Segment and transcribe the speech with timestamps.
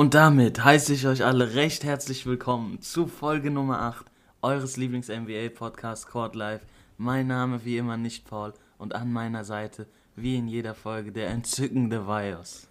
[0.00, 4.06] Und damit heiße ich euch alle recht herzlich willkommen zu Folge Nummer 8
[4.40, 6.64] eures Lieblings-NBA-Podcasts Court Life.
[6.96, 8.54] Mein Name wie immer nicht Paul.
[8.78, 9.86] Und an meiner Seite,
[10.20, 12.66] wie in jeder Folge, der entzückende Vios.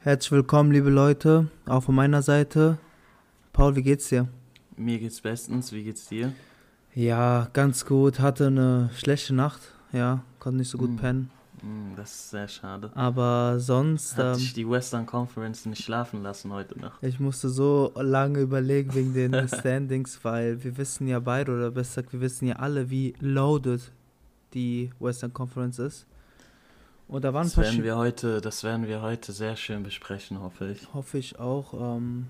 [0.00, 2.78] Herzlich willkommen, liebe Leute, auch von meiner Seite.
[3.52, 4.28] Paul, wie geht's dir?
[4.76, 6.32] Mir geht's bestens, wie geht's dir?
[6.94, 8.20] Ja, ganz gut.
[8.20, 9.60] Hatte eine schlechte Nacht.
[9.92, 10.96] Ja, konnte nicht so gut Mm.
[10.96, 11.30] pennen.
[11.60, 12.90] Hm, das ist sehr schade.
[12.94, 17.02] Aber sonst, Hat ähm, dich die Western Conference nicht schlafen lassen heute Nacht.
[17.02, 22.02] ich musste so lange überlegen wegen den Standings, weil wir wissen ja beide, oder besser
[22.02, 23.90] gesagt, wir wissen ja alle, wie loaded
[24.52, 26.06] die Western Conference ist.
[27.08, 30.70] Und da waren Das werden wir heute, das werden wir heute sehr schön besprechen, hoffe
[30.70, 30.92] ich.
[30.94, 31.96] Hoffe ich auch.
[31.96, 32.26] Ähm,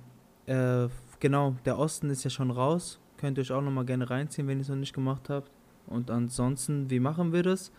[0.47, 0.89] äh,
[1.21, 2.99] genau, der Osten ist ja schon raus.
[3.17, 5.51] Könnt ihr euch auch nochmal gerne reinziehen, wenn ihr es noch nicht gemacht habt.
[5.87, 7.71] Und ansonsten, wie machen wir das?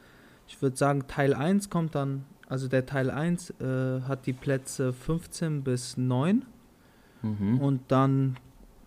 [0.47, 4.93] Ich würde sagen, Teil 1 kommt dann, also der Teil 1 äh, hat die Plätze
[4.93, 6.45] 15 bis 9
[7.23, 7.59] Mhm.
[7.59, 8.37] und dann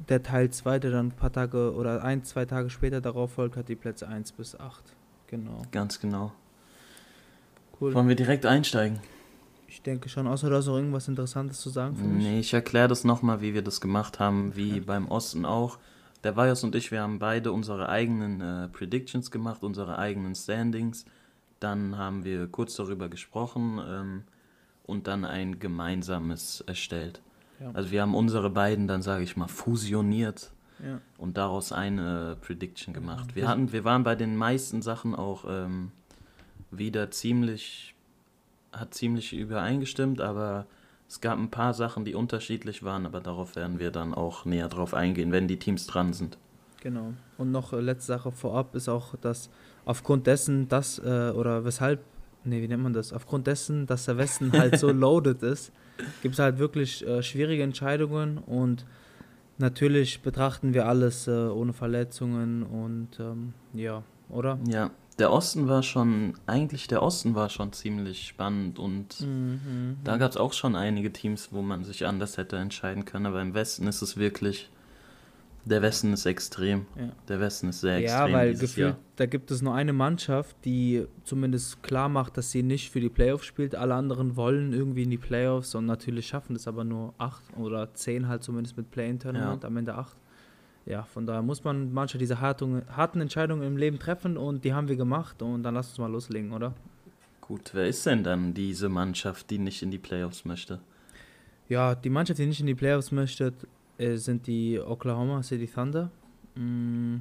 [0.09, 3.57] der Teil 2, der dann ein paar Tage oder ein, zwei Tage später darauf folgt,
[3.57, 4.95] hat die Plätze 1 bis 8.
[5.27, 5.63] Genau.
[5.73, 6.33] Ganz genau.
[7.81, 7.95] Cool.
[7.95, 8.99] Wollen wir direkt einsteigen?
[9.69, 12.25] Ich denke schon, außer du hast noch irgendwas Interessantes zu sagen für mich.
[12.25, 15.79] Nee, ich erkläre das nochmal, wie wir das gemacht haben, wie beim Osten auch.
[16.25, 21.05] Der Vios und ich, wir haben beide unsere eigenen äh, Predictions gemacht, unsere eigenen Standings.
[21.61, 24.23] Dann haben wir kurz darüber gesprochen ähm,
[24.85, 27.21] und dann ein gemeinsames erstellt.
[27.61, 27.71] Ja.
[27.75, 30.51] Also wir haben unsere beiden dann, sage ich mal, fusioniert
[30.85, 31.01] Ja.
[31.19, 33.35] und daraus eine Prediction gemacht.
[33.37, 35.93] Wir wir- hatten, wir waren bei den meisten Sachen auch ähm,
[36.71, 37.95] wieder ziemlich,
[38.73, 40.67] hat ziemlich übereingestimmt, aber
[41.09, 44.69] es gab ein paar Sachen, die unterschiedlich waren, aber darauf werden wir dann auch näher
[44.69, 46.37] drauf eingehen, wenn die Teams dran sind.
[46.83, 47.15] Genau.
[47.39, 49.51] Und noch äh, letzte Sache vorab ist auch, dass
[49.85, 52.01] aufgrund dessen, dass, äh, oder weshalb,
[52.45, 53.13] nee, wie nennt man das?
[53.13, 55.73] Aufgrund dessen, dass der Westen halt so loaded ist,
[56.23, 58.85] gibt es halt wirklich äh, schwierige Entscheidungen und
[59.57, 64.59] natürlich betrachten wir alles äh, ohne Verletzungen und ähm, ja, oder?
[64.69, 69.97] Ja, der Osten war schon, eigentlich der Osten war schon ziemlich spannend und Mhm.
[70.05, 73.43] da gab es auch schon einige Teams, wo man sich anders hätte entscheiden können, aber
[73.43, 74.71] im Westen ist es wirklich,
[75.65, 76.87] der Westen ist extrem.
[76.97, 77.09] Ja.
[77.29, 78.99] Der Westen ist sehr Ja, extrem weil dieses gefühlt, Jahr.
[79.17, 83.11] da gibt es nur eine Mannschaft, die zumindest klar macht, dass sie nicht für die
[83.11, 83.75] Playoffs spielt.
[83.75, 87.93] Alle anderen wollen irgendwie in die Playoffs und natürlich schaffen das aber nur acht oder
[87.93, 90.17] zehn halt zumindest mit Play-In-Tournament, am Ende acht.
[90.89, 94.73] Ja, von daher muss man manchmal diese harten, harten Entscheidungen im Leben treffen und die
[94.73, 96.75] haben wir gemacht und dann lass uns mal loslegen, oder?
[97.43, 100.81] Gut, wer ist denn dann diese Mannschaft, die nicht in die Playoffs möchte?
[101.69, 103.53] Ja, die Mannschaft, die nicht in die Playoffs möchte,
[103.99, 106.11] äh, sind die Oklahoma City Thunder.
[106.55, 107.17] Mm,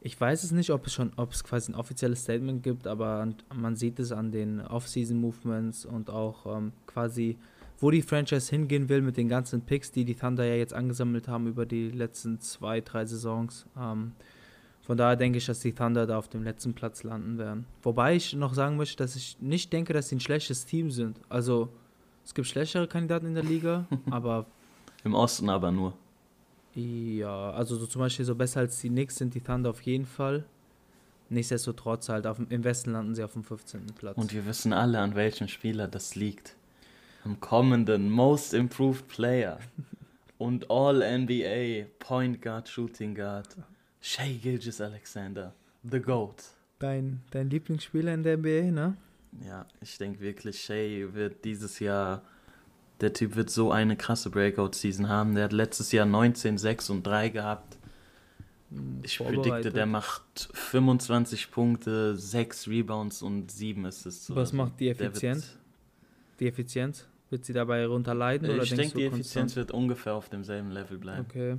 [0.00, 3.20] Ich weiß es nicht, ob es schon, ob es quasi ein offizielles Statement gibt, aber
[3.20, 7.38] an, man sieht es an den Off-Season-Movements und auch ähm, quasi,
[7.78, 11.28] wo die Franchise hingehen will mit den ganzen Picks, die die Thunder ja jetzt angesammelt
[11.28, 13.66] haben über die letzten zwei, drei Saisons.
[13.78, 14.12] Ähm,
[14.82, 17.64] von daher denke ich, dass die Thunder da auf dem letzten Platz landen werden.
[17.82, 21.18] Wobei ich noch sagen möchte, dass ich nicht denke, dass sie ein schlechtes Team sind.
[21.28, 21.70] Also
[22.24, 24.46] es gibt schlechtere Kandidaten in der Liga, aber
[25.02, 25.94] Im Osten aber nur.
[26.74, 30.06] ja, also so zum Beispiel so besser als die Knicks sind die Thunder auf jeden
[30.06, 30.44] Fall.
[31.30, 33.86] Nichtsdestotrotz halt auf, im Westen landen sie auf dem 15.
[33.98, 34.16] Platz.
[34.18, 36.56] Und wir wissen alle, an welchem Spieler das liegt.
[37.24, 39.58] Am kommenden Most Improved Player
[40.36, 43.48] und All-NBA Point Guard, Shooting Guard,
[44.00, 45.54] Shea Gilgis Alexander,
[45.90, 46.44] The GOAT.
[46.78, 48.96] dein, dein Lieblingsspieler in der NBA, ne?
[49.44, 52.22] Ja, ich denke wirklich, Shea wird dieses Jahr,
[53.00, 55.34] der Typ wird so eine krasse Breakout-Season haben.
[55.34, 57.78] Der hat letztes Jahr 19, 6 und 3 gehabt.
[59.02, 64.34] Ich predikte, der macht 25 Punkte, 6 Rebounds und 7 Assists.
[64.34, 65.56] Was macht die Effizienz?
[66.40, 67.06] Die Effizienz?
[67.34, 69.56] Wird sie dabei runterleiden oder Ich denke, die du Effizienz konstant?
[69.56, 71.26] wird ungefähr auf demselben Level bleiben.
[71.28, 71.56] Okay.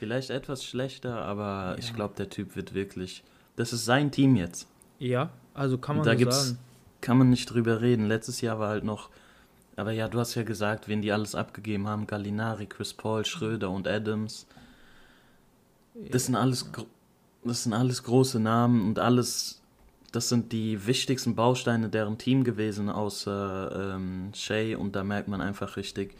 [0.00, 1.94] Vielleicht etwas schlechter, aber ich Ja.
[1.94, 3.22] glaube, der Typ wird wirklich.
[3.54, 4.66] Das ist sein Team jetzt.
[4.98, 6.58] Ja, also kann man da so gibt's, sagen.
[7.02, 8.08] kann man nicht drüber reden.
[8.08, 9.10] Letztes Jahr war halt noch.
[9.76, 13.70] Aber ja, du hast ja gesagt, wen die alles abgegeben haben: Gallinari, Chris Paul, Schröder
[13.70, 14.48] und Adams.
[16.10, 16.68] Das sind alles,
[17.44, 19.62] das sind alles große Namen und alles.
[20.12, 24.76] Das sind die wichtigsten Bausteine deren Team gewesen, außer ähm, Shea.
[24.76, 26.14] Und da merkt man einfach richtig,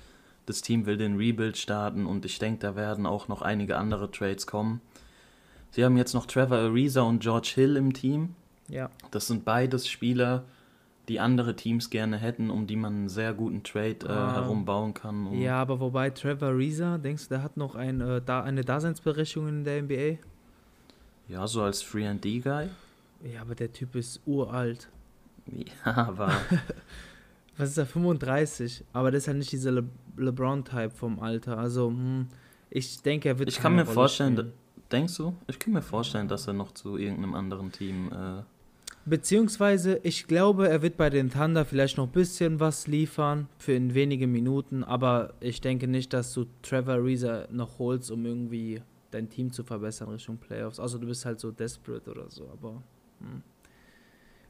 [0.44, 4.10] das Team will den Rebuild starten und ich denke, da werden auch noch einige andere
[4.10, 4.80] Trades kommen.
[5.70, 8.34] Sie haben jetzt noch Trevor Ariza und George Hill im Team.
[8.68, 10.44] Ja, Das sind beides Spieler,
[11.08, 14.34] die andere Teams gerne hätten, um die man einen sehr guten Trade äh, Ah.
[14.34, 15.32] herumbauen kann.
[15.40, 19.48] Ja, aber wobei Trevor Reza, denkst du, der hat noch ein, äh, da, eine Daseinsberechtigung
[19.48, 20.18] in der NBA?
[21.28, 22.68] ja, so als Free and D Guy.
[23.24, 24.88] Ja, aber der Typ ist uralt.
[25.84, 26.32] Ja, aber
[27.56, 27.86] Was ist er?
[27.86, 28.84] 35.
[28.92, 29.84] Aber das ist halt nicht dieser Le
[30.16, 31.56] LeBron-Type vom Alter.
[31.58, 32.26] Also, hm,
[32.70, 33.48] ich denke, er wird.
[33.48, 34.52] Ich kann mir Rolle vorstellen, spielen.
[34.90, 35.34] denkst du?
[35.46, 38.10] Ich kann mir vorstellen, dass er noch zu irgendeinem anderen Team.
[38.12, 38.42] Äh,
[39.04, 43.72] Beziehungsweise, ich glaube, er wird bei den Thunder vielleicht noch ein bisschen was liefern für
[43.72, 48.82] in wenigen Minuten, aber ich denke nicht, dass du Trevor Reza noch holst, um irgendwie
[49.12, 50.80] dein Team zu verbessern Richtung Playoffs.
[50.80, 52.82] Also du bist halt so desperate oder so, aber
[53.20, 53.42] hm.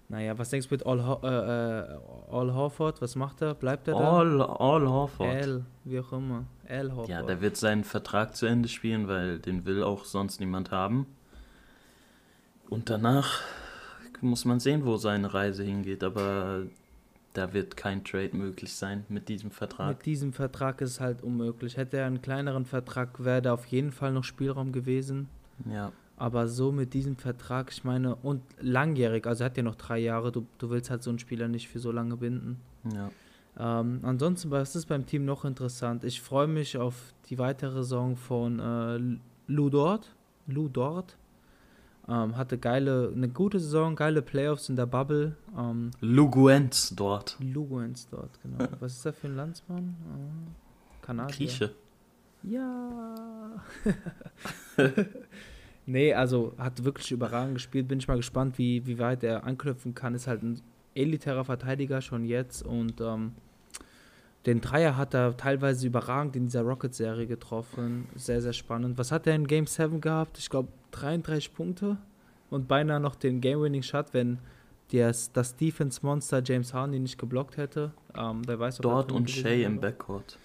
[0.08, 1.98] naja, was denkst du mit All, Ho äh, äh,
[2.30, 3.00] All Horford?
[3.02, 3.54] Was macht er?
[3.54, 4.18] Bleibt er da?
[4.18, 5.34] all, all Horford.
[5.34, 6.44] L, wie auch immer.
[6.64, 7.08] L Horford.
[7.08, 11.06] Ja, der wird seinen Vertrag zu Ende spielen, weil den will auch sonst niemand haben.
[12.68, 13.42] Und danach
[14.20, 16.62] muss man sehen, wo seine Reise hingeht, aber
[17.32, 19.98] da wird kein Trade möglich sein mit diesem Vertrag.
[19.98, 21.76] Mit diesem Vertrag ist es halt unmöglich.
[21.76, 25.28] Hätte er einen kleineren Vertrag, wäre da auf jeden Fall noch Spielraum gewesen.
[25.70, 29.74] Ja, Aber so mit diesem Vertrag, ich meine, und langjährig, also er hat ja noch
[29.74, 32.60] drei Jahre, du, du willst halt so einen Spieler nicht für so lange binden.
[32.92, 33.10] ja.
[33.58, 36.04] Ähm, ansonsten, was ist beim Team noch interessant?
[36.04, 39.18] Ich freue mich auf die weitere Saison von äh,
[39.50, 40.14] Lou Dort.
[40.46, 41.16] Lou Dort.
[42.08, 45.36] Ähm, hatte geile, eine gute Saison, geile Playoffs in der Bubble.
[45.56, 47.36] Ähm, Luguenz dort.
[47.40, 48.70] Luguens dort, genau.
[48.80, 49.96] Was ist da für ein Landsmann?
[50.04, 51.36] Äh, Kanadier.
[51.36, 51.74] Grieche.
[52.42, 53.14] Ja.
[55.86, 57.88] nee, also hat wirklich überragend gespielt.
[57.88, 60.14] Bin ich mal gespannt, wie, wie weit er anknüpfen kann.
[60.14, 60.60] Ist halt ein
[60.94, 63.32] elitärer Verteidiger schon jetzt und ähm,
[64.46, 68.06] den Dreier hat er teilweise überragend in dieser Rocket-Serie getroffen.
[68.14, 68.96] Sehr, sehr spannend.
[68.96, 70.38] Was hat er in Game 7 gehabt?
[70.38, 71.98] Ich glaube 33 Punkte
[72.48, 74.38] und beinahe noch den Game-Winning-Shot, wenn
[74.92, 77.92] das, das Defense-Monster James Harden ihn nicht geblockt hätte.
[78.16, 79.80] Ähm, wer weiß, ob Dort und Shay im.
[79.80, 80.38] Backcourt.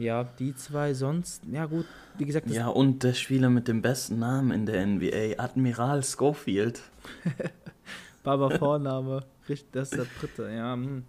[0.00, 1.86] Ja, die zwei sonst, ja gut,
[2.18, 6.80] wie gesagt, Ja, und der Spieler mit dem besten Namen in der NBA, Admiral Schofield.
[8.22, 10.74] Baba Vorname, richtig, das ist der dritte, ja.
[10.74, 11.04] hm.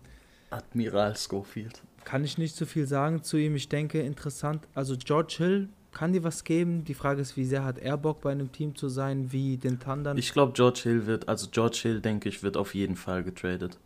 [0.50, 1.82] Admiral Schofield.
[2.04, 3.56] Kann ich nicht so viel sagen zu ihm.
[3.56, 4.68] Ich denke, interessant.
[4.74, 6.84] Also George Hill kann dir was geben.
[6.84, 9.80] Die Frage ist, wie sehr hat er Bock bei einem Team zu sein, wie den
[9.80, 10.18] Thundern.
[10.18, 13.78] Ich glaube, George Hill wird, also George Hill, denke ich, wird auf jeden Fall getradet.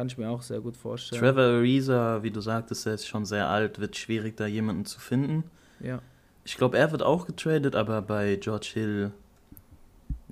[0.00, 1.20] Kann ich mir auch sehr gut vorstellen.
[1.20, 4.98] Trevor Ariza, wie du sagtest, er ist schon sehr alt, wird schwierig, da jemanden zu
[4.98, 5.44] finden.
[5.78, 6.00] Ja.
[6.42, 9.12] Ich glaube, er wird auch getradet, aber bei George Hill,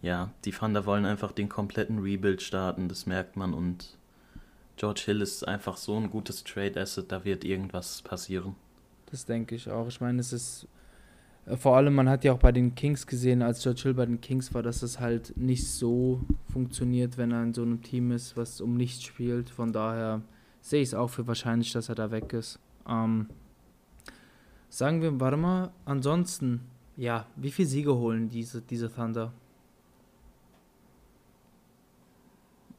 [0.00, 3.52] ja, die Thunder wollen einfach den kompletten Rebuild starten, das merkt man.
[3.52, 3.98] Und
[4.78, 8.54] George Hill ist einfach so ein gutes Trade-Asset, da wird irgendwas passieren.
[9.10, 9.88] Das denke ich auch.
[9.88, 10.66] Ich meine, es ist
[11.56, 14.20] vor allem, man hat ja auch bei den Kings gesehen, als George Hill bei den
[14.20, 16.20] Kings war, dass es halt nicht so
[16.52, 19.48] funktioniert, wenn er in so einem Team ist, was um nichts spielt.
[19.50, 20.22] Von daher
[20.60, 22.58] sehe ich es auch für wahrscheinlich, dass er da weg ist.
[22.88, 23.28] Ähm,
[24.68, 26.60] sagen wir, warte mal, ansonsten,
[26.96, 29.32] ja, wie viele Siege holen diese, diese Thunder?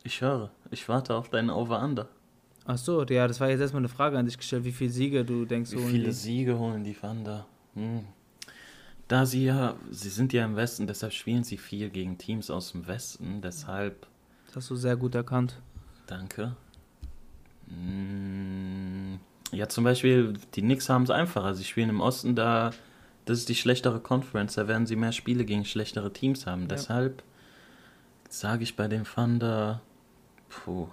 [0.03, 2.07] Ich höre, ich warte auf deinen Over-Under.
[2.65, 5.25] Ach so, ja, das war jetzt erstmal eine Frage an dich gestellt, wie viele Siege
[5.25, 6.11] du denkst, Wie holen viele die?
[6.11, 7.47] Siege holen die Thunder?
[7.73, 8.05] Hm.
[9.09, 12.71] Da sie ja, sie sind ja im Westen, deshalb spielen sie viel gegen Teams aus
[12.71, 14.07] dem Westen, deshalb
[14.47, 15.59] Das hast du sehr gut erkannt.
[16.07, 16.55] Danke.
[17.67, 19.15] Mm,
[19.51, 21.55] Ja, zum Beispiel, die Knicks haben es einfacher.
[21.55, 22.71] Sie spielen im Osten, da
[23.25, 26.61] das ist die schlechtere Conference, da werden sie mehr Spiele gegen schlechtere Teams haben.
[26.63, 26.67] Ja.
[26.67, 27.23] Deshalb
[28.29, 29.81] sage ich bei den Thunder,
[30.49, 30.87] puh,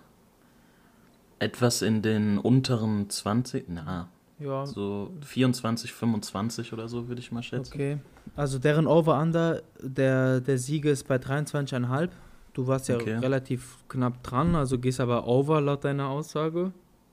[1.39, 7.43] etwas in den unteren 20, na, Ja, so 24, 25 oder so würde ich mal
[7.43, 7.73] schätzen.
[7.73, 7.99] Okay,
[8.35, 12.11] also deren Over-Under, der, der Sieger ist bei 23,5.
[12.53, 13.17] Du warst ja Okay.
[13.17, 16.73] relativ knapp dran, also gehst aber over laut deiner Aussage.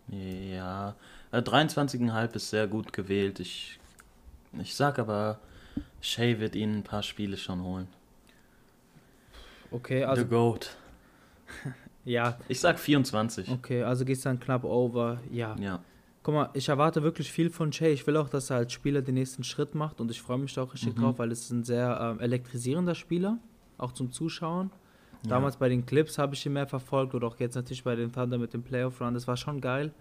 [0.10, 0.96] Ja,
[1.32, 3.40] äh, 23,5 ist sehr gut gewählt.
[3.40, 3.80] Ich,
[4.62, 5.40] ich sag aber,
[6.02, 7.88] Shay wird ihnen ein paar Spiele schon holen.
[9.72, 10.76] Okay, also The GOAT.
[12.06, 13.50] ja, Ich sag 24.
[13.50, 15.20] okay, also gehst dann knapp over.
[15.32, 15.56] Ja.
[15.58, 15.80] Ja.
[16.24, 17.92] Guck mal, ich erwarte wirklich viel von Jay.
[17.92, 20.54] Ich will auch, dass er als Spieler den nächsten Schritt macht und ich freue mich
[20.54, 21.02] da auch richtig Mhm.
[21.02, 23.40] drauf, weil es ist ein sehr ähm, elektrisierender Spieler,
[23.78, 24.72] auch zum Zuschauen.
[25.24, 25.32] Ja.
[25.32, 28.12] Damals bei den Clips habe ich ihn mehr verfolgt oder auch jetzt natürlich bei den
[28.12, 29.14] Thunder mit dem Playoff Run.
[29.14, 29.94] Das war schon geil.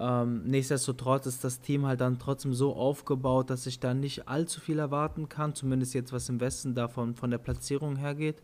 [0.00, 4.58] Ähm, nichtsdestotrotz ist das Team halt dann trotzdem so aufgebaut, dass ich da nicht allzu
[4.60, 8.42] viel erwarten kann, zumindest jetzt was im Westen davon von der Platzierung hergeht.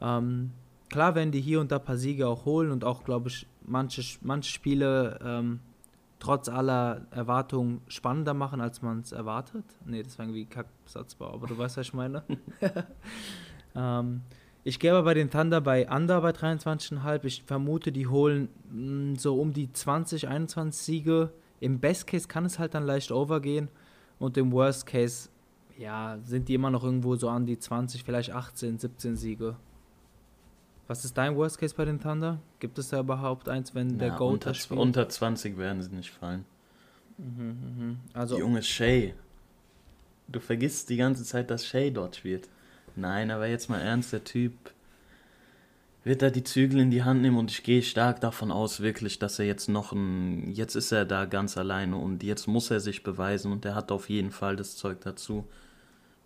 [0.00, 0.52] Ähm,
[0.88, 3.46] klar werden die hier und da ein paar Siege auch holen und auch, glaube ich,
[3.66, 5.60] manche, manche Spiele ähm,
[6.20, 9.64] trotz aller Erwartungen spannender machen, als man es erwartet.
[9.84, 12.22] Nee, das war irgendwie Kacksatzbau, aber du weißt, was ich meine.
[13.74, 14.20] ähm,
[14.62, 17.24] Ich gehe aber bei den Thunder bei Under bei 23,5.
[17.24, 21.32] Ich vermute, die holen mh, so um die 20, 21 Siege.
[21.60, 23.68] Im Best Case kann es halt dann leicht overgehen.
[24.18, 25.30] Und im Worst Case,
[25.78, 29.56] ja, sind die immer noch irgendwo so an die 20, vielleicht 18, 17 Siege.
[30.90, 32.40] Was ist dein Worst Case bei den Thunder?
[32.58, 34.80] Gibt es da überhaupt eins, wenn der Ja, Goat unter, spielt?
[34.80, 36.44] unter 20 werden sie nicht fallen.
[37.16, 37.98] Mhm, mhm.
[38.12, 39.14] Also, Junge Shay.
[40.26, 42.48] Du vergisst die ganze Zeit, dass Shay dort spielt.
[42.96, 44.52] Nein, aber jetzt mal ernst, der Typ
[46.02, 49.20] wird da die Zügel in die Hand nehmen und ich gehe stark davon aus, wirklich,
[49.20, 50.50] dass er jetzt noch ein.
[50.50, 53.92] Jetzt ist er da ganz alleine und jetzt muss er sich beweisen und er hat
[53.92, 55.46] auf jeden Fall das Zeug dazu.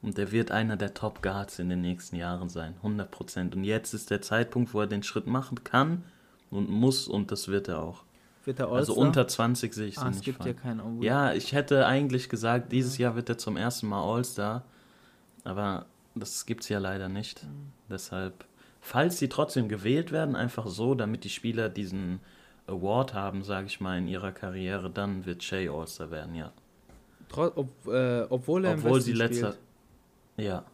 [0.04, 3.54] Und er wird einer der Top Guards in den nächsten Jahren sein, 100%.
[3.54, 6.04] Und jetzt ist der Zeitpunkt, wo er den Schritt machen kann
[6.50, 8.04] und muss und das wird er auch.
[8.44, 10.54] wird der Also unter 20 sehe ich Ah, es nicht gibt fallen.
[10.54, 14.02] ja keinen All Ja, ich hätte eigentlich gesagt, dieses Jahr wird er zum ersten Mal
[14.02, 14.64] All-Star.
[15.44, 17.42] Aber das gibt's ja leider nicht.
[17.44, 17.72] Mhm.
[17.90, 18.44] Deshalb,
[18.80, 22.20] falls sie trotzdem gewählt werden, einfach so, damit die Spieler diesen
[22.66, 26.52] Award haben, sage ich mal, in ihrer Karriere, dann wird Shea All-Star werden, ja.
[27.28, 29.54] Tro ob, äh, obwohl er Obwohl sie letzter.
[30.36, 30.64] Ja.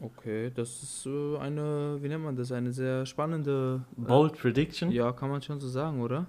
[0.00, 3.84] Okay, das ist äh, eine, wie nennt man das, eine sehr spannende...
[3.96, 4.90] Bold Prediction?
[4.90, 6.26] Äh, ja, kann man schon so sagen, oder?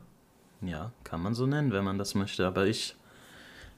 [0.62, 2.46] Ja, kann man so nennen, wenn man das möchte.
[2.46, 2.96] Aber ich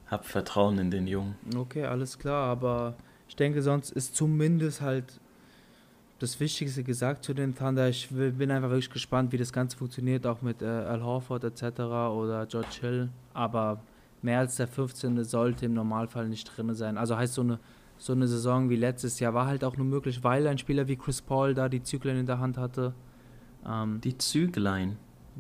[0.08, 1.36] habe Vertrauen in den Jungen.
[1.56, 2.96] Okay, alles klar, aber
[3.28, 5.20] ich denke, sonst ist zumindest halt
[6.20, 7.88] das Wichtigste gesagt zu den Thunder.
[7.90, 11.44] Ich will- bin einfach wirklich gespannt, wie das Ganze funktioniert, auch mit äh, Al Horford
[11.46, 11.80] etc.
[11.80, 13.10] oder George Hill.
[13.34, 13.80] Aber
[14.22, 15.24] mehr als der 15.
[15.24, 16.98] sollte im Normalfall nicht drin sein.
[16.98, 17.60] Also heißt so eine,
[17.98, 20.96] so eine Saison wie letztes Jahr war halt auch nur möglich, weil ein Spieler wie
[20.96, 22.94] Chris Paul da die Zügel in der Hand hatte.
[23.66, 24.98] Ähm, Die Züglein.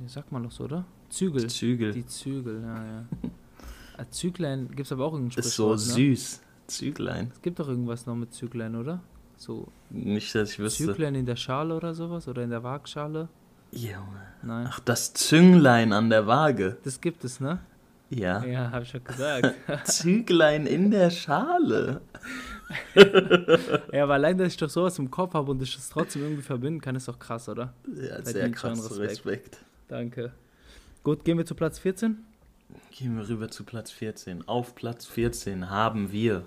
[0.08, 0.86] sagt man doch so, oder?
[1.10, 1.48] Zügel.
[1.48, 1.94] Zügel.
[1.94, 3.06] Die Zügel, ja, ja.
[4.00, 6.16] Äh, Züglein gibt es aber auch irgendein ist so Sprichwort, ne?
[6.16, 6.42] süß.
[6.68, 7.32] Züglein.
[7.34, 9.02] Es gibt doch irgendwas noch mit Züglein, oder?
[9.38, 10.86] So Nicht, dass ich wüsste.
[10.86, 12.28] Züglein in der Schale oder sowas?
[12.28, 13.28] Oder in der Waagschale?
[13.72, 13.98] Junge.
[14.44, 14.68] Nein.
[14.70, 16.78] Ach, das Zünglein an der Waage.
[16.84, 17.60] Das gibt es, ne?
[18.10, 18.44] Ja.
[18.46, 19.54] Ja, habe ich schon gesagt.
[19.86, 22.02] Züglein in der Schale.
[23.92, 26.42] ja, aber allein, dass ich doch sowas im Kopf habe und ich das trotzdem irgendwie
[26.42, 27.74] verbinden kann, ist doch krass, oder?
[27.88, 28.92] Ja, sehr Verdient schon krass.
[28.92, 29.10] Respekt.
[29.10, 29.66] Respekt.
[29.88, 30.32] Danke.
[31.04, 32.18] Gut, gehen wir zu Platz 14?
[32.92, 34.48] Gehen wir rüber zu Platz 14.
[34.48, 36.46] Auf Platz 14 haben wir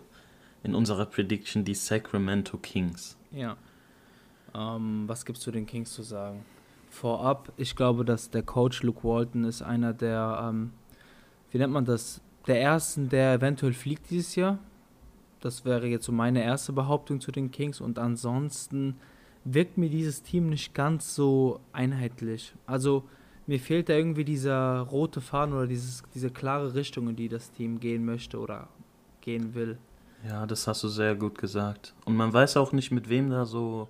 [0.62, 3.16] in unserer Prediction die Sacramento Kings.
[3.30, 3.56] Ja.
[4.54, 6.44] Ähm, was gibt's zu den Kings zu sagen?
[6.90, 10.72] Vorab, ich glaube, dass der Coach Luke Walton ist einer der, ähm,
[11.50, 14.58] wie nennt man das, der ersten, der eventuell fliegt dieses Jahr.
[15.40, 17.80] Das wäre jetzt so meine erste Behauptung zu den Kings.
[17.80, 18.96] Und ansonsten
[19.44, 22.54] wirkt mir dieses Team nicht ganz so einheitlich.
[22.66, 23.04] Also
[23.46, 27.50] mir fehlt da irgendwie dieser rote Faden oder dieses, diese klare Richtung, in die das
[27.50, 28.68] Team gehen möchte oder
[29.22, 29.78] gehen will.
[30.26, 31.94] Ja, das hast du sehr gut gesagt.
[32.04, 33.88] Und man weiß auch nicht, mit wem da so.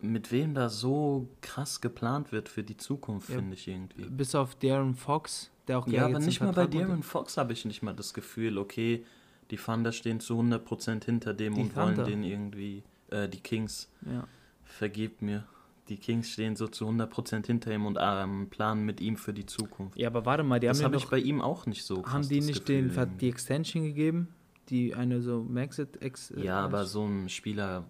[0.00, 4.02] Mit wem da so krass geplant wird für die Zukunft, Ja, finde ich irgendwie.
[4.06, 7.64] Bis auf Darren Fox, der auch Ja, aber nicht mal bei Darren Fox habe ich
[7.64, 9.04] nicht mal das Gefühl, okay,
[9.50, 12.04] die Thunder stehen zu 100% hinter dem Die und wollen Thunder?
[12.04, 14.26] den irgendwie, äh, die Kings, Ja.
[14.64, 15.44] vergebt mir.
[15.88, 19.44] Die Kings stehen so zu 100% hinter ihm und ähm, planen mit ihm für die
[19.46, 19.98] Zukunft.
[19.98, 22.04] ja, aber warte mal, die das haben habe ja ich bei ihm auch nicht so
[22.06, 23.16] haben die nicht Gefühl den, irgendwie.
[23.18, 24.28] die Extension gegeben?
[24.68, 27.84] Die eine so Maxit Ex Ja, aber so einem Spieler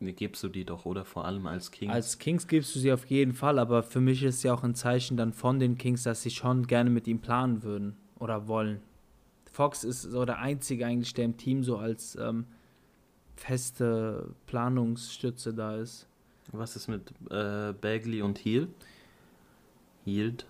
[0.00, 1.04] gibst du die doch, oder?
[1.04, 1.92] Vor allem als Kings.
[1.92, 4.74] Als Kings gibst du sie auf jeden Fall, aber für mich ist ja auch ein
[4.74, 8.80] Zeichen dann von den Kings, dass sie schon gerne mit ihm planen würden oder wollen.
[9.52, 12.46] Fox ist so der einzige eigentlich, der im Team so als ähm,
[13.36, 16.06] feste Planungsstütze da ist.
[16.52, 18.68] Was ist mit äh, Bagley und Heal?
[20.04, 20.46] Healed.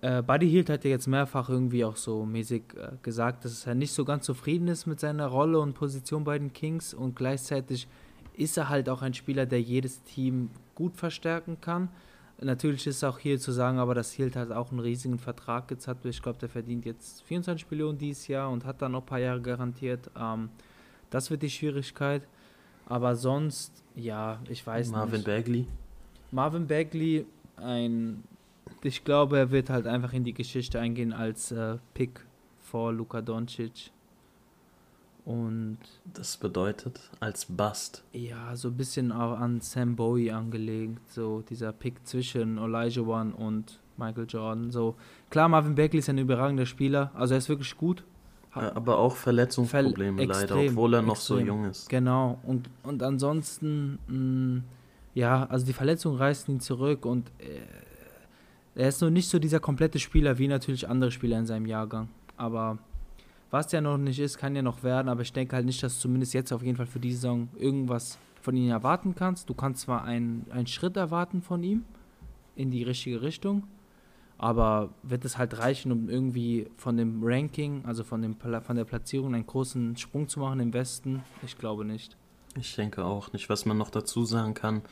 [0.00, 3.74] Äh, Buddy Hield hat ja jetzt mehrfach irgendwie auch so mäßig äh, gesagt, dass er
[3.74, 7.88] nicht so ganz zufrieden ist mit seiner Rolle und Position bei den Kings und gleichzeitig
[8.36, 11.88] ist er halt auch ein Spieler, der jedes Team gut verstärken kann.
[12.40, 15.86] Natürlich ist auch hier zu sagen, aber dass Hield halt auch einen riesigen Vertrag jetzt
[15.86, 16.04] hat.
[16.04, 19.20] Ich glaube, der verdient jetzt 24 Millionen dieses Jahr und hat dann noch ein paar
[19.20, 20.10] Jahre garantiert.
[20.18, 20.50] Ähm,
[21.10, 22.26] das wird die Schwierigkeit.
[22.86, 25.24] Aber sonst, ja, ich weiß Marvin nicht.
[25.24, 25.66] Bagley.
[26.32, 27.24] Marvin Bagley,
[27.56, 28.24] ein,
[28.82, 32.20] ich glaube, er wird halt einfach in die Geschichte eingehen als äh, Pick
[32.60, 33.90] vor Luka Doncic.
[35.24, 35.78] Und
[36.12, 38.04] Das bedeutet als Bust.
[38.12, 43.34] ja, so ein bisschen auch an Sam Bowie angelegt, so dieser Pick zwischen Elijah One
[43.34, 44.70] und Michael Jordan.
[44.70, 44.96] So
[45.30, 48.04] klar, Marvin Bagley ist ein überragender Spieler, also er ist wirklich gut.
[48.54, 51.46] Äh, Aber auch Verletzungsprobleme Ver- leider, extrem, obwohl er noch so extrem.
[51.46, 51.88] jung ist.
[51.88, 54.62] Genau, und, und ansonsten, mh,
[55.14, 57.60] ja, also die Verletzung reißt ihn zurück und äh,
[58.74, 62.08] er ist noch nicht so dieser komplette Spieler wie natürlich andere Spieler in seinem Jahrgang.
[62.36, 62.78] Aber
[63.54, 66.00] was ja noch nicht ist, kann ja noch werden, aber ich denke halt nicht, dass
[66.00, 69.48] zumindest jetzt auf jeden Fall für die Saison irgendwas von ihm erwarten kannst.
[69.48, 71.84] Du kannst zwar einen, einen Schritt erwarten von ihm
[72.56, 73.62] in die richtige Richtung,
[74.38, 78.84] aber wird es halt reichen, um irgendwie von dem Ranking, also von, dem, von der
[78.84, 81.22] Platzierung einen großen Sprung zu machen im Westen?
[81.44, 82.16] Ich glaube nicht.
[82.58, 83.48] Ich denke auch nicht.
[83.48, 84.82] Was man noch dazu sagen kann,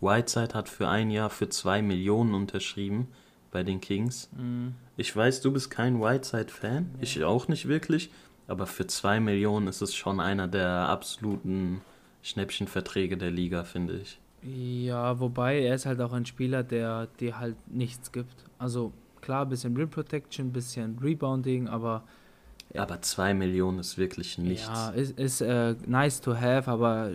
[0.00, 3.08] Whiteside hat für ein Jahr für zwei Millionen unterschrieben
[3.52, 4.28] bei den Kings.
[4.36, 4.74] Mhm.
[4.96, 8.10] Ich weiß, du bist kein Whiteside-Fan, ich auch nicht wirklich,
[8.48, 11.80] aber für zwei Millionen ist es schon einer der absoluten
[12.22, 14.18] Schnäppchenverträge der Liga, finde ich.
[14.42, 18.34] Ja, wobei er ist halt auch ein Spieler, der dir halt nichts gibt.
[18.58, 22.02] Also klar, bisschen Rim Protection, bisschen Rebounding, aber
[22.74, 24.66] Aber zwei Millionen ist wirklich nichts.
[24.66, 27.12] ja, ist, ist äh, nice to have, aber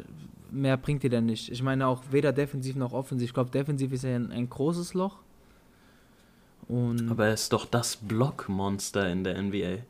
[0.51, 1.49] mehr bringt dir denn nicht.
[1.51, 3.29] Ich meine auch weder defensiv noch offensiv.
[3.29, 5.17] Ich glaube, defensiv ist er ein, ein großes Loch.
[6.67, 9.83] Und Aber er ist doch das Blockmonster in der NBA.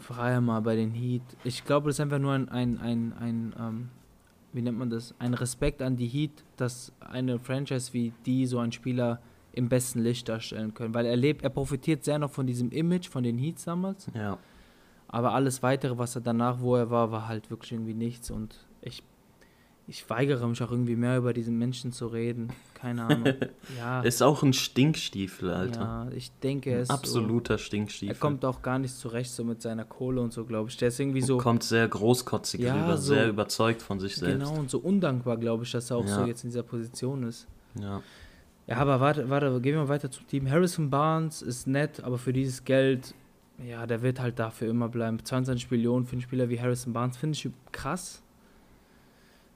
[0.00, 1.22] frei mal bei den Heat.
[1.44, 3.88] Ich glaube, das ist einfach nur ein, ein, ein, ein ähm,
[4.52, 5.14] wie nennt man das?
[5.18, 9.20] Ein Respekt an die Heat, dass eine Franchise wie die so einen Spieler
[9.52, 10.94] im besten Licht darstellen können.
[10.94, 14.10] Weil er lebt, er profitiert sehr noch von diesem Image von den Heats damals.
[14.14, 14.38] Ja.
[15.08, 18.30] Aber alles weitere, was er danach, wo er war, war halt wirklich irgendwie nichts.
[18.30, 19.02] Und ich,
[19.88, 22.48] ich weigere mich auch irgendwie mehr über diesen Menschen zu reden.
[22.74, 23.34] Keine Ahnung.
[23.78, 25.80] Ja, Ist auch ein Stinkstiefel, Alter.
[25.80, 28.14] ja ich denke, er ist absoluter So, Stinkstiefel.
[28.14, 30.76] er kommt auch gar nicht zurecht so mit seiner Kohle und so, glaube ich.
[30.76, 31.38] Der ist irgendwie so.
[31.38, 34.46] kommt sehr großkotzig Ja, rüber, so- sehr überzeugt von sich selbst.
[34.48, 36.26] Genau, und so undankbar, glaube ich, dass er auch so Ja.
[36.26, 37.46] jetzt in dieser Position ist.
[37.80, 38.02] Ja.
[38.68, 40.48] Ja, aber warte, warte, gehen wir weiter zum Team.
[40.48, 43.12] Harrison Barnes ist nett, aber für dieses Geld,
[43.68, 45.18] ja, der wird halt dafür immer bleiben.
[45.24, 48.21] 22 Millionen für einen Spieler wie Harrison Barnes finde ich krass.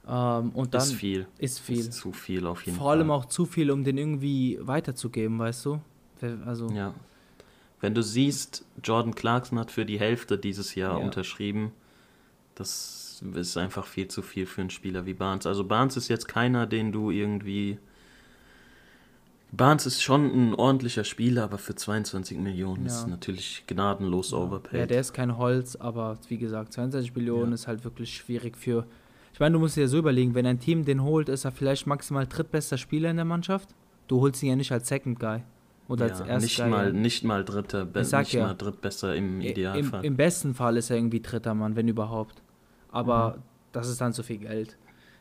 [0.09, 1.27] Ähm, und dann ist viel.
[1.39, 1.81] ist viel.
[1.81, 2.99] Ist zu viel auf jeden Vor Fall.
[2.99, 5.81] allem auch zu viel, um den irgendwie weiterzugeben, weißt du?
[6.45, 6.95] Also, Ja.
[7.81, 11.05] Wenn du siehst, Jordan Clarkson hat für die Hälfte dieses Jahr Ja.
[11.05, 11.73] unterschrieben,
[12.55, 15.47] das ist einfach viel zu viel für einen Spieler wie Barnes.
[15.47, 17.79] Also Barnes ist jetzt keiner, den du irgendwie.
[19.53, 22.93] Barnes ist schon ein ordentlicher Spieler, aber für 22 Millionen Ja.
[22.93, 24.81] ist natürlich gnadenlos overpaid.
[24.81, 27.55] ja, der ist kein Holz, aber wie gesagt, 22 Millionen Ja.
[27.55, 28.87] ist halt wirklich schwierig für.
[29.37, 31.53] Ich meine, du musst dir ja so überlegen, wenn ein Team den holt, ist er
[31.53, 33.69] vielleicht maximal drittbester Spieler in der Mannschaft.
[34.09, 35.43] Du holst ihn ja nicht als Second Guy.
[35.89, 36.71] Oder als ja, Erst nicht Guy.
[36.71, 38.47] mal, nicht mal dritter, be- Ich sag nicht ja.
[38.47, 40.01] mal drittbester im Idealfall.
[40.01, 42.41] Im, Im besten Fall ist er irgendwie dritter Mann, wenn überhaupt.
[42.91, 43.43] Aber Mhm.
[43.73, 44.79] das ist dann zu viel Geld.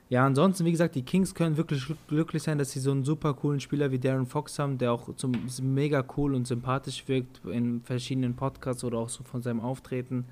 [0.07, 3.03] Ja, ansonsten, wie gesagt, die Kings können wirklich glück- glücklich sein, dass sie so einen
[3.03, 7.41] super coolen Spieler wie Darren Fox haben, der auch zum, mega cool und sympathisch wirkt
[7.51, 10.23] in verschiedenen Podcasts oder auch so von seinem Auftreten.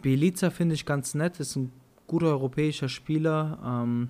[0.00, 1.72] Bielica finde ich ganz nett, ist ein
[2.10, 4.08] guter europäischer Spieler, ähm,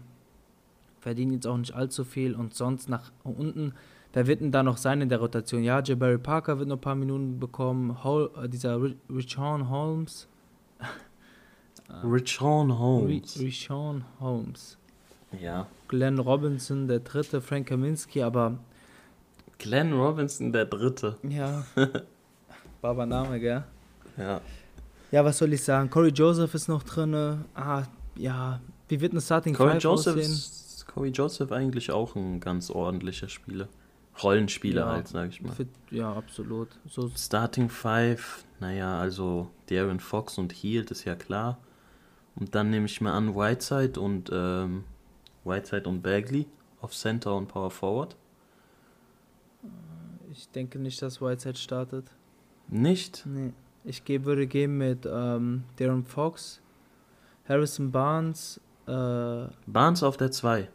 [1.00, 3.74] verdient jetzt auch nicht allzu viel und sonst nach unten,
[4.14, 5.62] wer wird denn da noch sein in der Rotation?
[5.62, 10.28] Ja, Jabari Parker wird noch ein paar Minuten bekommen, Hol, äh, dieser Ri- Richon Holmes,
[12.02, 13.38] Richon Ri- Holmes.
[13.38, 14.78] Richon Holmes,
[15.38, 15.66] ja.
[15.88, 18.56] Glenn Robinson, der dritte, Frank Kaminski, aber
[19.58, 21.16] Glenn Robinson, der Dritte.
[21.22, 21.64] ja,
[22.80, 23.62] Baba Name, gell?
[24.16, 24.40] Ja.
[25.10, 25.90] Ja, was soll ich sagen?
[25.90, 27.14] Corey Joseph ist noch drin.
[27.54, 27.82] Ah,
[28.16, 28.60] ja.
[28.88, 30.32] Wie wird eine Starting Corey Five Joseph, aussehen?
[30.32, 33.68] ist- Corey Joseph eigentlich auch ein ganz ordentlicher Spieler.
[34.22, 34.92] Rollenspieler Ja.
[34.92, 35.52] halt, sag ich mal.
[35.52, 36.68] Fit, ja, absolut.
[36.88, 41.58] So, Starting Five, naja, also Darren Fox und Hield ist ja klar.
[42.36, 44.84] Und dann nehme ich mal an Whiteside und ähm,
[45.44, 46.46] Whiteside und Bagley
[46.80, 48.16] auf Center und Power Forward.
[50.30, 52.10] ich denke nicht, dass Whiteside startet.
[52.68, 53.24] Nicht?
[53.26, 53.52] Nee.
[53.84, 56.60] Ich geh, würde gehen mit ähm, Darren Fox,
[57.48, 60.68] Harrison Barnes, äh, Barnes auf der 2.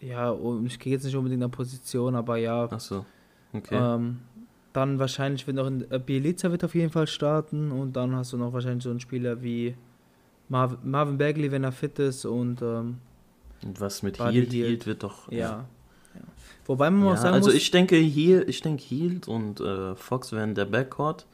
[0.00, 2.64] ja, und ich gehe jetzt nicht unbedingt nach Position, aber ja.
[2.70, 3.04] Achso.
[3.52, 3.76] Okay.
[3.76, 4.18] Ähm,
[4.72, 8.32] dann wahrscheinlich wird noch ein, äh, Bielica wird auf jeden Fall starten und dann hast
[8.32, 9.74] du noch wahrscheinlich so einen Spieler wie
[10.48, 12.98] Marv, Marvin Bagley, wenn er fit ist und ähm,
[13.64, 14.52] und was mit Hield?
[14.52, 14.66] Hield.
[14.68, 15.32] Hield wird doch.
[15.32, 15.38] ja.
[15.38, 16.20] ja.
[16.66, 19.94] Wobei man Ja, auch sagen also muss, ich denke hier, ich denke Hield und äh,
[19.94, 21.26] Fox werden der Backcourt,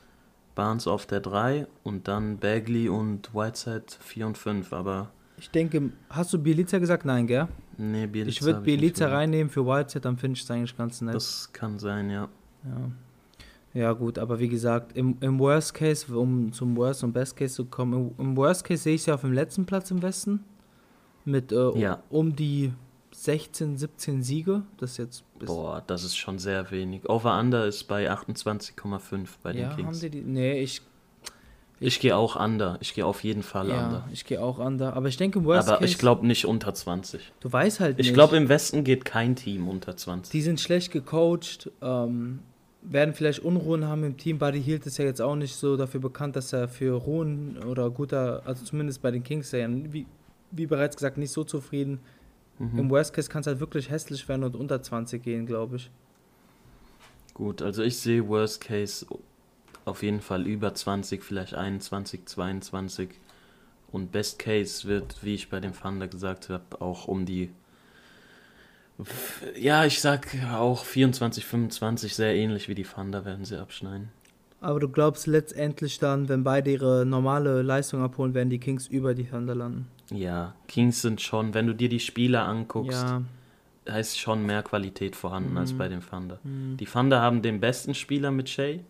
[0.55, 5.91] Barnes auf der 3 und dann Bagley und Whiteside 4 und 5, aber ich denke,
[6.09, 7.05] hast du Bielica gesagt?
[7.05, 7.49] Nein, gell?
[7.77, 11.15] nee, Bielica ich würde Bielica reinnehmen für Whiteside, dann finde ich es eigentlich ganz nett.
[11.15, 12.29] Das kann sein, ja.
[12.65, 13.81] Ja.
[13.81, 17.55] ja, gut, aber wie gesagt, im, im Worst Case, um zum Worst und Best Case
[17.55, 20.45] zu kommen, im, im Worst Case sehe ich sie auf dem letzten Platz im Westen
[21.25, 22.03] mit äh, Ja.
[22.09, 22.73] um die
[23.13, 24.63] 16, 17 Siege.
[24.77, 27.09] Das jetzt ist, Boah, das ist schon sehr wenig.
[27.09, 30.01] Over-Under ist bei 28,5 bei den ja, haben Kings.
[30.01, 30.21] die die?
[30.23, 30.81] Nee, ich,
[31.81, 32.79] Ich gehe auch Under.
[32.81, 34.09] Ich gehe auf jeden Fall ja, Under.
[34.13, 34.95] ich gehe auch under.
[34.95, 37.33] Aber ich denke, im Worst Aber Case, ich glaube nicht unter 20.
[37.41, 38.15] du weißt halt Ich nicht.
[38.15, 40.31] glaube, im Westen geht kein Team unter 20.
[40.33, 42.39] Die sind schlecht gecoacht, ähm,
[42.83, 44.39] werden vielleicht Unruhen haben im Team.
[44.39, 47.91] Buddy Hield ist ja jetzt auch nicht so dafür bekannt, dass er für Ruhen oder
[47.91, 50.07] guter, also zumindest bei den Kings, ist ja wie,
[50.51, 52.01] wie bereits gesagt, nicht so zufrieden.
[52.59, 52.79] Mhm.
[52.79, 55.91] Im Worst Case kann es halt wirklich hässlich werden und unter 20 gehen, glaube ich.
[57.35, 59.07] Gut, also ich sehe Worst Case
[59.85, 63.09] auf jeden Fall über 20, vielleicht 21, 22.
[63.91, 67.51] Und Best Case wird, wie ich bei dem Thunder gesagt habe, auch um die.
[69.59, 74.11] Ja, ich sag auch 24, 25, sehr ähnlich wie die Thunder werden sie abschneiden.
[74.61, 79.15] Aber du glaubst letztendlich dann, wenn beide ihre normale Leistung abholen, werden die Kings über
[79.15, 79.89] die Thunder landen?
[80.15, 82.93] Ja, Kings sind schon, wenn du dir die Spieler anguckst,
[83.87, 83.97] Ja.
[83.99, 85.79] ist schon mehr Qualität vorhanden als Mhm.
[85.79, 86.39] bei den Thunder.
[86.43, 86.77] Hm.
[86.79, 88.81] Die Thunder haben den besten Spieler mit Shea,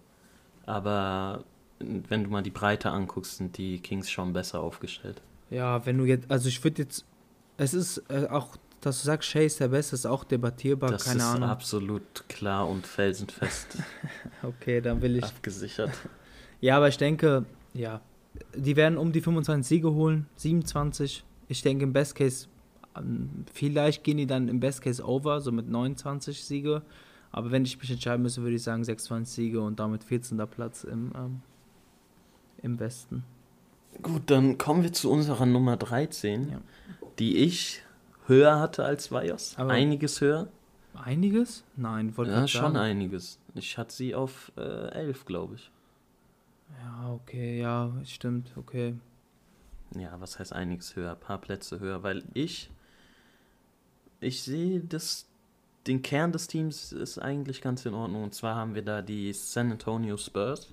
[0.66, 1.44] aber
[1.78, 5.20] wenn du mal die Breite anguckst, sind die Kings schon besser aufgestellt.
[5.50, 7.04] Ja, wenn du jetzt, also ich würde jetzt,
[7.56, 11.04] es ist äh, auch, dass du sagst, Shea ist der Beste, ist auch debattierbar, das
[11.04, 11.48] keine ist Ahnung.
[11.48, 13.78] absolut klar und felsenfest
[14.42, 15.24] Okay, dann will ich.
[15.24, 15.90] abgesichert.
[16.60, 18.00] Ja, aber ich denke, ja,
[18.56, 21.24] die werden um die 25 Siege holen, 27.
[21.48, 22.48] Ich denke im Best Case,
[22.96, 26.82] ähm, vielleicht gehen die dann im Best Case over, so mit 29 Siege.
[27.30, 30.38] Aber wenn ich mich entscheiden müsste, würde ich sagen 26 Siege und damit 14.
[30.46, 31.40] Platz im, ähm,
[32.62, 33.24] im Westen.
[34.02, 36.60] Gut, dann kommen wir zu unserer Nummer 13, Ja.
[37.18, 37.82] die ich
[38.26, 39.56] höher hatte als Vajos.
[39.58, 40.48] Einiges höher.
[40.94, 41.64] Einiges?
[41.76, 42.76] Nein, wollte Ja, schon sagen.
[42.76, 43.38] einiges.
[43.54, 45.70] Ich hatte sie auf äh, 11, glaube ich.
[46.80, 48.94] Ja, okay, ja, stimmt, okay.
[49.96, 51.12] Ja, was heißt einiges höher?
[51.12, 52.70] Ein paar Plätze höher, weil ich,
[54.20, 55.26] ich sehe, das,
[55.86, 58.24] den Kern des Teams ist eigentlich ganz in Ordnung.
[58.24, 60.72] Und zwar haben wir da die San Antonio Spurs.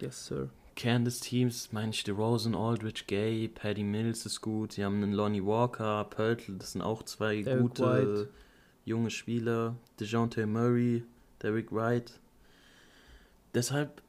[0.00, 0.50] Yes, sir.
[0.74, 4.72] Kern des Teams, meine ich, DeRozan, Aldridge, Gay, Paddy Mills ist gut.
[4.72, 8.30] Sie haben einen Lonnie Walker, Pöltl, das sind auch zwei Derrick gute White.
[8.84, 9.76] junge Spieler.
[10.00, 11.04] DeJounte Murray,
[11.42, 12.18] Derrick Wright.
[13.54, 14.02] Deshalb,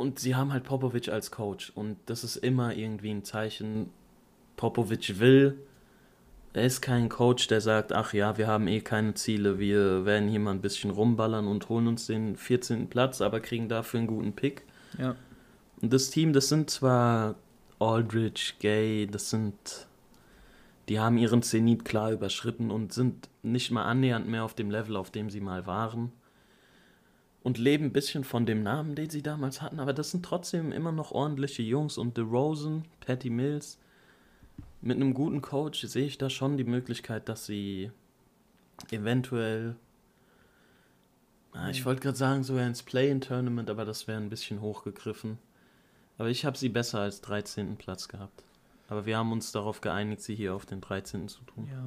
[0.00, 1.70] und sie haben halt Popovic als Coach.
[1.74, 3.90] Und das ist immer irgendwie ein Zeichen,
[4.56, 5.58] Popovic will.
[6.54, 10.28] Er ist kein Coach, der sagt, ach ja, wir haben eh keine Ziele, wir werden
[10.30, 12.88] hier mal ein bisschen rumballern und holen uns den 14.
[12.88, 14.64] Platz, aber kriegen dafür einen guten Pick.
[14.98, 15.16] Ja.
[15.82, 17.36] Und das Team, das sind zwar
[17.78, 19.86] Aldridge, Gay, das sind.
[20.88, 24.96] Die haben ihren Zenit klar überschritten und sind nicht mal annähernd mehr auf dem Level,
[24.96, 26.10] auf dem sie mal waren.
[27.42, 30.72] Und leben ein bisschen von dem Namen, den sie damals hatten, aber das sind trotzdem
[30.72, 31.96] immer noch ordentliche Jungs.
[31.96, 33.78] Und DeRozan, Patty Mills,
[34.82, 37.90] mit einem guten Coach sehe ich da schon die Möglichkeit, dass sie
[38.90, 39.76] eventuell.
[41.52, 45.38] Ah, ich wollte gerade sagen, sogar ins Play-in-Tournament, aber das wäre ein bisschen hochgegriffen.
[46.18, 47.76] Aber ich habe sie besser als 13.
[47.76, 48.44] Platz gehabt.
[48.88, 51.28] Aber wir haben uns darauf geeinigt, sie hier auf den 13.
[51.28, 51.68] zu tun.
[51.70, 51.84] Ja.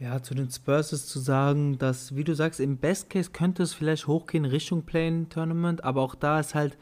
[0.00, 3.62] Ja, zu den Spurs ist zu sagen, dass, wie du sagst, im Best Case könnte
[3.62, 6.78] es vielleicht hochgehen Richtung Play-In-Tournament, aber auch da ist halt,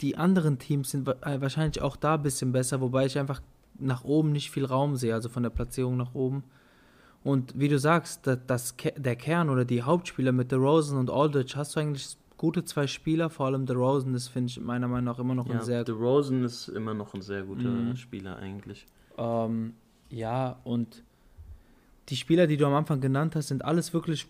[0.00, 3.42] die anderen Teams sind äh, wahrscheinlich auch da ein bisschen besser, wobei ich einfach
[3.78, 6.44] nach oben nicht viel Raum sehe, also von der Platzierung nach oben.
[7.24, 11.54] Und wie du sagst, das, das, der Kern oder die Hauptspieler mit DeRozan und Aldridge
[11.56, 15.18] hast du eigentlich gute zwei Spieler, vor allem DeRozan ist, finde ich, meiner Meinung nach
[15.18, 17.96] immer noch Ja, ein sehr DeRozan ist immer noch ein sehr guter Mhm.
[17.96, 18.86] Spieler eigentlich.
[19.18, 19.74] Ähm,
[20.10, 21.02] ja, und
[22.08, 24.26] die Spieler, die du am Anfang genannt hast, sind alles wirklich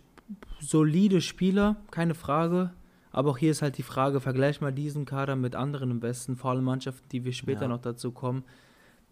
[0.61, 2.71] solide Spieler, keine Frage.
[3.11, 6.37] Aber auch hier ist halt die Frage, vergleich mal diesen Kader mit anderen im Westen,
[6.37, 7.69] vor allem Mannschaften, die wir später Ja.
[7.69, 8.43] noch dazu kommen.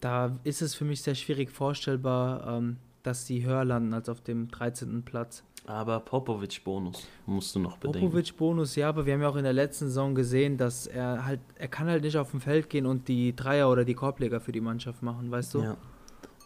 [0.00, 4.20] Da ist es für mich sehr schwierig vorstellbar, ähm, dass sie höher landen als auf
[4.20, 5.02] dem 13.
[5.04, 5.44] Platz.
[5.66, 8.00] Aber Popovic-Bonus musst du noch bedenken.
[8.08, 11.38] Popovic-Bonus, ja, aber wir haben ja auch in der letzten Saison gesehen, dass er halt,
[11.54, 14.50] er kann halt nicht auf dem Feld gehen und die Dreier oder die Korbleger für
[14.50, 15.60] die Mannschaft machen, weißt du?
[15.62, 15.76] Ja,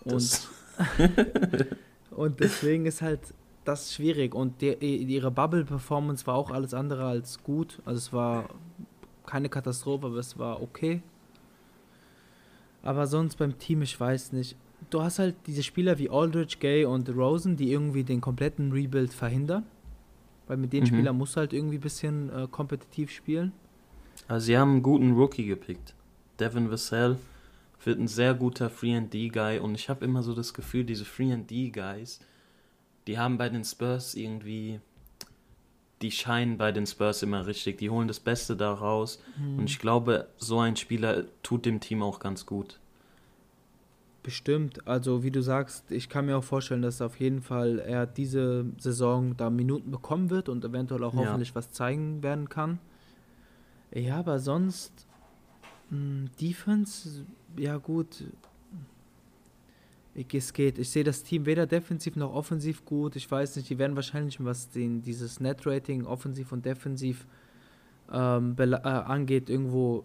[0.05, 0.49] und
[2.11, 3.21] Und deswegen ist halt
[3.65, 4.35] das schwierig.
[4.35, 7.81] Und die, ihre Bubble-Performance war auch alles andere als gut.
[7.85, 8.49] Also es war
[9.27, 11.03] keine Katastrophe, aber es war okay.
[12.83, 14.57] Aber sonst beim Team, ich weiß nicht.
[14.91, 19.13] Du hast halt diese Spieler wie Aldridge, Gay und Rosen, die irgendwie den kompletten Rebuild
[19.13, 19.65] verhindern.
[20.47, 20.87] Weil mit den Mhm.
[20.87, 23.53] Spielern musst du halt irgendwie ein bisschen äh, kompetitiv spielen.
[24.29, 25.95] also sie haben einen guten Rookie gepickt.
[26.39, 27.17] Devin Vassell
[27.87, 32.21] wird ein sehr guter 3D-Guy und ich habe immer so das Gefühl, diese 3D-Guys,
[33.07, 34.81] die haben bei den Spurs irgendwie,
[36.03, 39.59] die scheinen bei den Spurs immer richtig, die holen das Beste daraus Mhm.
[39.61, 42.79] und ich glaube, so ein Spieler tut dem Team auch ganz gut.
[44.23, 44.89] Bestimmt.
[44.89, 48.67] Also wie du sagst, ich kann mir auch vorstellen, dass auf jeden Fall er diese
[48.79, 51.21] Saison da Minuten bekommen wird und eventuell auch Ja.
[51.21, 52.81] hoffentlich was zeigen werden kann.
[53.95, 55.07] Ja, aber sonst
[55.91, 57.25] mh, Defense,
[57.57, 58.25] ja gut.
[60.33, 60.79] Es geht.
[60.79, 63.17] Ich sehe das Team weder defensiv noch offensiv gut.
[63.17, 67.27] Ich weiß nicht, die werden wahrscheinlich, was den, dieses Net-Rating offensiv und defensiv
[68.11, 70.05] ähm, äh, angeht, irgendwo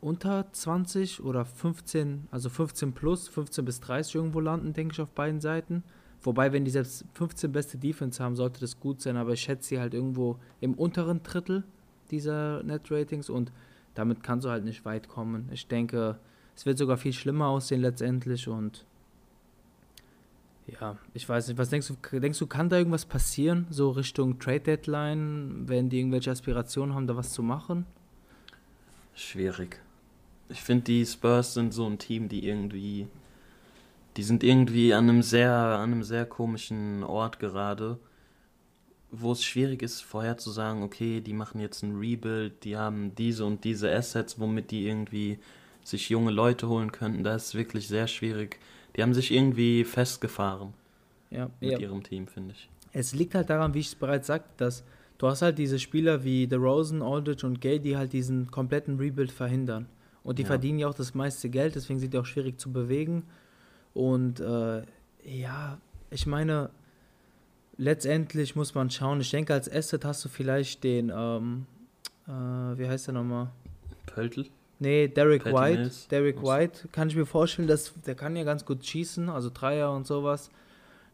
[0.00, 5.10] unter 20 oder 15, also 15 plus, 15 bis 30 irgendwo landen, denke ich, auf
[5.10, 5.82] beiden Seiten.
[6.22, 9.68] Wobei, wenn die selbst 15 beste Defense haben, sollte das gut sein, aber ich schätze
[9.68, 11.64] sie halt irgendwo im unteren Drittel
[12.10, 13.52] dieser Net-Ratings und
[13.94, 15.48] damit kannst du halt nicht weit kommen.
[15.52, 16.18] Ich denke,
[16.56, 18.84] es wird sogar viel schlimmer aussehen letztendlich und
[20.66, 24.38] ja, ich weiß nicht, was denkst du, denkst du, kann da irgendwas passieren, so Richtung
[24.38, 27.84] Trade Deadline, wenn die irgendwelche Aspirationen haben, da was zu machen?
[29.14, 29.80] Schwierig.
[30.48, 33.08] Ich finde, die Spurs sind so ein Team, die irgendwie,
[34.16, 37.98] die sind irgendwie an einem sehr, an einem sehr komischen Ort gerade,
[39.10, 43.14] wo es schwierig ist, vorher zu sagen, okay, die machen jetzt ein Rebuild, die haben
[43.14, 45.38] diese und diese Assets, womit die irgendwie
[45.84, 47.24] sich junge Leute holen könnten.
[47.24, 48.58] Da ist wirklich sehr schwierig.
[48.96, 50.74] Die haben sich irgendwie festgefahren
[51.30, 51.78] Ja, mit ja.
[51.78, 52.68] ihrem Team, finde ich.
[52.92, 54.84] Es liegt halt daran, wie ich es bereits sagte, dass
[55.18, 59.32] du hast halt diese Spieler wie DeRozan, Aldridge und Gay, die halt diesen kompletten Rebuild
[59.32, 59.86] verhindern.
[60.24, 60.48] Und die Ja.
[60.48, 63.24] verdienen ja auch das meiste Geld, deswegen sind die auch schwierig zu bewegen.
[63.94, 64.82] Und äh,
[65.24, 65.78] ja,
[66.10, 66.70] ich meine,
[67.76, 69.20] letztendlich muss man schauen.
[69.20, 71.66] Ich denke, als Asset hast du vielleicht den, ähm,
[72.26, 73.50] äh, wie heißt der nochmal?
[74.06, 74.46] Pöltl?
[74.82, 75.78] Nee, Derek Patty White.
[75.78, 76.08] Mills.
[76.08, 76.48] Derek Achso.
[76.48, 80.08] White kann ich mir vorstellen, dass der kann ja ganz gut schießen, also Dreier und
[80.08, 80.50] sowas.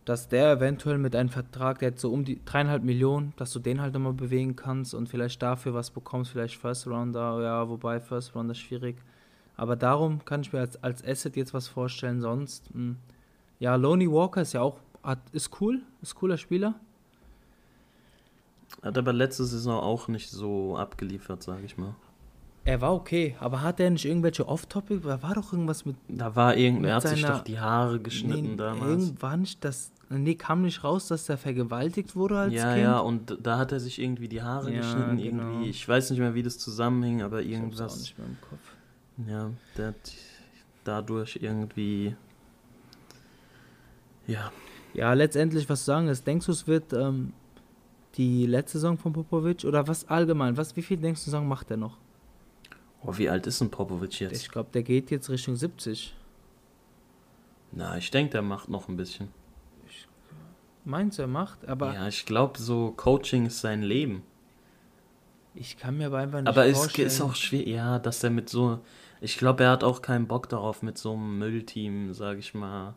[0.07, 3.59] Dass der eventuell mit einem Vertrag, der hat so um die dreieinhalb Millionen, dass du
[3.59, 8.01] den halt nochmal bewegen kannst und vielleicht dafür was bekommst, vielleicht First Rounder, ja, wobei
[8.01, 8.97] First Rounder schwierig.
[9.59, 12.95] Aber darum kann ich mir als, als Asset jetzt was vorstellen, sonst, mh.
[13.59, 16.75] ja, Loney Walker ist ja auch, hat, ist cool, ist cooler Spieler.
[18.81, 21.95] Hat aber letzte Saison auch nicht so abgeliefert, sage ich mal.
[22.69, 25.01] Er war okay, aber hat er nicht irgendwelche Off-Topic?
[25.03, 28.51] Da war doch irgendwas mit Da war irgend, er hat sich doch die Haare geschnitten
[28.51, 29.05] Nee, damals.
[29.07, 29.91] Irgendwann nicht, das.
[30.11, 32.83] Nee, kam nicht raus, dass er vergewaltigt wurde als Ja, Kind.
[32.83, 35.43] ja, und da hat er sich irgendwie die Haare Ja, geschnitten, genau.
[35.51, 35.71] irgendwie.
[35.71, 38.01] Ich weiß nicht mehr, wie das zusammenhing, aber Ich hab's auch irgendwas.
[38.01, 38.77] nicht mehr im Kopf.
[39.27, 40.13] Ja, der hat
[40.85, 42.15] dadurch irgendwie.
[44.27, 44.53] Ja,
[44.93, 47.33] Ja, letztendlich, was zu sagen ist, denkst du, es wird ähm,
[48.17, 50.57] die letzte Saison von Popovic oder was allgemein?
[50.59, 51.97] Was, wie viel denkst du, Saison macht er noch?
[53.05, 54.41] Oh, wie alt ist denn Popovic jetzt?
[54.43, 56.15] Ich glaube, der geht jetzt Richtung 70.
[57.73, 59.29] Na, ich denke, der macht noch ein bisschen.
[60.85, 61.69] Meinst du, er macht?
[61.69, 64.23] Aber ja, ich glaube, so Coaching ist sein Leben.
[65.55, 67.09] ich kann mir aber einfach nicht Aber es vorstellen.
[67.09, 68.81] ist auch schwer, ja, dass er mit so.
[69.21, 72.95] Ich glaube, er hat auch keinen Bock darauf, mit so einem Müllteam, sag ich mal,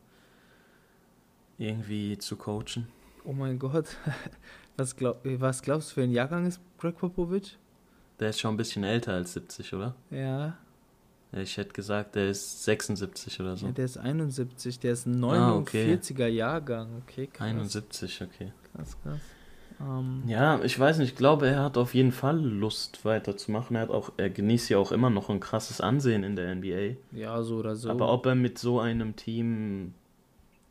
[1.57, 2.87] irgendwie zu coachen.
[3.25, 3.97] Oh mein Gott.
[4.77, 7.57] Was, glaub, was glaubst du für ein Jahrgang ist Greg Popovic?
[8.21, 9.95] Der ist schon ein bisschen älter als 70, oder?
[10.11, 10.53] Ja,
[11.33, 13.65] Ich hätte gesagt, der ist 76 oder so.
[13.65, 15.93] ja, der ist 71, der ist ein Ah, okay.
[15.95, 16.87] 49er Jahrgang.
[17.07, 17.47] Okay, krass.
[17.47, 18.51] 71, okay.
[18.75, 19.19] Krass, krass.
[19.79, 23.75] Ähm, Ja, ich weiß nicht, ich glaube, er hat auf jeden Fall Lust weiterzumachen.
[23.75, 26.97] Er hat auch, er genießt ja auch immer noch ein krasses Ansehen in der NBA.
[27.13, 27.89] ja, so oder so.
[27.89, 29.93] Aber ob er mit so einem Team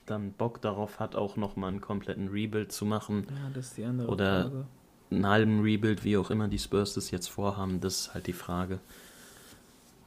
[0.07, 3.85] dann Bock darauf hat, auch nochmal einen kompletten Rebuild zu machen, ja, das ist die
[3.85, 4.67] andere Oder- Frage.
[5.11, 8.33] Einen halben Rebuild, wie auch immer die Spurs das jetzt vorhaben, das ist halt die
[8.33, 8.81] Frage.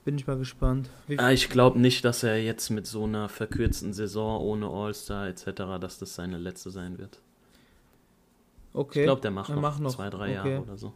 [0.05, 0.89] Bin ich mal gespannt.
[1.17, 5.79] Ah, ich glaube nicht, dass er jetzt mit so einer verkürzten Saison ohne All-Star etc.,
[5.79, 7.21] dass das seine letzte sein wird.
[8.73, 8.99] okay.
[8.99, 10.51] Ich glaube, der macht er noch, macht noch, zwei, drei okay.
[10.51, 10.93] Jahre oder so.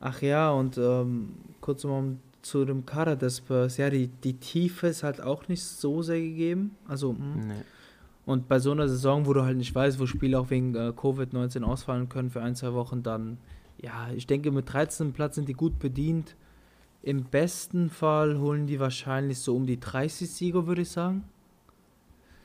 [0.00, 3.76] Ach ja, und ähm, kurz mal zu dem Kader des Spurs.
[3.76, 6.76] Ja, die, die Tiefe ist halt auch nicht so sehr gegeben.
[6.88, 7.44] Also, mh.
[7.44, 7.62] Nee.
[8.24, 10.92] Und bei so einer Saison, wo du halt nicht weißt, wo Spiele auch wegen äh,
[10.96, 13.38] Covid-19 ausfallen können für ein, zwei Wochen, dann,
[13.78, 15.12] ja, ich denke, mit 13.
[15.12, 16.36] Platz sind die gut bedient.
[17.02, 21.24] Im besten Fall holen die wahrscheinlich so um die 30 Siege, würde ich sagen.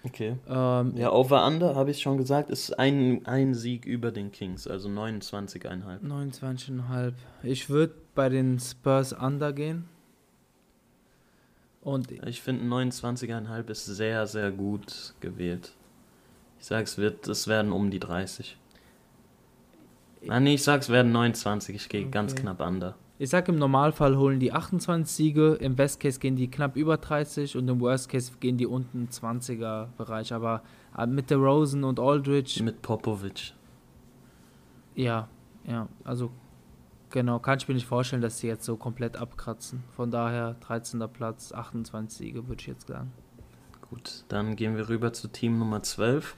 [0.03, 0.37] Okay.
[0.47, 4.89] Ähm, Ja, Over-Under, habe ich schon gesagt, ist ein, ein Sieg über den Kings, also
[4.89, 6.01] 29,5.
[6.01, 7.13] 29,5.
[7.43, 9.85] Ich würde bei den Spurs Under gehen.
[11.87, 15.71] Und Ich finde 29,5 ist sehr, sehr gut gewählt.
[16.59, 18.57] Ich sage, es wird, es werden um die 30.
[20.27, 21.73] Ah, nee, ich sag, es werden 29.
[21.77, 22.41] Ich gehe ganz Okay.
[22.41, 22.95] knapp under.
[23.19, 26.97] ich sag, im Normalfall holen die 28 Siege, im Best Case gehen die knapp über
[26.97, 30.33] 30 und im Worst Case gehen die unten 20er Bereich.
[30.33, 30.63] Aber
[30.97, 33.53] äh, mit der Rosen und Aldridge, Mit Popovic.
[34.95, 35.29] ja,
[35.65, 36.31] ja, also
[37.09, 39.83] genau, kann ich mir nicht vorstellen, dass die jetzt so komplett abkratzen.
[39.95, 41.03] Von daher 13.
[41.11, 43.11] Platz, 28 Siege, würde ich jetzt sagen.
[43.89, 46.35] Gut, dann gehen wir rüber zu Team Nummer 12,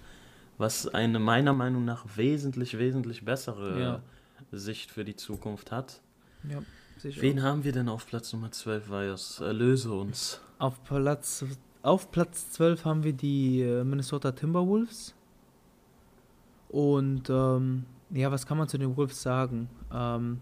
[0.58, 4.02] was eine meiner Meinung nach wesentlich, wesentlich bessere Ja.
[4.52, 6.02] Sicht für die Zukunft hat.
[6.50, 6.62] Ja,
[6.98, 7.22] sicher.
[7.22, 9.42] Wen haben wir denn auf Platz Nummer 12, Vajos?
[9.42, 10.42] Erlöse uns.
[10.60, 11.44] Auf Platz,
[11.82, 15.16] auf Platz 12 haben wir die äh, Minnesota Timberwolves.
[16.70, 19.70] Und ähm, ja, was kann man zu den Wolves sagen?
[19.92, 20.42] Ähm,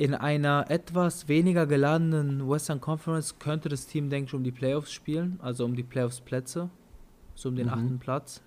[0.00, 4.90] in einer etwas weniger geladenen Western Conference könnte das Team, denke ich, um die Playoffs
[4.90, 6.70] spielen, also um die Playoffs-Plätze,
[7.34, 7.72] so um den Mhm.
[7.74, 8.40] achten Platz.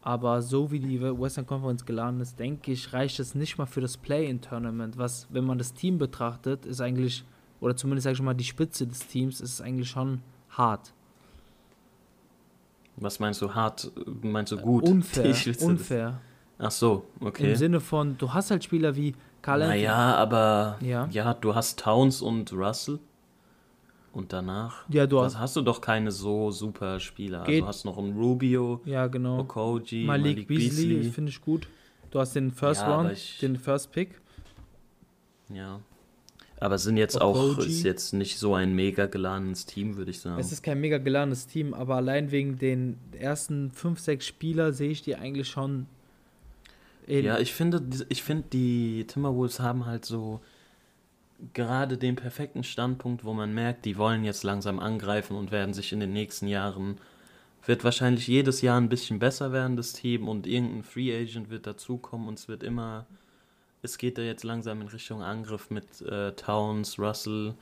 [0.00, 3.80] Aber so wie die Western Conference geladen ist, denke ich, reicht es nicht mal für
[3.80, 4.96] das Play-in-Tournament.
[4.96, 7.24] Was, wenn man das Team betrachtet, ist eigentlich,
[7.60, 10.92] oder zumindest sage ich mal, die Spitze des Teams ist eigentlich schon hart.
[12.96, 13.90] Was meinst du hart?
[14.22, 14.84] Meinst du gut?
[14.88, 15.34] Unfair.
[15.62, 16.20] Unfair.
[16.58, 17.50] Ach so, okay.
[17.50, 19.16] Im Sinne von, du hast halt Spieler wie
[19.52, 21.08] Anthony- Naja, aber Ja.
[21.10, 21.34] ja.
[21.34, 22.98] du hast Towns und Russell.
[24.12, 27.40] Und danach Ja, du hast, hast du doch keine so super Spieler.
[27.40, 27.62] Also Geht.
[27.62, 29.40] du hast noch einen Rubio, ja genau.
[29.40, 31.10] Okoji, Malik, Malik, Beasley, Beasley.
[31.10, 31.66] finde ich gut.
[32.12, 34.20] Du hast den First Ja, Round, ich- den First Pick.
[35.48, 35.80] Ja.
[36.60, 37.68] Aber sind jetzt auch, Okoji.
[37.68, 40.38] ist jetzt nicht so ein mega geladenes Team, würde ich sagen.
[40.40, 44.90] Es ist kein mega geladenes Team, aber allein wegen den ersten 5, 6 Spieler sehe
[44.90, 45.86] ich die eigentlich schon
[47.06, 50.40] in, Ja, ich finde, die- ich finde, die Timberwolves haben halt so
[51.52, 55.92] gerade den perfekten Standpunkt, wo man merkt, die wollen jetzt langsam angreifen und werden sich
[55.92, 56.98] in den nächsten Jahren,
[57.66, 61.66] wird wahrscheinlich jedes Jahr ein bisschen besser werden, das Team, und irgendein Free Agent wird
[61.66, 63.06] dazukommen und es wird immer,
[63.82, 67.54] es geht da jetzt langsam in Richtung Angriff mit äh, Towns, Russell,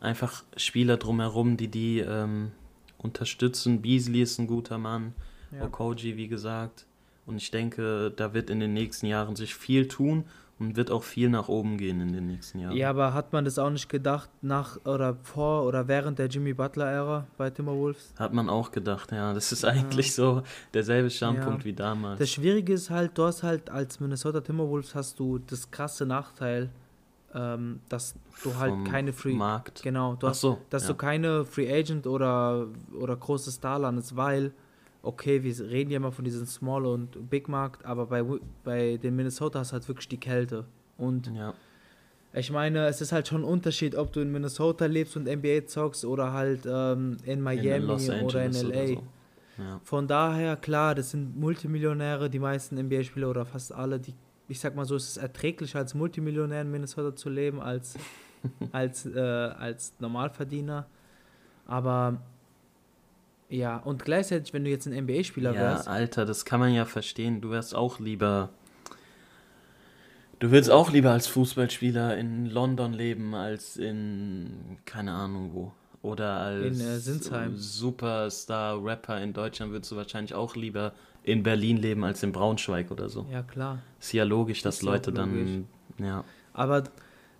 [0.00, 2.52] einfach Spieler drumherum, die die ähm,
[2.98, 3.82] unterstützen.
[3.82, 5.12] Beasley ist ein guter Mann.
[5.50, 5.64] ja.
[5.64, 6.84] Okoji, wie gesagt.
[7.28, 10.24] Und ich denke, da wird in den nächsten Jahren sich viel tun
[10.58, 12.74] und wird auch viel nach oben gehen in den nächsten Jahren.
[12.76, 16.52] ja, aber hat man das auch nicht gedacht nach oder vor oder während der Jimmy
[16.52, 18.12] Butler-Ära bei Timberwolves?
[18.18, 19.32] Hat man auch gedacht, ja.
[19.34, 20.42] Das ist eigentlich so
[20.74, 21.64] derselbe Standpunkt Ja.
[21.64, 22.18] wie damals.
[22.18, 26.70] Das Schwierige ist halt, du hast halt als Minnesota Timberwolves hast du das krasse Nachteil,
[27.34, 29.82] ähm, dass du halt Vom keine Free Markt.
[29.84, 30.88] genau, du hast, so, dass ja.
[30.88, 32.66] du keine Free Agent oder
[32.98, 34.50] oder große Star landest, weil
[35.02, 38.24] okay, wir reden ja immer von diesem Small und Big Markt, aber bei
[38.64, 40.64] bei den Minnesota hast du halt wirklich die Kälte
[40.96, 41.54] und Ja,
[42.32, 45.66] ich meine, es ist halt schon ein Unterschied, ob du in Minnesota lebst und NBA
[45.66, 48.68] zockst oder halt ähm, in in Miami Los oder in LA.
[48.68, 49.02] oder so.
[49.58, 49.80] Ja.
[49.82, 54.14] Von daher, klar, das sind Multimillionäre, die meisten NBA-Spieler oder fast alle, die,
[54.46, 57.96] ich sag mal so, es ist erträglicher als Multimillionär in Minnesota zu leben als,
[58.72, 60.86] als, äh, als Normalverdiener.
[61.66, 62.20] Aber
[63.48, 66.84] ja, und gleichzeitig, wenn du jetzt ein NBA-Spieler ja, wärst, Alter, das kann man ja
[66.84, 67.40] verstehen.
[67.40, 68.50] Du wärst auch lieber.
[70.38, 75.72] Du willst auch lieber als Fußballspieler in London leben als in keine Ahnung wo.
[76.00, 77.48] Oder als In, äh.
[77.54, 80.92] Superstar-Rapper in Deutschland würdest du wahrscheinlich auch lieber
[81.24, 83.26] in Berlin leben als in Braunschweig oder so.
[83.32, 83.80] ja klar.
[83.98, 85.50] Ist ja logisch, dass Ist ja Leute logisch.
[85.98, 86.06] dann.
[86.06, 86.24] Ja.
[86.52, 86.84] Aber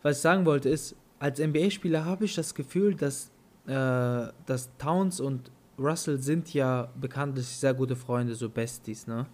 [0.03, 3.31] was ich sagen wollte ist, als NBA-Spieler habe ich das Gefühl, dass,
[3.67, 9.27] äh, dass Towns und Russell sind ja bekanntlich sehr gute Freunde, so Besties, ne?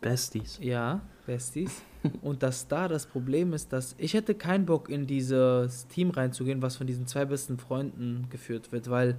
[0.00, 0.58] Besties.
[0.62, 1.82] Ja, Besties.
[2.22, 6.62] Und dass da das Problem ist, dass ich hätte keinen Bock in dieses Team reinzugehen,
[6.62, 9.16] was von diesen zwei besten Freunden geführt wird, weil,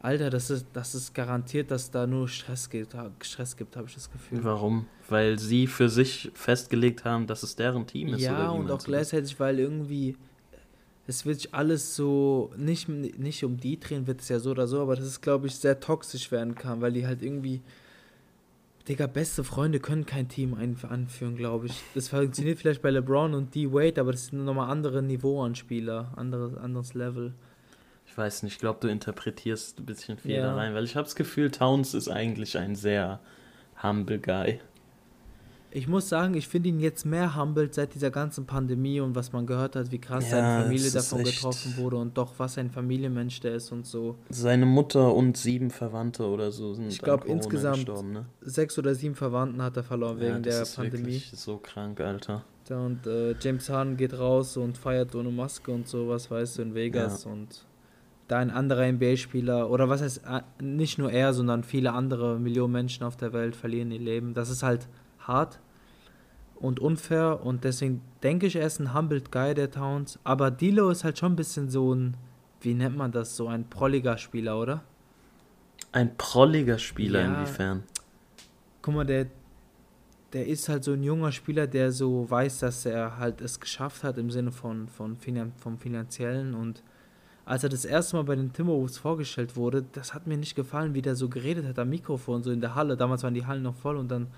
[0.00, 3.94] Alter, das ist, das ist garantiert, dass da nur Stress gibt, Stress gibt, habe ich
[3.94, 4.44] das Gefühl.
[4.44, 4.86] Warum?
[5.08, 8.22] Weil sie für sich festgelegt haben, dass es deren Team ist.
[8.22, 10.16] Ja, und auch gleichzeitig, weil irgendwie
[11.06, 14.66] es wird sich alles so, nicht, nicht um die drehen wird es ja so oder
[14.66, 17.60] so, aber das ist, glaube ich, sehr toxisch werden kann, weil die halt irgendwie,
[18.88, 21.82] Digga, beste Freunde können kein Team anführen, glaube ich.
[21.94, 26.12] Das funktioniert vielleicht bei LeBron und D-Wade, aber das sind nochmal andere Niveau an Spieler,
[26.16, 27.32] anderes, anderes Level.
[28.06, 30.42] Ich weiß nicht, ich glaube, du interpretierst ein bisschen viel Ja.
[30.42, 33.20] da rein, weil ich habe das Gefühl, Towns ist eigentlich ein sehr
[33.82, 34.60] humble Guy.
[35.76, 39.32] Ich muss sagen, ich finde ihn jetzt mehr humbled seit dieser ganzen Pandemie und was
[39.32, 42.56] man gehört hat, wie krass Ja, seine Familie davon echt- getroffen wurde und doch, was
[42.58, 44.14] ein Familienmensch der ist und so.
[44.30, 48.24] Seine Mutter und sieben Verwandte oder so sind Ich an glaub, Corona insgesamt gestorben, ne?
[48.40, 51.04] Sechs oder sieben Verwandten hat er verloren Ja, wegen das der ist Pandemie.
[51.06, 52.44] wirklich so krank, Alter.
[52.70, 56.62] Ja, Und äh, James Harden geht raus und feiert ohne Maske und sowas, weißt du,
[56.62, 57.26] in Vegas.
[57.26, 57.66] Und
[58.28, 62.72] da ein anderer NBA-Spieler, oder was heißt, äh, nicht nur er, sondern viele andere Millionen
[62.72, 64.34] Menschen auf der Welt verlieren ihr Leben.
[64.34, 64.86] Das ist halt
[65.26, 65.60] hart
[66.56, 70.18] und unfair und deswegen denke ich, er ist ein humbled Guy, der Towns.
[70.24, 72.16] Aber Dilo ist halt schon ein bisschen so ein,
[72.60, 74.82] wie nennt man das, so ein prolliger Spieler, oder?
[75.92, 77.26] Ein prolliger Spieler Ja.
[77.26, 77.82] inwiefern?
[78.82, 79.26] guck mal, der,
[80.34, 84.04] der ist halt so ein junger Spieler, der so weiß, dass er halt es geschafft
[84.04, 86.82] hat im Sinne von, von Finan vom Finanziellen und
[87.46, 90.94] als er das erste Mal bei den Timberwolves vorgestellt wurde, das hat mir nicht gefallen,
[90.94, 92.96] wie der so geredet hat am Mikrofon, so in der Halle.
[92.96, 94.28] Damals waren die Hallen noch voll und dann,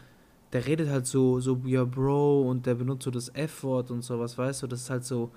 [0.53, 4.37] der redet halt so, so, ja, Bro, und der benutzt so das F-Wort und sowas,
[4.39, 5.31] weißt du, das ist halt so,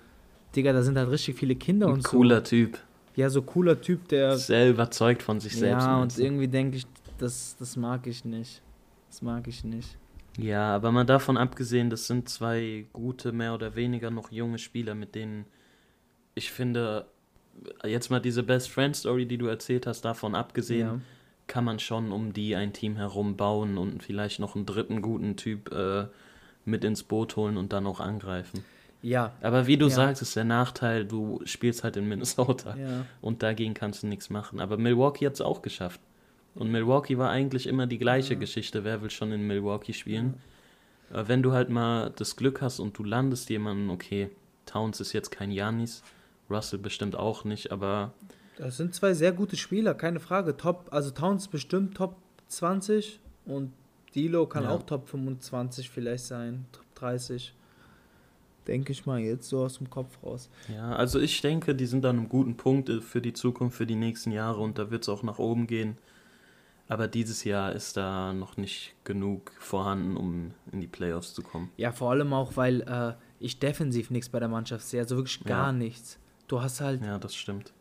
[0.55, 2.75] Digga, da sind halt richtig viele Kinder Ein und cooler Typ.
[2.75, 2.81] so.
[3.21, 5.85] Ja, so cooler Typ, der, Sehr überzeugt von sich selbst.
[5.85, 6.85] ja, und irgendwie denke ich,
[7.17, 8.61] das, das mag ich nicht.
[9.09, 9.97] Das mag ich nicht.
[10.37, 14.95] Ja, aber mal davon abgesehen, das sind zwei gute, mehr oder weniger noch junge Spieler,
[14.95, 15.45] mit denen
[16.35, 17.07] ich finde,
[17.83, 20.99] jetzt mal diese Best Friend Story, die du erzählt hast, davon abgesehen, Ja.
[21.49, 25.35] Kann man schon um die ein Team herum bauen und vielleicht noch einen dritten guten
[25.35, 26.05] Typ äh,
[26.63, 28.63] mit ins Boot holen und dann auch angreifen.
[29.01, 29.95] Ja, Aber wie du Ja.
[29.95, 33.05] sagst, ist der Nachteil, du spielst halt in Minnesota ja.
[33.21, 34.59] und dagegen kannst du nichts machen.
[34.59, 35.99] Aber Milwaukee hat es auch geschafft.
[36.55, 38.83] Und Milwaukee war eigentlich immer die gleiche Geschichte.
[38.83, 40.35] Wer will schon in Milwaukee spielen?
[41.13, 44.29] Äh, Wenn du halt mal das Glück hast und du landest jemanden, okay,
[44.65, 46.03] Towns ist jetzt kein Janis,
[46.49, 48.11] Russell bestimmt auch nicht, aber
[48.59, 50.55] Das sind zwei sehr gute Spieler, keine Frage.
[50.57, 52.15] Top, also Towns bestimmt Top
[52.49, 53.71] 20 und
[54.13, 54.71] Dilo kann Ja.
[54.71, 57.53] auch Top 25 vielleicht sein, Top 30.
[58.67, 60.49] Denke ich mal jetzt so aus dem Kopf raus.
[60.67, 63.85] ja, also ich denke, die sind an einem guten Punkt äh, für die Zukunft, für
[63.87, 65.97] die nächsten Jahre und da wird es auch nach oben gehen.
[66.89, 71.69] Aber dieses Jahr ist da noch nicht genug vorhanden, um in die Playoffs zu kommen.
[71.77, 75.43] Ja, vor allem auch, weil äh, ich defensiv nichts bei der Mannschaft sehe, also wirklich
[75.45, 75.71] gar Ja.
[75.71, 76.19] nichts.
[76.47, 77.73] Du hast halt Ja, das stimmt.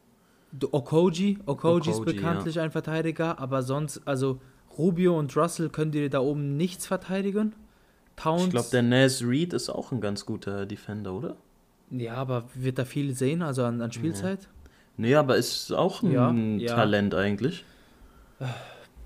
[0.73, 4.41] Okoji, Okoji ist bekanntlich ein Verteidiger, aber sonst, also
[4.79, 7.55] Rubio und Russell können dir da oben nichts verteidigen.
[8.17, 11.37] Towns, Ich glaube, der Naz Reed ist auch ein ganz guter Defender, oder?
[11.91, 14.49] ja, aber wird da viel sehen, also an, an Spielzeit?
[14.97, 16.75] Nee, aber ist auch ein Ja, ja.
[16.75, 17.65] Talent eigentlich.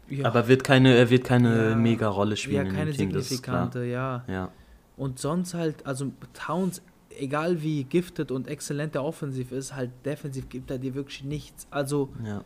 [0.09, 1.75] Ja, Aber wird keine, er wird keine Ja.
[1.77, 3.71] Mega-Rolle ja, spielen in keine Team, das ist klar.
[3.71, 4.25] signifikante, ja.
[4.27, 4.53] Ja,
[4.97, 6.83] Und sonst halt, also Towns,
[7.19, 11.67] egal wie gifted und exzellent der offensiv ist, halt defensiv gibt er dir wirklich nichts.
[11.71, 12.45] Also ja.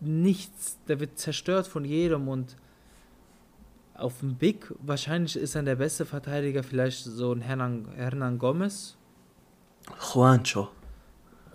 [0.00, 0.78] nichts.
[0.88, 2.56] Der wird zerstört von jedem und
[3.94, 8.96] auf dem Big, wahrscheinlich ist dann der beste Verteidiger vielleicht so ein Hernan, Hernan Gomez.
[10.12, 10.68] Juancho.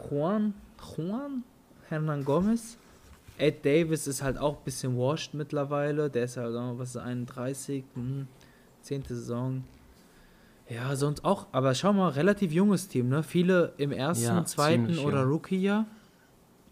[0.09, 0.53] Juan,
[0.95, 1.43] Juan,
[1.89, 2.77] Hernan Gomez.
[3.37, 6.09] Ed Davis ist halt auch ein bisschen washed mittlerweile.
[6.09, 8.27] Der ist halt, was ist 31, hm,
[8.81, 9.63] zehnte Saison.
[10.69, 13.23] Ja, sonst auch, aber schau mal, relativ junges Team, ne?
[13.23, 15.31] Viele im ersten, Ja, zweiten ziemlich oder jung.
[15.31, 15.85] Rookie-Jahr.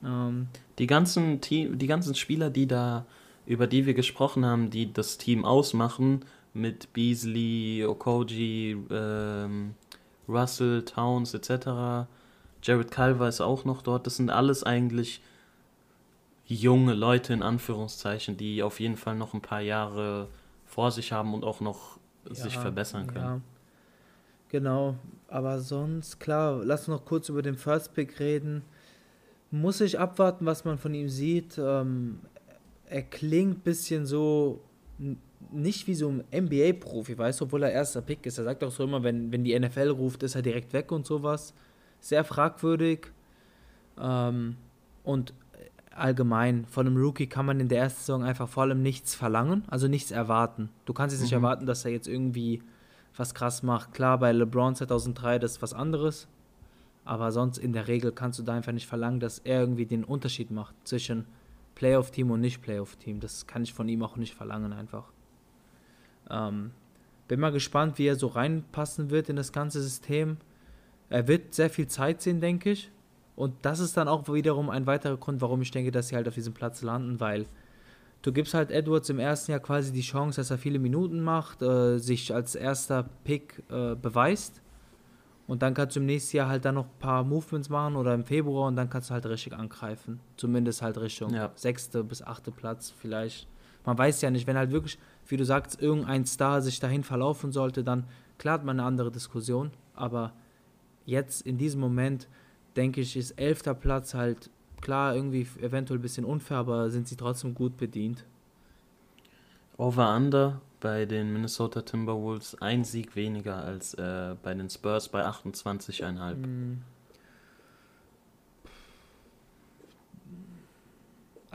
[0.04, 3.06] Ähm, Die ganzen Team, die ganzen Spieler, die da,
[3.48, 6.24] über die wir gesprochen haben, die das Team ausmachen,
[6.54, 9.74] mit Beasley, Okoji, ähm,
[10.28, 12.08] Russell, Towns etc.
[12.62, 14.06] Jared Culver ist auch noch dort.
[14.06, 15.22] Das sind alles eigentlich
[16.46, 20.28] junge Leute in Anführungszeichen, die auf jeden Fall noch ein paar Jahre
[20.66, 21.98] vor sich haben und auch noch
[22.30, 23.44] sich Ja, verbessern können.
[24.50, 24.96] Genau,
[25.28, 28.62] aber sonst, klar, lass uns noch kurz über den First Pick reden.
[29.52, 31.58] Muss ich abwarten, was man von ihm sieht.
[31.58, 32.20] Ähm,
[32.86, 34.62] er klingt ein bisschen so,
[35.52, 38.38] nicht wie so ein NBA-Profi, weißt du, obwohl er erster Pick ist.
[38.38, 41.06] Er sagt auch so immer, wenn, wenn die NFL ruft, ist er direkt weg und
[41.06, 41.54] sowas.
[42.00, 43.08] Sehr fragwürdig.
[44.00, 44.56] Ähm,
[45.04, 45.34] und
[45.94, 49.64] allgemein, von einem Rookie kann man in der ersten Saison einfach vor allem nichts verlangen,
[49.68, 50.70] also nichts erwarten.
[50.86, 51.44] Du kannst jetzt nicht Mhm.
[51.44, 52.62] erwarten, dass er jetzt irgendwie
[53.20, 53.94] was krass macht.
[53.94, 56.28] Klar, bei LeBron 2003, das ist was anderes.
[57.06, 60.04] Aber sonst in der Regel kannst du da einfach nicht verlangen, dass er irgendwie den
[60.04, 61.26] Unterschied macht zwischen
[61.76, 63.20] Playoff-Team und Nicht-Playoff-Team.
[63.20, 65.06] Das kann ich von ihm auch nicht verlangen einfach.
[66.30, 66.72] Ähm,
[67.28, 70.38] bin mal gespannt, wie er so reinpassen wird in das ganze System.
[71.10, 72.92] Er wird sehr viel Zeit sehen, denke ich.
[73.36, 76.28] Und das ist dann auch wiederum ein weiterer Grund, warum ich denke, dass sie halt
[76.28, 77.46] auf diesem Platz landen, weil
[78.28, 81.62] du gibst halt Edwards im ersten Jahr quasi die Chance, dass er viele Minuten macht,
[81.62, 84.62] äh, sich als erster Pick äh, beweist.
[85.48, 88.14] Und dann kannst du im nächsten Jahr halt dann noch ein paar Movements machen oder
[88.14, 90.20] im Februar und dann kannst du halt richtig angreifen.
[90.36, 91.54] Zumindest halt Richtung Ja.
[91.56, 93.48] sechste bis achte Platz vielleicht.
[93.86, 97.54] Man weiß ja nicht, wenn halt wirklich, wie du sagst, irgendein Star sich dahin verlaufen
[97.54, 98.08] sollte, dann
[98.38, 99.72] klar hat man eine andere Diskussion.
[99.94, 100.34] Aber
[101.06, 102.28] jetzt in diesem Moment,
[102.76, 104.50] denke ich, ist elfter Platz halt
[104.82, 108.26] klar irgendwie eventuell ein bisschen unfair, aber sind sie trotzdem gut bedient.
[109.78, 116.32] Over-Under bei den Minnesota Timberwolves ein Sieg weniger als äh, bei den Spurs bei 28,5.
[116.32, 116.82] Hm.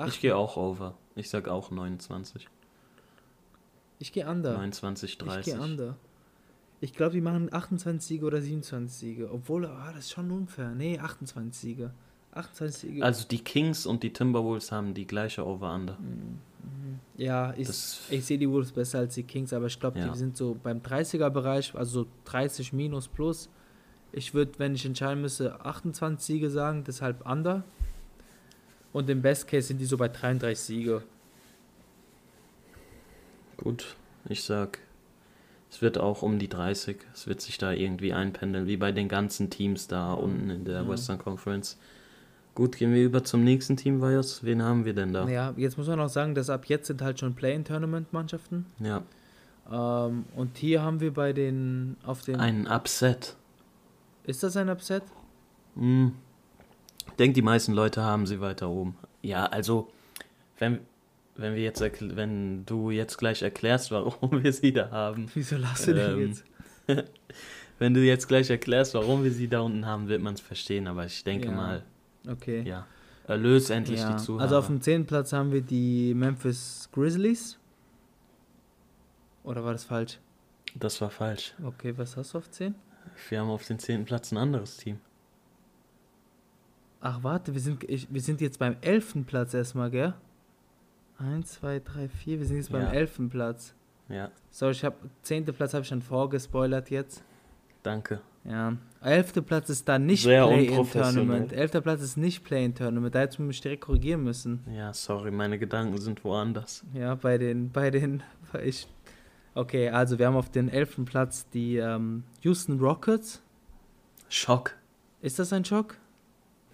[0.06, 0.94] Ich gehe auch over.
[1.14, 2.48] Ich sag auch 29.
[3.98, 4.54] Ich gehe under.
[4.54, 5.44] 29, Ich 30.
[5.44, 5.96] gehe under.
[6.80, 9.30] Ich glaube, die machen 28 Siege oder 27 Siege.
[9.32, 10.70] Obwohl, ah, das ist schon unfair.
[10.74, 11.92] Nee, 28 Siege.
[12.34, 13.04] 28 Siege.
[13.04, 15.98] Also die Kings und die Timberwolves haben die gleiche Over-Under.
[17.16, 17.68] ja, ich,
[18.10, 20.08] ich sehe die Wolves besser als die Kings, aber ich glaube, Ja.
[20.08, 23.48] die sind so beim 30er-Bereich, also so 30 minus plus.
[24.12, 27.64] Ich würde, wenn ich entscheiden müsste, 28 Siege sagen, deshalb under.
[28.92, 31.02] Und im Best Case sind die so bei 33 Siege.
[33.56, 33.96] Gut,
[34.28, 34.78] ich sag,
[35.70, 36.98] es wird auch um die 30.
[37.14, 40.82] Es wird sich da irgendwie einpendeln, wie bei den ganzen Teams da unten in der
[40.82, 40.88] Ja.
[40.88, 41.78] Western Conference.
[42.54, 44.44] Gut, gehen wir über zum nächsten Team, Vajos.
[44.44, 45.26] Wen haben wir denn da?
[45.28, 48.66] Ja, jetzt muss man auch sagen, dass ab jetzt sind halt schon Play-in-Tournament-Mannschaften.
[48.78, 49.02] Ja,
[49.70, 53.36] Ähm, und hier haben wir bei den, auf den, ein Upset.
[54.24, 55.02] ist das ein Upset?
[55.76, 56.12] Hm.
[57.06, 58.96] Ich denke, die meisten Leute haben sie weiter oben.
[59.22, 59.88] Ja, also,
[60.58, 60.80] wenn
[61.36, 65.86] wenn wir jetzt wenn du jetzt gleich erklärst, warum wir sie da haben, Wieso lachst
[65.86, 66.44] du denn Ähm, jetzt?
[67.78, 70.86] wenn du jetzt gleich erklärst, warum wir sie da unten haben, wird man es verstehen.
[70.86, 71.52] Aber ich denke Ja.
[71.52, 71.82] mal,
[72.28, 72.62] Okay.
[72.62, 72.86] ja,
[73.26, 74.42] erlöse endlich Ja, die Zuhörer.
[74.44, 75.06] Also auf dem 10.
[75.06, 77.58] Platz haben wir die Memphis Grizzlies.
[79.44, 80.18] Oder war das falsch?
[80.74, 81.54] das war falsch.
[81.62, 82.74] Okay, was hast du auf 10?
[83.28, 84.98] Wir haben auf den zehnten Platz ein anderes Team.
[87.00, 89.26] Ach, warte, wir sind, ich, wir sind jetzt beim 11.
[89.26, 90.14] Platz erstmal, gell?
[91.18, 92.90] 1, 2, 3, 4, wir sind jetzt beim Ja.
[92.92, 93.28] 11.
[93.28, 93.74] Platz.
[94.08, 95.44] Ja, So, ich habe 10.
[95.46, 97.22] Platz habe ich schon vorgespoilert jetzt.
[97.82, 98.20] danke.
[98.44, 98.76] Ja.
[99.02, 99.44] 11.
[99.46, 101.52] Platz ist dann nicht Play-in-Tournament.
[101.52, 101.82] 11.
[101.82, 103.14] Platz ist nicht Play-in-Tournament.
[103.14, 104.64] Da hättest du mich direkt korrigieren müssen.
[104.72, 106.84] Ja, sorry, meine Gedanken sind woanders.
[106.94, 108.22] Ja, bei den, bei den,
[108.64, 108.86] ich.
[109.54, 111.04] Okay, also wir haben auf den 11.
[111.04, 113.42] Platz die ähm, Houston Rockets.
[114.28, 114.74] Schock.
[115.20, 115.96] Ist das ein Schock?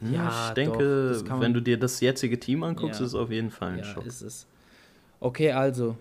[0.01, 3.07] Hm, Ja, ich doch, denke, man- wenn du dir das jetzige Team anguckst, Ja.
[3.07, 4.07] ist es auf jeden Fall ein ja, Schock.
[4.07, 4.47] ist es.
[5.21, 5.97] Okay, also,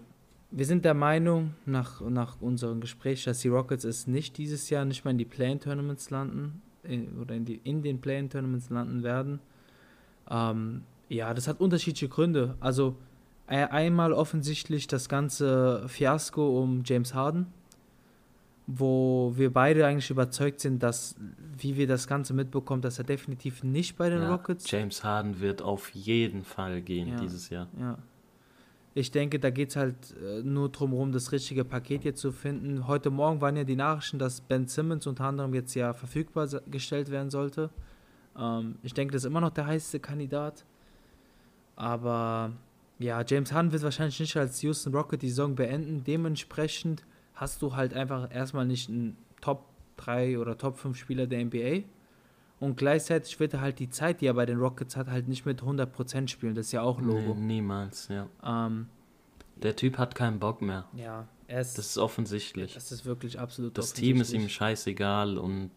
[0.51, 4.85] wir sind der Meinung, nach, nach unserem Gespräch, dass die Rockets es nicht dieses Jahr
[4.85, 9.39] nicht mal in die Play-In-Tournaments landen in, oder in, die, in den Play-In-Tournaments landen werden.
[10.29, 12.55] Ähm, ja, das hat unterschiedliche Gründe.
[12.59, 12.95] Also,
[13.49, 17.47] e- einmal offensichtlich das ganze Fiasko um James Harden,
[18.67, 21.15] wo wir beide eigentlich überzeugt sind, dass,
[21.57, 25.39] wie wir das Ganze mitbekommen, dass er definitiv nicht bei den Ja, Rockets James Harden
[25.39, 27.15] wird auf jeden Fall gehen Ja.
[27.17, 27.67] dieses Jahr.
[27.79, 27.97] Ja.
[28.97, 32.31] Ich denke, da geht es halt äh, nur darum, rum, das richtige Paket jetzt zu
[32.31, 32.87] finden.
[32.87, 37.11] Heute Morgen waren ja die Nachrichten, dass Ben Simmons unter anderem jetzt ja verfügbar gestellt
[37.11, 37.69] werden sollte.
[38.35, 40.65] Ähm, ich denke, das ist immer noch der heißeste Kandidat.
[41.75, 42.53] Aber
[42.97, 46.03] ja, James Harden wird wahrscheinlich nicht als Houston Rocket die Saison beenden.
[46.03, 49.65] Dementsprechend hast du halt einfach erstmal nicht einen Top
[49.97, 51.83] 3 oder Top 5 Spieler der NBA.
[52.60, 55.45] Und gleichzeitig wird er halt die Zeit, die er bei den Rockets hat, halt nicht
[55.45, 56.55] mit 100% spielen.
[56.55, 57.36] Das ist ja auch Logo.
[57.36, 58.28] Nee, niemals, ja.
[58.43, 58.88] Ähm,
[59.62, 60.86] Der Typ hat keinen Bock mehr.
[60.95, 62.74] ja, er ist, Das ist offensichtlich.
[62.74, 64.53] das ist wirklich absolut Das Team ist ihm offensichtlich.
[64.55, 65.72] scheißegal und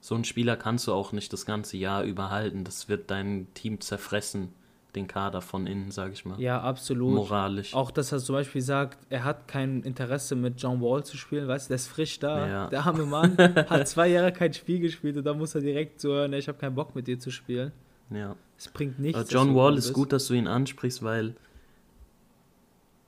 [0.00, 2.64] so einen Spieler kannst du auch nicht das ganze Jahr überhalten.
[2.64, 4.52] Das wird dein Team zerfressen,
[4.94, 6.40] den Kader von innen, sag ich mal.
[6.40, 7.14] Ja, absolut.
[7.14, 7.74] Moralisch.
[7.74, 11.46] Auch, dass er zum Beispiel sagt, er hat kein Interesse mit John Wall zu spielen,
[11.48, 12.48] weißt du, der ist frisch da.
[12.48, 12.66] Ja.
[12.68, 16.12] Der arme Mann hat zwei Jahre kein Spiel gespielt und da muss er direkt so
[16.12, 17.72] hören, ich habe keinen Bock mit dir zu spielen.
[18.10, 18.34] ja.
[18.58, 19.20] Es bringt nichts.
[19.20, 21.34] Aber John Wall ist gut, dass du ihn ansprichst, weil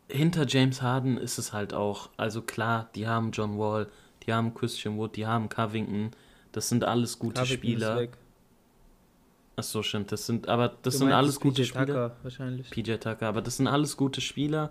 [0.08, 3.88] hinter James Harden ist es halt auch, also klar, die haben John Wall,
[4.26, 6.10] die haben Christian Wood, die haben Covington,
[6.52, 7.96] das sind alles gute Covington ist Spieler.
[7.96, 8.10] weg.
[9.58, 11.86] Ach so, stimmt, das sind, aber das Du sind alles gute PJ Spieler.
[11.86, 12.70] Tucker wahrscheinlich.
[12.70, 14.70] PJ Tucker, aber das sind alles gute Spieler.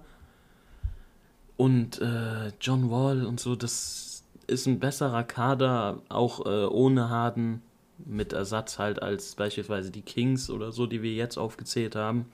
[1.58, 7.62] Und äh, John Wall und so, das ist ein besserer Kader, auch äh, ohne Harden,
[8.06, 12.26] mit Ersatz halt als beispielsweise die Kings oder so, die wir jetzt aufgezählt haben.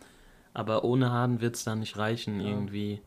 [0.54, 2.50] Aber ohne Harden wird es da nicht reichen, Ja.
[2.50, 3.00] irgendwie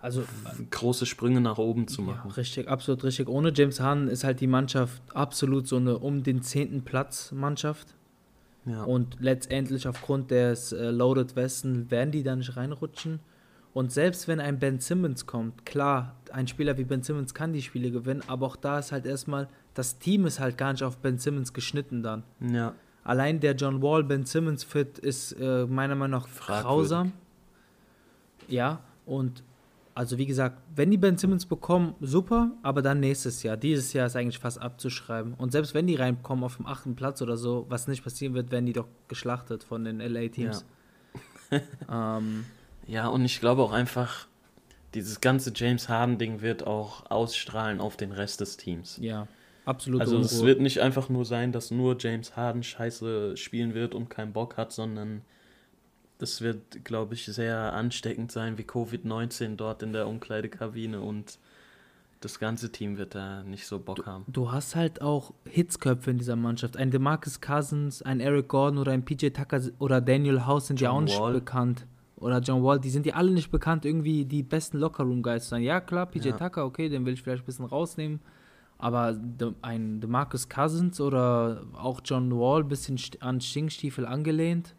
[0.00, 0.22] Also
[0.70, 2.28] große Sprünge nach oben zu machen.
[2.28, 3.28] Ja, richtig, absolut richtig.
[3.28, 7.94] Ohne James Harden ist halt die Mannschaft absolut so eine um den zehnten Platz Mannschaft.
[8.66, 8.84] Ja.
[8.84, 13.20] Und letztendlich aufgrund des äh, Loaded Westen werden die da nicht reinrutschen.
[13.74, 17.60] Und selbst wenn ein Ben Simmons kommt, klar, ein Spieler wie Ben Simmons kann die
[17.60, 20.98] Spiele gewinnen, aber auch da ist halt erstmal, das Team ist halt gar nicht auf
[20.98, 22.22] Ben Simmons geschnitten dann.
[22.40, 22.74] ja.
[23.06, 26.66] Allein der John Wall Ben Simmons Fit ist äh, meiner Meinung nach Fragwürdig.
[26.66, 27.12] grausam.
[28.48, 29.42] Ja, und
[29.94, 33.56] also wie gesagt, wenn die Ben Simmons bekommen, super, aber dann nächstes Jahr.
[33.56, 35.34] Dieses Jahr ist eigentlich fast abzuschreiben.
[35.34, 38.50] Und selbst wenn die reinkommen auf dem achten Platz oder so, was nicht passieren wird,
[38.50, 40.64] werden die doch geschlachtet von den LA-Teams.
[41.90, 42.44] ähm,
[42.86, 44.26] Ja, und ich glaube auch einfach,
[44.94, 48.98] dieses ganze James Harden-Ding wird auch ausstrahlen auf den Rest des Teams.
[49.00, 49.28] ja,
[49.64, 50.00] absolut.
[50.00, 50.48] Also es Unruhe.
[50.48, 54.56] wird nicht einfach nur sein, dass nur James Harden scheiße spielen wird und keinen Bock
[54.56, 55.22] hat, sondern
[56.24, 61.38] das wird, glaube ich, sehr ansteckend sein wie Covid-19 dort in der Umkleidekabine und
[62.20, 64.24] das ganze Team wird da nicht so Bock haben.
[64.28, 66.78] Du hast halt auch Hitzköpfe in dieser Mannschaft.
[66.78, 70.92] Ein DeMarcus Cousins, ein Eric Gordon oder ein PJ Tucker oder Daniel House sind ja
[70.92, 71.86] auch nicht bekannt.
[72.16, 75.62] Oder John Wall, die sind ja alle nicht bekannt, irgendwie die besten Lockerroom-Guys zu sein.
[75.62, 76.36] Ja, klar, PJ Ja.
[76.38, 78.20] Tucker, okay, den will ich vielleicht ein bisschen rausnehmen.
[78.78, 79.14] Aber
[79.60, 84.74] ein DeMarcus Cousins oder auch John Wall, ein bisschen an Stinkstiefel angelehnt.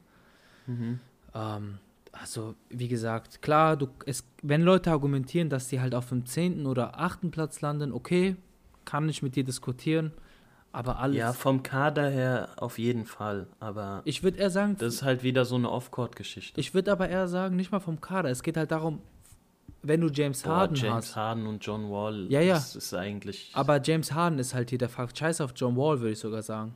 [0.65, 0.99] Mhm.
[1.35, 1.77] Ähm,
[2.11, 6.65] also, wie gesagt, klar, du, es, wenn Leute argumentieren, dass sie halt auf dem 10.
[6.65, 7.29] oder 8.
[7.29, 8.37] Platz landen, okay,
[8.85, 10.11] kann ich mit dir diskutieren.
[10.71, 11.17] Aber alles.
[11.17, 15.23] Ja, vom Kader her auf jeden Fall, aber ich würde eher sagen, das ist halt
[15.23, 16.59] wieder so eine Off-Court-Geschichte.
[16.59, 18.29] ich würde aber eher sagen, nicht mal vom Kader.
[18.29, 19.01] Es geht halt darum,
[19.83, 21.15] wenn du James Boah, Harden James hast.
[21.15, 22.55] Harden und John Wall, Ja, ja.
[22.55, 23.51] das ist eigentlich...
[23.53, 25.17] Aber James Harden ist halt hier der Fakt.
[25.17, 26.73] Scheiß auf John Wall, würde ich sogar sagen.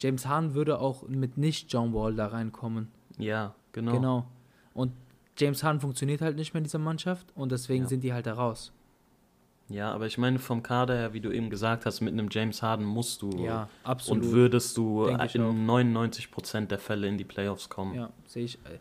[0.00, 2.88] James Harden würde auch mit nicht John Wall da reinkommen.
[3.18, 3.92] ja, genau.
[3.92, 4.26] Genau.
[4.74, 4.90] Und
[5.38, 7.88] James Harden funktioniert halt nicht mehr in dieser Mannschaft und deswegen Ja.
[7.88, 8.72] sind die halt da raus.
[9.68, 12.62] Ja, aber ich meine, vom Kader her, wie du eben gesagt hast, mit einem James
[12.62, 14.22] Harden musst du Ja, absolut.
[14.24, 15.52] und würdest du Denke ich in auch.
[15.52, 17.94] 99% der Fälle in die Playoffs kommen.
[17.94, 18.58] Ja, sehe ich.
[18.64, 18.78] äh,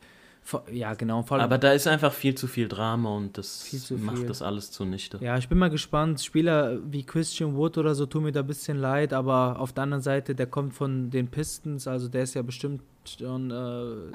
[0.77, 1.25] Ja, genau.
[1.27, 3.65] Aber da ist einfach viel zu viel Drama und das
[3.97, 4.27] macht viel.
[4.27, 5.17] das alles zunichte.
[5.21, 6.21] ja, ich bin mal gespannt.
[6.21, 9.83] Spieler wie Christian Wood oder so tun mir da ein bisschen leid, aber auf der
[9.85, 14.11] anderen Seite, der kommt von den Pistons, also der ist ja bestimmt schon, äh,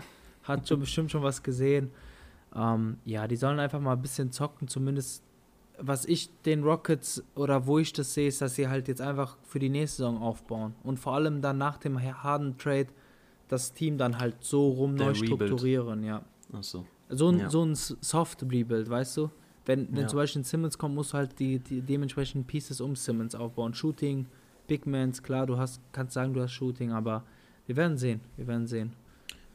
[0.51, 1.90] hat schon bestimmt schon was gesehen.
[2.55, 5.22] Ähm, ja, die sollen einfach mal ein bisschen zocken, zumindest
[5.82, 9.38] was ich den Rockets oder wo ich das sehe, ist, dass sie halt jetzt einfach
[9.44, 12.88] für die nächste Saison aufbauen und vor allem dann nach dem Harden Trade
[13.48, 15.26] das Team dann halt so rum Der neu Rebuild.
[15.48, 16.22] strukturieren, ja.
[16.53, 16.84] Achso.
[17.09, 17.51] So ein, Ja.
[17.51, 19.30] so ein Soft Rebuild, weißt du?
[19.64, 20.09] Wenn, wenn Ja.
[20.09, 23.72] zum Beispiel ein Simmons kommt, musst du halt die, die dementsprechenden Pieces um Simmons aufbauen.
[23.72, 24.26] Shooting,
[24.66, 27.24] Big Mans, klar, du hast, kannst sagen, du hast Shooting, aber
[27.66, 28.92] wir werden sehen, wir werden sehen.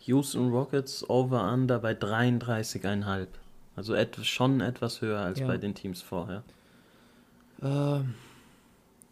[0.07, 3.27] Houston Rockets over-under bei 33,5.
[3.75, 5.47] Also et schon etwas höher als Ja.
[5.47, 6.43] bei den Teams vorher.
[7.61, 8.13] Ähm,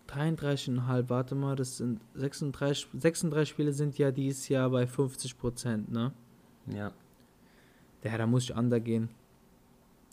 [0.08, 5.92] 33,5, warte mal, das sind 36, 36 Spiele sind ja dieses Jahr bei 50 Prozent,
[5.92, 6.12] ne?
[6.68, 6.92] Ja,
[8.04, 9.10] Ja, da muss ich under gehen.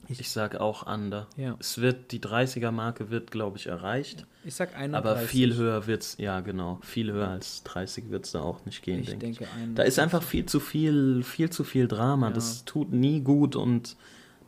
[0.09, 1.29] Ich sag auch under.
[1.37, 4.27] Ja, Es wird, die 30er-Marke wird, glaube ich, erreicht.
[4.45, 4.95] ich sag 31.
[4.95, 9.01] Aber viel höher wird's, ja genau, viel höher als 30 wird's da auch nicht gehen,
[9.01, 9.39] Ich denke ich.
[9.39, 9.75] denke 31.
[9.77, 12.29] Da ist einfach viel zu viel, viel zu viel Drama.
[12.29, 12.33] Ja.
[12.33, 13.97] Das tut nie gut und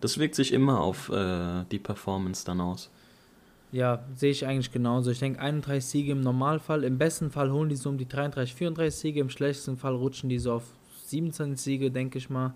[0.01, 2.91] das wirkt sich immer auf äh, die Performance dann aus.
[3.71, 5.11] Ja, sehe ich eigentlich genauso.
[5.13, 6.85] Ich denke 31 Siege im Normalfall.
[6.85, 9.21] Im besten Fall holen die so um die 33, 34 Siege.
[9.21, 10.65] Im schlechtesten Fall rutschen die so auf
[11.07, 12.53] 27 Siege, denke ich mal.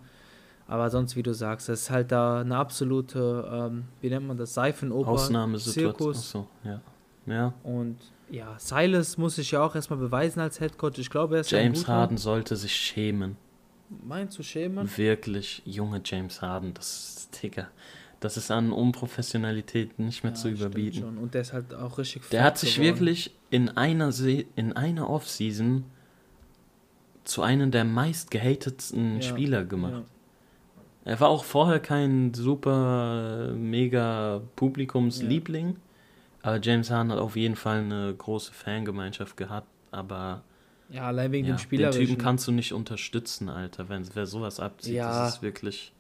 [0.69, 4.37] Aber sonst, wie du sagst, das ist halt da eine absolute, ähm, wie nennt man
[4.37, 5.95] das, Seifenoper, Ausnahmesituation.
[5.95, 6.19] Zirkus.
[6.19, 6.81] Achso, ja.
[7.27, 7.97] Ja, Und
[8.31, 10.99] ja, Silas muss sich ja auch erstmal beweisen als Headcoach.
[10.99, 11.87] Ich glaube, er ist James.
[11.89, 13.37] Harden sollte sich schämen.
[14.05, 14.89] Meinst du schämen?
[14.97, 17.69] Wirklich, junge James Harden, das ist, Digga,
[18.21, 21.01] das ist an Unprofessionalität nicht mehr Ja, zu überbieten.
[21.03, 21.19] Schon.
[21.19, 22.95] Und der ist halt auch richtig Der hat sich geworden.
[22.95, 25.85] wirklich in einer, Se in einer Offseason
[27.25, 29.93] zu einem der meist gehatetsten Ja, Spieler gemacht.
[29.93, 30.05] Ja.
[31.07, 35.77] Er war auch vorher kein super, mega Publikumsliebling,
[36.43, 40.43] aber James Harden hat auf jeden Fall eine große Fangemeinschaft gehabt, aber
[40.91, 42.07] ja, allein wegen ja, dem den Spielerischen.
[42.07, 45.25] Typen kannst du nicht unterstützen, Alter, wenn wer sowas abzieht, Ja.
[45.25, 45.93] das ist wirklich...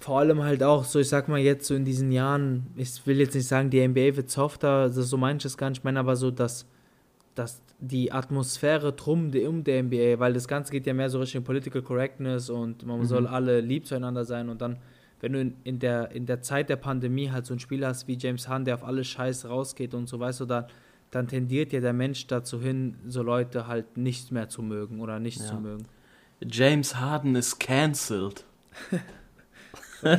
[0.00, 3.20] vor allem halt auch so, ich sag mal jetzt so in diesen Jahren, ich will
[3.20, 5.84] jetzt nicht sagen, die NBA wird softer, also so meine ich das gar nicht, ich
[5.84, 6.66] meine aber so, dass,
[7.36, 11.44] dass die Atmosphäre drum um der NBA, weil das Ganze geht ja mehr so Richtung
[11.44, 13.04] Political Correctness und man Mhm.
[13.06, 14.78] soll alle lieb zueinander sein und dann,
[15.20, 18.06] wenn du in, in, der, in der Zeit der Pandemie halt so einen Spieler hast
[18.06, 20.66] wie James Hahn, der auf alle Scheiß rausgeht und so, weißt du, dann,
[21.10, 25.18] dann tendiert ja der Mensch dazu hin, so Leute halt nicht mehr zu mögen oder
[25.18, 25.46] nicht Ja.
[25.46, 25.84] zu mögen.
[26.42, 28.44] James Harden ist cancelled.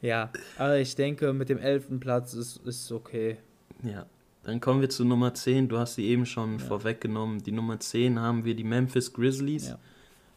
[0.00, 3.38] Ja, aber ich denke, mit dem elften Platz ist, ist okay.
[3.82, 4.04] Ja,
[4.44, 5.68] dann kommen wir zu Nummer 10.
[5.68, 6.64] Du hast sie eben schon Ja.
[6.64, 7.42] vorweggenommen.
[7.42, 9.68] Die Nummer 10 haben wir die Memphis Grizzlies.
[9.68, 9.78] Ja.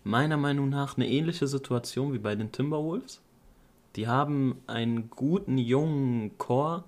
[0.04, 3.22] Meiner Meinung nach eine ähnliche Situation wie bei den Timberwolves.
[3.96, 6.84] Die haben einen guten jungen Core,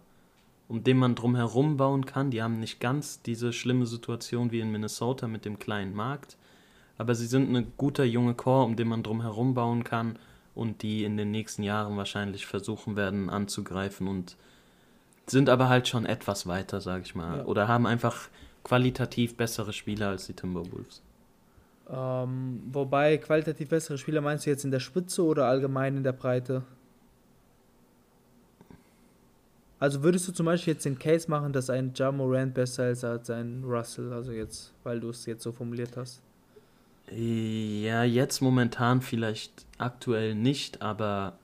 [0.67, 2.31] um den man drum herum bauen kann.
[2.31, 6.37] Die haben nicht ganz diese schlimme Situation wie in Minnesota mit dem kleinen Markt.
[6.97, 10.17] Aber sie sind ein guter junge Core, um den man drum herum bauen kann
[10.53, 14.35] und die in den nächsten Jahren wahrscheinlich versuchen werden anzugreifen und
[15.31, 17.39] sind aber halt schon etwas weiter, sag ich mal.
[17.39, 17.45] Ja.
[17.45, 18.29] Oder haben einfach
[18.63, 21.01] qualitativ bessere Spieler als die Timberwolves.
[21.89, 26.11] Ähm, wobei qualitativ bessere Spieler meinst du jetzt in der Spitze oder allgemein in der
[26.11, 26.63] Breite?
[29.79, 33.03] Also würdest du zum Beispiel jetzt den Case machen, dass ein Ja Morant besser ist
[33.03, 36.21] als ein Russell, also jetzt, weil du es jetzt so formuliert hast?
[37.11, 41.38] Ja, jetzt momentan vielleicht aktuell nicht, aber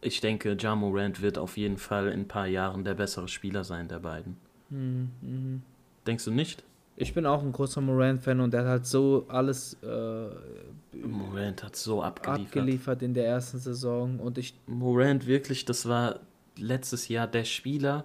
[0.00, 3.64] ich denke, Ja Morant wird auf jeden Fall in ein paar Jahren der bessere Spieler
[3.64, 4.36] sein der beiden.
[4.70, 5.62] Mhm, mhm.
[6.06, 6.64] Denkst du nicht?
[7.00, 11.76] Ich bin auch ein großer Morant-Fan und der hat halt so alles äh, Morant hat
[11.76, 12.46] so abgeliefert.
[12.46, 16.20] abgeliefert in der ersten Saison und ich Morant wirklich, das war
[16.56, 18.04] letztes Jahr der Spieler,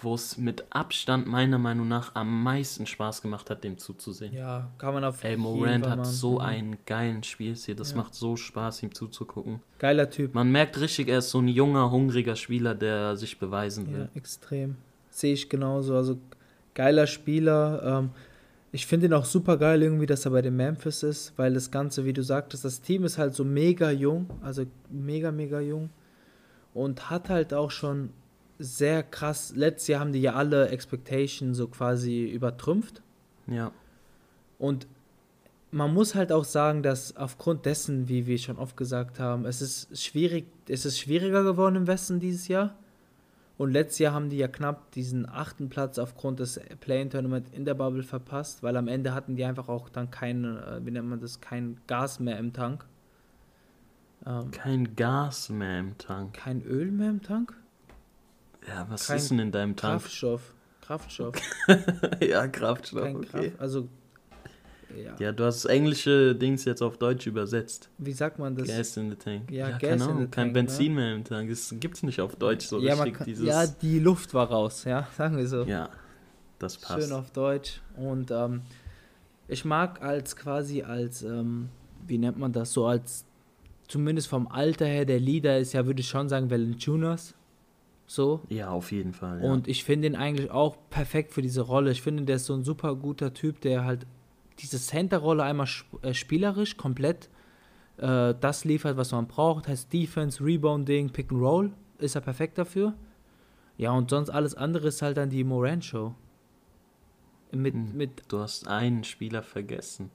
[0.00, 4.32] wo es mit Abstand meiner Meinung nach am meisten Spaß gemacht hat, dem zuzusehen.
[4.32, 7.96] ja, kann man auf Ey, Morant hat so einen geilen Spielstil, das Ja.
[7.98, 9.60] macht so Spaß, ihm zuzugucken.
[9.78, 10.34] geiler Typ.
[10.34, 14.08] Man merkt richtig, er ist so ein junger, hungriger Spieler, der sich beweisen Ja, will.
[14.14, 14.76] extrem.
[15.10, 15.96] Sehe ich genauso.
[15.96, 16.18] Also
[16.74, 17.82] geiler Spieler.
[18.00, 18.10] Ähm,
[18.70, 21.70] ich finde ihn auch super geil irgendwie, dass er bei den Memphis ist, weil das
[21.70, 25.90] Ganze, wie du sagtest, das Team ist halt so mega jung, also mega, mega jung
[26.74, 28.10] und hat halt auch schon
[28.58, 33.02] sehr krass, letztes Jahr haben die ja alle Expectations so quasi übertrümpft
[33.46, 33.72] Ja,
[34.58, 34.86] und
[35.70, 39.60] man muss halt auch sagen, dass aufgrund dessen, wie wir schon oft gesagt haben, es
[39.60, 42.74] ist schwierig, es ist schwieriger geworden im Westen dieses Jahr.
[43.58, 47.74] Und letztes Jahr haben die ja knapp diesen achten Platz aufgrund des Play-In-Tournament in der
[47.74, 51.20] Bubble verpasst, weil am Ende hatten die einfach auch dann kein, äh, wie nennt man
[51.20, 52.86] das, kein Gas mehr im Tank.
[54.24, 56.34] Ähm, kein Gas mehr im Tank.
[56.34, 57.57] Kein Öl mehr im Tank?
[58.68, 60.02] Ja, was kein ist denn in deinem Tank?
[60.02, 60.54] Kraftstoff.
[60.82, 61.34] Kraftstoff.
[62.20, 63.02] ja, Kraftstoff.
[63.02, 63.50] Kein okay.
[63.50, 63.88] Kraft, also
[64.96, 65.14] ja.
[65.18, 67.90] ja, du hast englische Dings jetzt auf Deutsch übersetzt.
[67.98, 68.68] Wie sagt man das?
[68.68, 69.50] Gas in the Tank.
[69.50, 70.32] Ja, ja Gas in the Tank.
[70.32, 71.00] Kein Benzin ne?
[71.00, 71.50] mehr im Tank.
[71.50, 73.14] Das gibt's nicht auf Deutsch so ja, richtig.
[73.14, 75.64] Kann, dieses ja, die Luft war raus, ja, sagen wir so.
[75.64, 75.90] Ja,
[76.58, 77.02] das passt.
[77.02, 77.80] Schön auf Deutsch.
[77.96, 78.62] Und ähm,
[79.46, 81.68] ich mag als quasi als, ähm,
[82.06, 83.24] wie nennt man das, so als,
[83.88, 87.34] zumindest vom Alter her, der Leader ist ja, würde ich schon sagen, Valentunas.
[88.08, 88.40] So.
[88.48, 89.44] Ja, auf jeden Fall.
[89.44, 89.52] Ja.
[89.52, 91.90] Und ich finde ihn eigentlich auch perfekt für diese Rolle.
[91.90, 94.06] Ich finde, der ist so ein super guter Typ, der halt
[94.60, 95.68] diese Center-Rolle einmal
[96.00, 97.28] äh, spielerisch komplett
[97.98, 99.68] äh, das liefert, was man braucht.
[99.68, 101.72] Heißt Defense, Rebounding, Pick and Roll.
[101.98, 102.94] Ist er perfekt dafür.
[103.76, 106.14] Ja, und sonst alles andere ist halt dann die Moran-Show.
[107.52, 110.10] Mit, hm, mit du hast einen Spieler vergessen.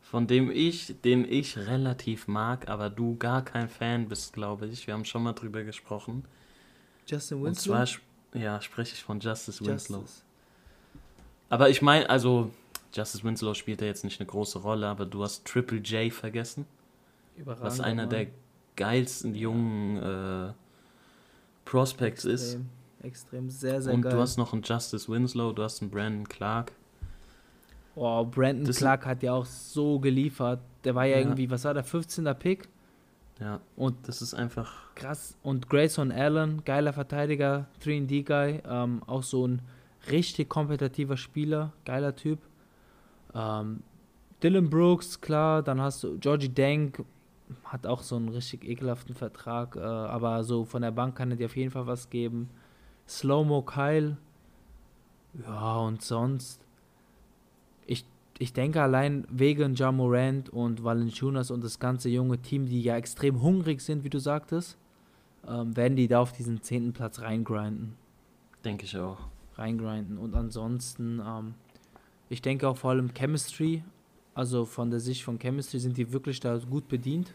[0.00, 4.86] Von dem ich, den ich relativ mag, aber du gar kein Fan bist, glaube ich.
[4.86, 6.24] Wir haben schon mal drüber gesprochen.
[7.06, 7.74] Justin Winslow?
[7.74, 10.00] Und zwar, ja, spreche ich von Justice Winslow.
[10.00, 10.22] Justice.
[11.48, 12.50] Aber ich meine, also
[12.92, 16.66] Justice Winslow spielt da jetzt nicht eine große Rolle, aber du hast Triple J vergessen.
[17.36, 17.64] Überragend.
[17.64, 18.28] Was einer der
[18.76, 20.52] geilsten jungen äh,
[21.64, 22.58] Prospects extrem, ist.
[23.02, 24.12] Extrem, sehr, sehr Und geil.
[24.12, 26.72] du hast noch einen Justice Winslow, du hast einen Brandon Clark.
[27.94, 30.60] Wow, Brandon das Clark hat ja auch so geliefert.
[30.84, 32.24] Der war ja, ja, irgendwie, was war der, 15.
[32.38, 32.68] Pick?
[33.40, 35.36] Ja, und das ist einfach krass.
[35.42, 39.62] Und Grayson Allen, geiler Verteidiger, 3D-Guy, ähm, auch so ein
[40.10, 42.38] richtig kompetitiver Spieler, geiler Typ.
[43.34, 43.82] Ähm,
[44.42, 47.02] Dylan Brooks, klar, dann hast du Georgie Dank,
[47.64, 51.36] hat auch so einen richtig ekelhaften Vertrag, äh, aber so von der Bank kann er
[51.36, 52.50] dir auf jeden Fall was geben.
[53.08, 54.16] Slow-Mo Kyle,
[55.42, 56.64] ja, und sonst,
[57.86, 58.04] ich,
[58.38, 62.96] ich denke allein wegen Ja Morant und Valanciunas und das ganze junge Team, die ja
[62.96, 64.76] extrem hungrig sind, wie du sagtest,
[65.48, 67.94] ähm, werden die da auf diesen zehnten Platz reingrinden.
[68.64, 69.18] Denke ich auch.
[69.56, 71.54] Reingrinden und ansonsten, ähm,
[72.28, 73.84] ich denke auch vor allem Chemistry,
[74.34, 77.32] also von der Sicht von Chemistry sind die wirklich da gut bedient.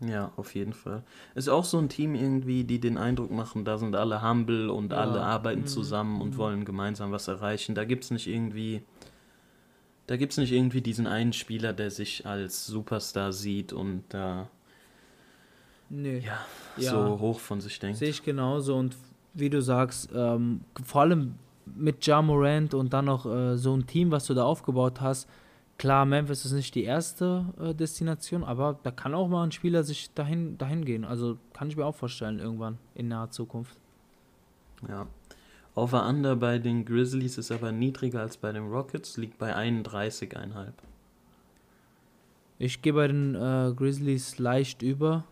[0.00, 1.04] Ja, auf jeden Fall.
[1.34, 4.92] Ist auch so ein Team irgendwie, die den Eindruck machen, da sind alle humble und
[4.92, 4.98] ja.
[4.98, 5.66] alle arbeiten mhm.
[5.66, 6.38] zusammen und mhm.
[6.38, 7.74] wollen gemeinsam was erreichen.
[7.74, 8.82] Da gibt es nicht irgendwie,
[10.12, 14.46] da gibt es nicht irgendwie diesen einen Spieler, der sich als Superstar sieht und da
[15.88, 16.18] nee.
[16.18, 16.38] ja,
[16.76, 17.96] ja, so hoch von sich denkt.
[17.96, 18.94] Sehe ich genauso und
[19.32, 23.86] wie du sagst, ähm, vor allem mit Ja Morant und dann noch äh, so ein
[23.86, 25.30] Team, was du da aufgebaut hast.
[25.78, 29.82] Klar, Memphis ist nicht die erste äh, Destination, aber da kann auch mal ein Spieler
[29.82, 31.06] sich dahin, dahin gehen.
[31.06, 33.78] Also kann ich mir auch vorstellen, irgendwann in naher Zukunft.
[34.86, 35.06] Ja.
[35.74, 40.72] Over-Under bei den Grizzlies ist aber niedriger als bei den Rockets, liegt bei 31,5.
[42.58, 45.24] Ich gehe bei den äh, Grizzlies leicht über.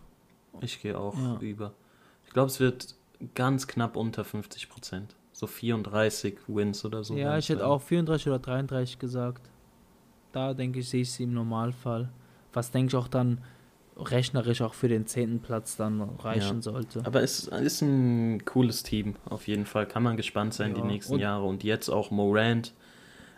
[0.63, 1.39] Ich gehe auch ja.
[1.41, 1.73] über.
[2.25, 2.95] Ich glaube, es wird
[3.35, 5.15] ganz knapp unter 50 Prozent.
[5.33, 7.17] So 34 Wins oder so.
[7.17, 9.49] Ja, ich hätte auch 34 oder 33 gesagt.
[10.33, 12.11] Da denke ich, sehe ich sie im Normalfall.
[12.53, 13.39] Was denke ich auch dann
[13.97, 16.63] rechnerisch auch für den zehnten Platz dann reichen ja.
[16.63, 17.03] sollte.
[17.05, 19.87] Aber es ist ein cooles Team, auf jeden Fall.
[19.87, 20.81] Kann man gespannt sein ja.
[20.81, 21.45] die nächsten und Jahre.
[21.45, 22.75] Und jetzt auch Morant.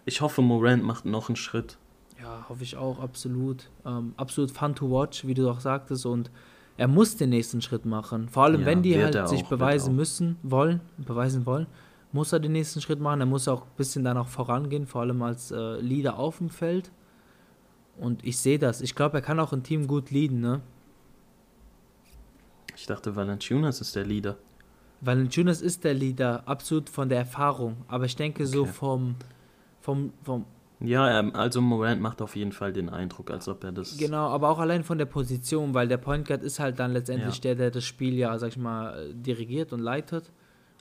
[0.04, 1.78] Ich hoffe, Morant macht noch einen Schritt.
[2.20, 3.68] Ja, hoffe ich auch, absolut.
[3.84, 6.06] Ähm, absolut fun to watch, wie du auch sagtest.
[6.06, 6.30] Und
[6.76, 8.28] er muss den nächsten Schritt machen.
[8.28, 11.66] Vor allem, ja, wenn die halt sich auch, beweisen müssen, wollen, beweisen wollen
[12.12, 13.20] muss er den nächsten Schritt machen.
[13.20, 16.50] Er muss auch ein bisschen dann auch vorangehen, vor allem als äh, Leader auf dem
[16.50, 16.90] Feld.
[17.98, 18.80] Und ich sehe das.
[18.80, 20.60] Ich glaube, er kann auch ein Team gut leaden, ne?
[22.74, 24.36] Ich dachte, Valanciunas ist der Leader.
[25.00, 27.76] Valanciunas ist der Leader, absolut von der Erfahrung.
[27.88, 28.52] Aber ich denke okay.
[28.52, 29.16] so vom,
[29.80, 30.46] vom, vom
[30.84, 33.96] ja, ähm, also Morant macht auf jeden Fall den Eindruck, als ob er das.
[33.96, 37.36] Genau, aber auch allein von der Position, weil der Point Guard ist halt dann letztendlich
[37.36, 37.40] ja.
[37.42, 40.30] der, der das Spiel ja, sag ich mal, dirigiert und leitet.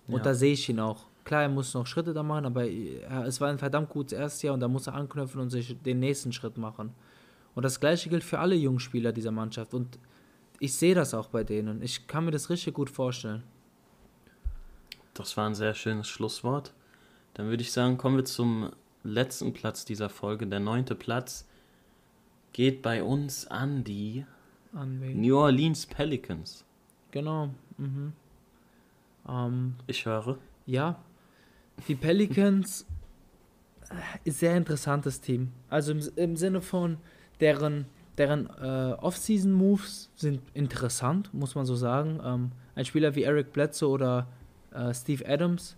[0.07, 0.23] Und ja.
[0.23, 1.05] da sehe ich ihn auch.
[1.23, 4.53] Klar, er muss noch Schritte da machen, aber es war ein verdammt gutes erstes Jahr
[4.53, 6.93] und da muss er anknüpfen und sich den nächsten Schritt machen.
[7.53, 9.73] Und das gleiche gilt für alle Jungspieler dieser Mannschaft.
[9.73, 9.99] Und
[10.59, 11.81] ich sehe das auch bei denen.
[11.81, 13.43] Ich kann mir das richtig gut vorstellen.
[15.13, 16.73] Das war ein sehr schönes Schlusswort.
[17.33, 18.71] Dann würde ich sagen, kommen wir zum
[19.03, 20.47] letzten Platz dieser Folge.
[20.47, 21.47] Der neunte Platz
[22.53, 24.25] geht bei uns an die
[24.73, 26.63] an New Orleans Pelicans.
[27.11, 27.49] Genau.
[27.77, 28.13] Mhm.
[29.27, 30.37] Ähm, ich höre.
[30.65, 30.99] Ja,
[31.87, 32.85] die Pelicans
[33.89, 35.49] äh, ist sehr interessantes Team.
[35.69, 36.97] Also im, im Sinne von,
[37.39, 37.85] deren,
[38.17, 42.19] deren äh, Off-Season-Moves sind interessant, muss man so sagen.
[42.23, 44.27] Ähm, ein Spieler wie Eric Bledsoe oder
[44.73, 45.75] äh, Steve Adams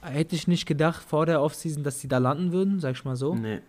[0.00, 3.16] hätte ich nicht gedacht vor der Off-Season, dass sie da landen würden, sag ich mal
[3.16, 3.34] so.
[3.34, 3.60] Nee.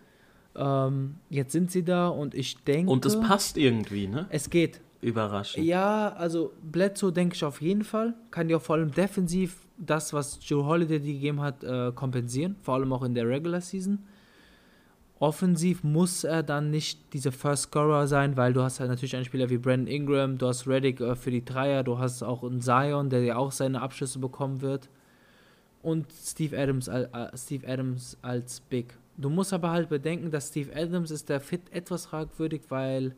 [0.56, 2.90] Ähm, jetzt sind sie da und ich denke.
[2.90, 4.26] Und es passt irgendwie, ne?
[4.30, 4.80] Es geht.
[5.00, 5.64] Überraschend.
[5.66, 8.14] Ja, also Bledsoe denke ich auf jeden Fall.
[8.30, 12.56] Kann ja vor allem defensiv das, was Joe Holiday dir gegeben hat, äh, kompensieren.
[12.62, 13.98] Vor allem auch in der Regular Season.
[15.20, 19.24] Offensiv muss er dann nicht dieser First Scorer sein, weil du hast halt natürlich einen
[19.24, 22.60] Spieler wie Brandon Ingram, du hast Reddick äh, für die Dreier, du hast auch einen
[22.60, 24.88] Zion, der ja auch seine Abschlüsse bekommen wird.
[25.82, 27.06] Und Steve Adams, äh,
[27.36, 28.96] Steve Adams als Big.
[29.16, 33.14] Du musst aber halt bedenken, dass Steve Adams ist der Fit etwas fragwürdig, weil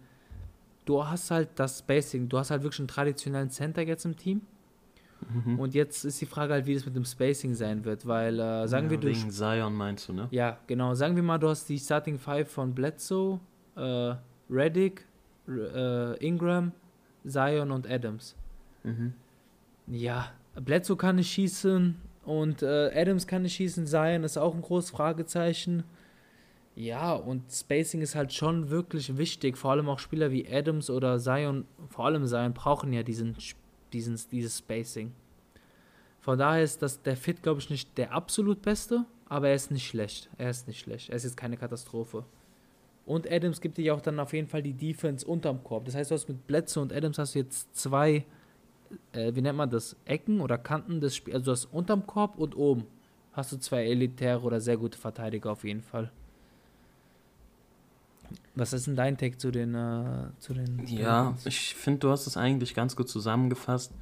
[0.84, 4.42] du hast halt das Spacing, du hast halt wirklich einen traditionellen Center jetzt im Team.
[5.32, 5.58] Mhm.
[5.58, 8.68] Und jetzt ist die Frage halt, wie das mit dem Spacing sein wird, weil äh,
[8.68, 10.28] sagen ja, wir, du wegen Zion meinst du, ne?
[10.30, 10.94] ja, genau.
[10.94, 13.40] Sagen wir mal, du hast die Starting Five von Bledsoe,
[13.76, 14.14] äh,
[14.50, 15.06] Reddick,
[15.48, 16.72] äh, Ingram,
[17.26, 18.36] Zion und Adams.
[18.84, 19.14] Mhm.
[19.86, 23.86] Ja, Bledsoe kann nicht schießen und äh, Adams kann nicht schießen.
[23.86, 25.84] Zion ist auch ein großes Fragezeichen.
[26.74, 29.56] Ja, und Spacing ist halt schon wirklich wichtig.
[29.56, 33.34] Vor allem auch Spieler wie Adams oder Zion, vor allem Zion, brauchen ja diesen,
[33.96, 35.12] diesen, dieses Spacing.
[36.20, 39.70] Von daher ist das der Fit, glaube ich, nicht der absolut beste, aber er ist
[39.70, 40.28] nicht schlecht.
[40.38, 41.10] Er ist nicht schlecht.
[41.10, 42.24] Er ist jetzt keine Katastrophe.
[43.04, 45.84] Und Adams gibt dir ja auch dann auf jeden Fall die Defense unterm Korb.
[45.84, 48.24] Das heißt, du hast mit Bledsoe und Adams hast du jetzt zwei,
[49.12, 51.36] äh, wie nennt man das, Ecken oder Kanten des Spiels.
[51.36, 52.86] Also du hast unterm Korb und oben
[53.32, 56.10] hast du zwei elitäre oder sehr gute Verteidiger auf jeden Fall.
[58.54, 61.46] Was ist denn dein Take zu den, äh, zu den Ja, Ravens?
[61.46, 63.92] ich finde, du hast es eigentlich ganz gut zusammengefasst.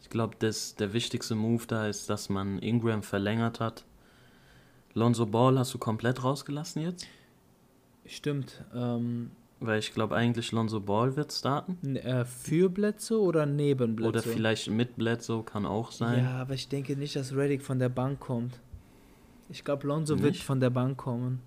[0.00, 3.84] Ich glaube, der wichtigste Move da ist, dass man Ingram verlängert hat.
[4.94, 7.06] Lonzo Ball hast du komplett rausgelassen jetzt?
[8.04, 8.62] Stimmt.
[8.74, 9.30] Ähm,
[9.60, 11.96] Weil ich glaube eigentlich Lonzo Ball wird starten.
[11.96, 14.08] äh, für Bledsoe oder neben Bledsoe?
[14.10, 16.24] Oder vielleicht mit Bledsoe kann auch sein.
[16.24, 18.58] Ja, aber ich denke nicht, dass Reddick von der Bank kommt.
[19.48, 20.42] Ich glaube, Lonzo wird Nicht?
[20.44, 21.40] von der Bank kommen.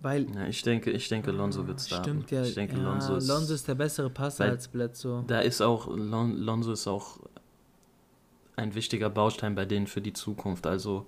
[0.00, 0.26] Weil.
[0.34, 2.04] Ja, ich denke, ich denke, Lonzo wird starten.
[2.04, 2.42] Stimmt ja.
[2.42, 3.28] Ich denke, ja, Lonzo ist.
[3.28, 5.24] Lonzo ist der bessere Passer als Bledsoe.
[5.26, 7.18] Da ist auch Lon, Lonzo ist auch
[8.56, 10.66] ein wichtiger Baustein bei denen für die Zukunft.
[10.66, 11.06] Also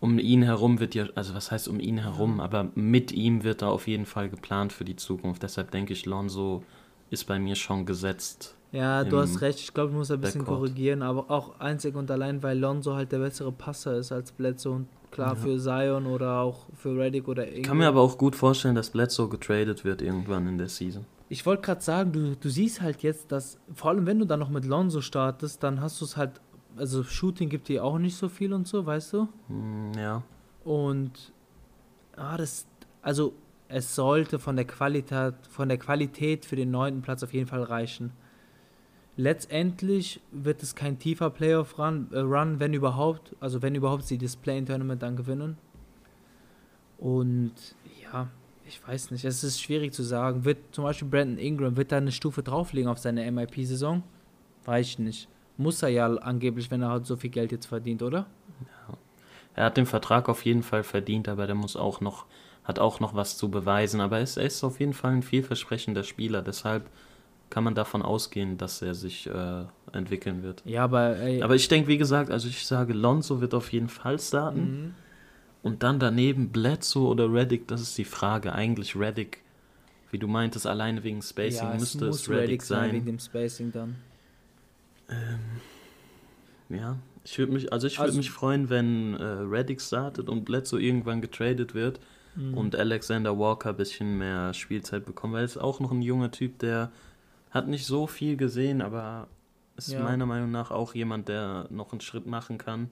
[0.00, 3.62] um ihn herum wird ja, also was heißt um ihn herum, aber mit ihm wird
[3.62, 5.42] da auf jeden Fall geplant für die Zukunft.
[5.42, 6.62] Deshalb denke ich, Lonzo
[7.10, 8.56] ist bei mir schon gesetzt.
[8.72, 9.60] Ja, du hast recht.
[9.60, 10.58] Ich glaube, ich muss ein bisschen Backcourt.
[10.58, 14.72] korrigieren, aber auch einzig und allein, weil Lonzo halt der bessere Passer ist als Bledsoe.
[14.72, 15.34] Und klar Ja.
[15.36, 18.90] für Zion oder auch für Reddick oder Ich kann mir aber auch gut vorstellen, dass
[18.90, 21.06] Bledsoe getradet wird irgendwann in der Season.
[21.28, 24.40] Ich wollte gerade sagen, du, du siehst halt jetzt, dass, vor allem wenn du dann
[24.40, 26.40] noch mit Lonzo startest, dann hast du es halt,
[26.76, 29.28] also Shooting gibt dir auch nicht so viel und so, weißt du?
[29.48, 30.22] Hm, ja.
[30.64, 31.32] Und
[32.16, 32.66] ah, das,
[33.02, 33.32] also
[33.68, 37.62] es sollte von der Qualität, von der Qualität für den neunten Platz auf jeden Fall
[37.62, 38.12] reichen.
[39.16, 44.34] Letztendlich wird es kein tiefer Playoff-Run, äh, Run, wenn überhaupt, also wenn überhaupt sie das
[44.34, 45.56] Play-in-Tournament dann gewinnen.
[46.98, 47.52] Und
[48.02, 48.28] ja,
[48.66, 50.44] ich weiß nicht, es ist schwierig zu sagen.
[50.44, 54.02] Wird zum Beispiel Brandon Ingram, wird da eine Stufe drauflegen auf seine MIP-Saison?
[54.64, 55.28] Weiß ich nicht.
[55.56, 58.26] Muss er ja angeblich, wenn er halt so viel Geld jetzt verdient, oder?
[59.54, 62.26] Er hat den Vertrag auf jeden Fall verdient, aber der muss auch noch,
[62.64, 64.00] hat auch noch was zu beweisen.
[64.00, 66.42] Aber er ist, er ist auf jeden Fall ein vielversprechender Spieler.
[66.42, 66.90] Deshalb
[67.50, 70.62] kann man davon ausgehen, dass er sich äh, entwickeln wird.
[70.64, 73.88] Ja, aber ey, Aber ich denke, wie gesagt, also ich sage, Lonzo wird auf jeden
[73.88, 74.60] Fall starten.
[74.60, 74.94] Mhm.
[75.62, 78.52] Und dann daneben Bledsoe oder Reddick, das ist die Frage.
[78.52, 79.38] Eigentlich Reddick,
[80.10, 83.04] wie du meintest, alleine wegen Spacing ja, müsste muss es Reddick wegen sein.
[83.04, 83.96] dem Spacing dann.
[86.68, 90.44] Ja, ich würde mich, also ich würde Also- mich freuen, wenn äh, Reddick startet und
[90.44, 92.00] Bledsoe irgendwann getradet wird
[92.36, 92.54] Mhm.
[92.54, 96.30] und Alexander Walker ein bisschen mehr Spielzeit bekommt, weil er ist auch noch ein junger
[96.30, 96.90] Typ, der
[97.54, 99.28] hat nicht so viel gesehen, aber
[99.76, 100.02] ist Ja.
[100.02, 102.90] meiner Meinung nach auch jemand, der noch einen Schritt machen kann.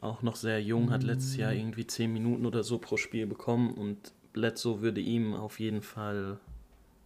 [0.00, 1.40] Auch noch sehr jung, hat letztes Mhm.
[1.40, 5.80] Jahr irgendwie 10 Minuten oder so pro Spiel bekommen und Bledsoe würde ihm auf jeden
[5.80, 6.38] Fall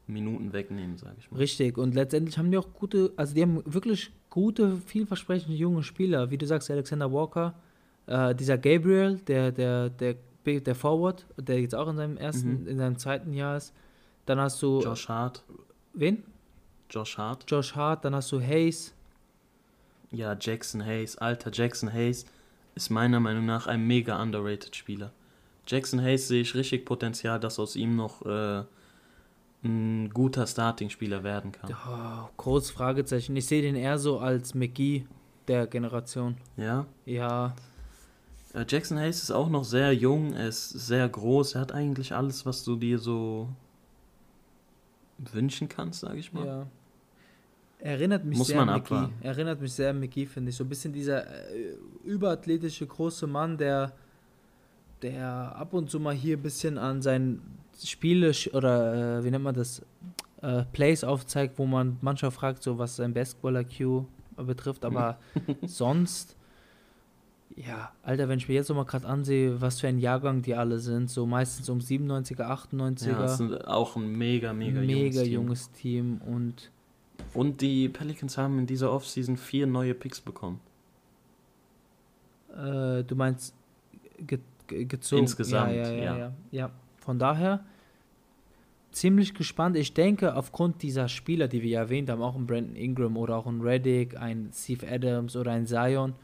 [0.07, 1.37] Minuten wegnehmen, sage ich mal.
[1.37, 6.31] Richtig, und letztendlich haben die auch gute, also die haben wirklich gute, vielversprechende junge Spieler,
[6.31, 7.55] wie du sagst, Alexander Walker,
[8.07, 12.69] äh, dieser Gabriel, der, der, der, der Forward, der jetzt auch in seinem ersten, Mhm.
[12.69, 13.75] in seinem zweiten Jahr ist.
[14.25, 15.45] Dann hast du Josh Hart,
[15.95, 16.22] wen?
[16.91, 17.45] Josh Hart.
[17.49, 18.95] Josh Hart, dann hast du Hayes.
[20.11, 22.24] Ja, Jackson Hayes, alter Jackson Hayes
[22.74, 25.12] ist meiner Meinung nach ein mega underrated Spieler.
[25.66, 28.62] Jackson Hayes sehe ich richtig Potenzial, dass aus ihm noch äh,
[29.64, 31.72] ein guter Starting-Spieler werden kann.
[31.72, 33.36] Oh, großes Fragezeichen.
[33.36, 35.05] Ich sehe den eher so als McGee
[35.47, 36.36] der Generation.
[36.57, 37.55] Ja, Ja,
[38.55, 42.14] Äh, Jackson Hayes ist auch noch sehr jung, er ist sehr groß, er hat eigentlich
[42.14, 43.49] alles, was du dir so
[45.19, 46.47] wünschen kannst, sage ich mal.
[46.47, 46.66] Ja.
[47.81, 49.12] Erinnert mich Muss sehr man an Mickey.
[49.21, 50.57] Erinnert mich sehr an Mickey, finde ich.
[50.57, 53.93] So ein bisschen dieser äh, überathletische große Mann, der,
[55.03, 57.41] der ab und zu mal hier ein bisschen an sein
[57.85, 59.83] Spiele oder äh, wie nennt man das,
[60.43, 64.05] äh, Plays aufzeigt, wo man manchmal fragt, so was sein Basketball-IQ
[64.37, 65.19] betrifft, aber
[65.66, 66.37] sonst,
[67.67, 70.55] ja, Alter, wenn ich mir jetzt noch mal gerade ansehe, was für ein Jahrgang die
[70.55, 75.23] alle sind, so meistens um 97er, 98er, Ja, das ist auch ein mega, mega, mega,
[75.23, 76.73] junges, junges Team und Team.
[77.35, 80.61] Und die Pelicans haben in dieser Offseason vier neue Picks bekommen.
[82.57, 83.55] Äh, du meinst
[84.19, 85.23] ge ge gezogen?
[85.23, 86.19] Insgesamt, ja, ja, ja, ja.
[86.19, 86.33] ja.
[86.51, 87.65] Ja, von daher
[88.93, 89.77] ziemlich gespannt.
[89.77, 93.37] Ich denke, aufgrund dieser Spieler, die wir ja erwähnt haben, auch ein Brandon Ingram oder
[93.37, 96.15] auch ein Reddick, ein Steve Adams oder ein Zion,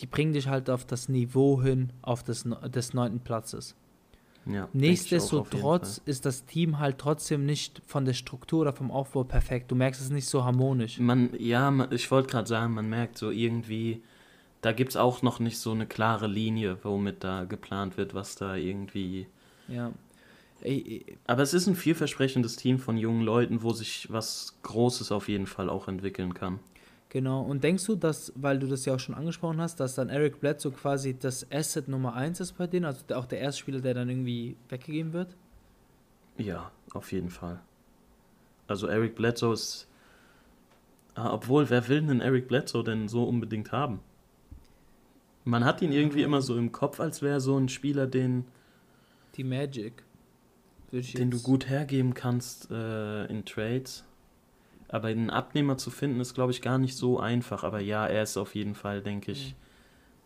[0.00, 3.74] die bringen dich halt auf das Niveau hin, auf das des neunten Platzes.
[4.46, 9.70] Ja, Nichtsdestotrotz ist das Team halt trotzdem nicht von der Struktur oder vom Aufbau perfekt.
[9.70, 10.98] Du merkst es nicht so harmonisch.
[10.98, 14.02] Man, ja, man, ich wollte gerade sagen, man merkt so irgendwie,
[14.60, 18.36] da gibt es auch noch nicht so eine klare Linie, womit da geplant wird, was
[18.36, 19.26] da irgendwie.
[19.68, 19.92] Ja.
[21.26, 25.46] Aber es ist ein vielversprechendes Team von jungen Leuten, wo sich was Großes auf jeden
[25.46, 26.60] Fall auch entwickeln kann.
[27.14, 30.08] Genau, und denkst du, dass, weil du das ja auch schon angesprochen hast, dass dann
[30.08, 33.80] Eric Bledsoe quasi das Asset Nummer 1 ist bei denen, also auch der erste Spieler,
[33.80, 35.36] der dann irgendwie weggegeben wird?
[36.38, 37.60] Ja, auf jeden Fall.
[38.66, 39.86] Also Eric Bledsoe ist.
[41.14, 44.00] Ah, obwohl, wer will denn Eric Bledsoe denn so unbedingt haben?
[45.44, 48.44] Man hat ihn irgendwie immer so im Kopf, als wäre so ein Spieler, den,
[49.36, 50.02] Die Magic.
[50.90, 54.02] Den du gut hergeben kannst äh, in Trades.
[54.94, 57.64] Aber einen Abnehmer zu finden, ist, glaube ich, gar nicht so einfach.
[57.64, 59.56] Aber ja, er ist auf jeden Fall, denke ich,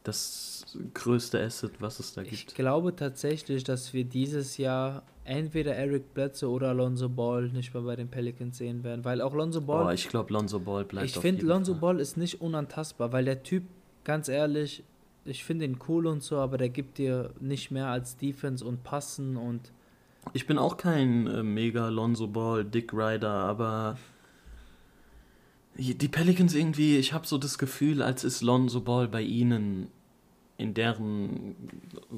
[0.05, 2.55] das größte Asset, was es da Ich gibt.
[2.55, 7.97] glaube tatsächlich, dass wir dieses Jahr entweder Eric Bledsoe oder Alonso Ball nicht mehr bei
[7.97, 11.16] den Pelicans sehen werden, weil auch Lonzo Ball Oh, ich glaube, Lonzo Ball bleibt ich
[11.16, 11.81] finde, Lonzo Fall.
[11.81, 13.64] Ball ist nicht unantastbar, weil der Typ,
[14.05, 14.83] ganz ehrlich,
[15.25, 18.85] ich finde ihn cool und so, aber der gibt dir nicht mehr als Defense und
[18.85, 19.73] Passen und
[20.35, 23.97] Ich bin auch kein äh, mega Lonzo Ball, Dick Rider, aber
[25.79, 29.89] die Pelicans irgendwie, ich habe so das Gefühl, als ist Lonzo Ball bei ihnen
[30.57, 31.55] in deren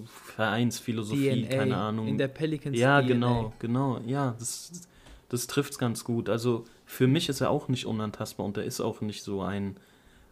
[0.07, 2.07] Vereinsphilosophie, DNA keine Ahnung.
[2.09, 3.07] in der Pelicans ja, DNA.
[3.09, 4.89] genau, genau, ja, das,
[5.29, 6.29] das trifft's ganz gut.
[6.31, 9.77] Also für mich ist er auch nicht unantastbar und er ist auch nicht so ein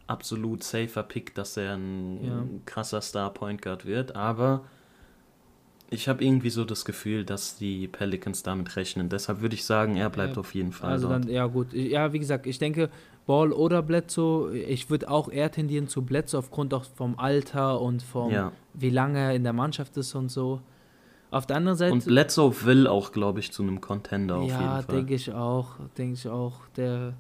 [0.07, 2.47] absolut safer Pick, dass er ein Ja.
[2.65, 4.65] krasser Star Point Guard wird, aber
[5.91, 9.09] ich habe irgendwie so das Gefühl, dass die Pelicans damit rechnen.
[9.09, 11.25] Deshalb würde ich sagen, er bleibt Ja, auf jeden Fall Also dort.
[11.25, 11.73] dann, ja gut.
[11.73, 12.91] Ja, wie gesagt, ich denke,
[13.29, 18.03] Ball oder Bledsoe, ich würde auch eher tendieren zu Bledsoe aufgrund auch vom Alter und
[18.03, 18.53] vom, ja.
[18.73, 20.63] wie lange er in der Mannschaft ist und so.
[21.31, 24.59] Auf der anderen Seite, Und Bledsoe will auch, glaube ich, zu einem Contender auf ja,
[24.59, 24.97] jeden Fall.
[24.97, 26.55] denke ich auch, denke ich auch.
[26.79, 27.13] Der,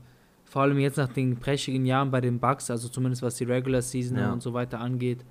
[0.47, 3.83] vor allem jetzt nach den prächtigen Jahren bei den Bucks, also zumindest was die Regular
[3.83, 4.33] Season Ja.
[4.33, 5.27] und so weiter angeht,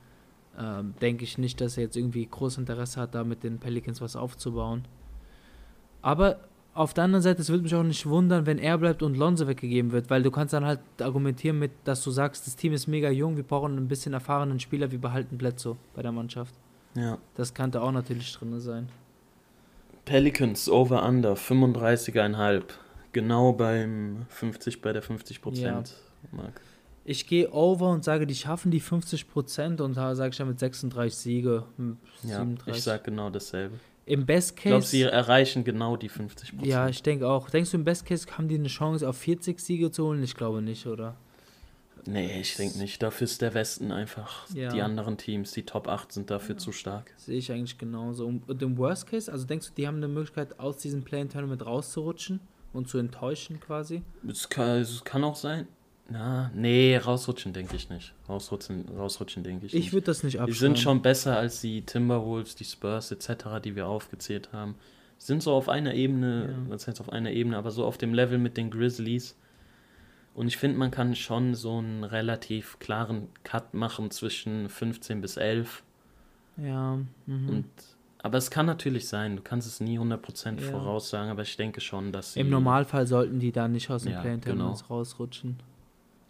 [0.60, 4.00] ähm, denke ich nicht, dass er jetzt irgendwie großes Interesse hat, da mit den Pelicans
[4.00, 4.84] was aufzubauen.
[6.04, 6.38] Aber
[6.78, 9.48] auf der anderen Seite, es würde mich auch nicht wundern, wenn er bleibt und Lonzo
[9.48, 12.88] weggegeben wird, weil du kannst dann halt argumentieren mit, dass du sagst, das Team ist
[12.88, 16.54] mega jung, wir brauchen ein bisschen erfahrenen Spieler, wir behalten Bledsoe bei der Mannschaft.
[16.96, 17.18] Ja.
[17.36, 18.90] Das könnte auch natürlich drin sein.
[20.06, 22.64] Pelicans over under 35,5.
[23.14, 25.94] Genau beim 50 bei der 50 Prozent
[26.32, 26.62] Mark.
[27.06, 30.60] Ich gehe over und sage, die schaffen die 50% und da sage ich dann mit
[30.60, 31.64] 36 Siege.
[31.78, 32.76] hm, Ja, 37.
[32.76, 33.80] ich sag genau dasselbe.
[34.08, 34.90] Im Best Ich glaube, Case.
[34.90, 36.66] sie erreichen genau die 50 Prozent.
[36.68, 37.50] ja, ich denke auch.
[37.50, 40.24] Denkst du, im Best Case haben die eine Chance auf 40 Siege zu holen?
[40.24, 41.16] Ich glaube nicht, oder?
[42.06, 43.04] nee, ich denke nicht.
[43.04, 44.48] Dafür ist der Westen einfach.
[44.54, 44.70] Ja.
[44.70, 47.12] Die anderen Teams, die Top 8 sind dafür zu stark.
[47.18, 48.26] Sehe ich eigentlich genauso.
[48.26, 51.66] Und und im Worst Case, also denkst du, die haben eine Möglichkeit, aus diesem Play-In-Tournament
[51.66, 52.40] rauszurutschen
[52.72, 54.04] und zu enttäuschen quasi?
[54.26, 55.68] Es kann, es kann auch sein.
[56.10, 58.14] Na, nee, rausrutschen denke ich nicht.
[58.30, 59.94] Rausrutschen, rausrutschen denke ich, Ich nicht.
[59.94, 60.58] würde das nicht Die abschreiben.
[60.60, 64.76] sind schon besser als die Timberwolves, die Spurs etc., die wir aufgezählt haben.
[65.18, 66.72] Sind so auf einer Ebene, Ja.
[66.72, 69.36] was heißt auf einer Ebene, aber so auf dem Level mit den Grizzlies.
[70.34, 75.36] Und ich finde, man kann schon so einen relativ klaren Cut machen zwischen 15 bis
[75.36, 75.84] 11.
[76.56, 77.00] Ja.
[77.26, 77.50] Mhm.
[77.50, 77.66] Und,
[78.20, 80.70] aber es kann natürlich sein, du kannst es nie 100% Ja.
[80.72, 82.40] voraussagen, aber ich denke schon, dass sie...
[82.40, 84.96] Im Normalfall sollten die da nicht aus dem Ja, Play-In-Tournament genau.
[85.00, 85.58] rausrutschen.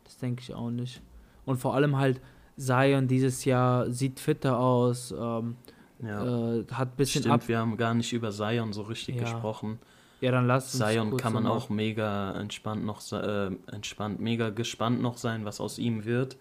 [0.07, 1.01] Das denke ich auch nicht.
[1.45, 2.21] Und vor allem halt,
[2.57, 5.55] Zion dieses Jahr sieht fitter aus, ähm,
[6.01, 6.55] Ja.
[6.55, 7.47] äh, hat ein bisschen Stimmt, ab.
[7.47, 9.21] wir haben gar nicht über Zion so richtig Ja.
[9.23, 9.79] gesprochen.
[10.21, 15.01] Ja, dann lass uns Zion kann man auch mega entspannt noch äh, entspannt, mega gespannt
[15.01, 16.37] noch sein, was aus ihm wird.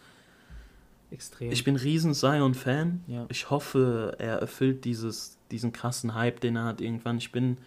[1.11, 1.53] extrem.
[1.53, 3.05] Ich bin riesen Zion-Fan.
[3.07, 3.27] Ja.
[3.29, 7.19] Ich hoffe, er erfüllt dieses, diesen krassen Hype, den er hat irgendwann.
[7.19, 7.59] Ich bin,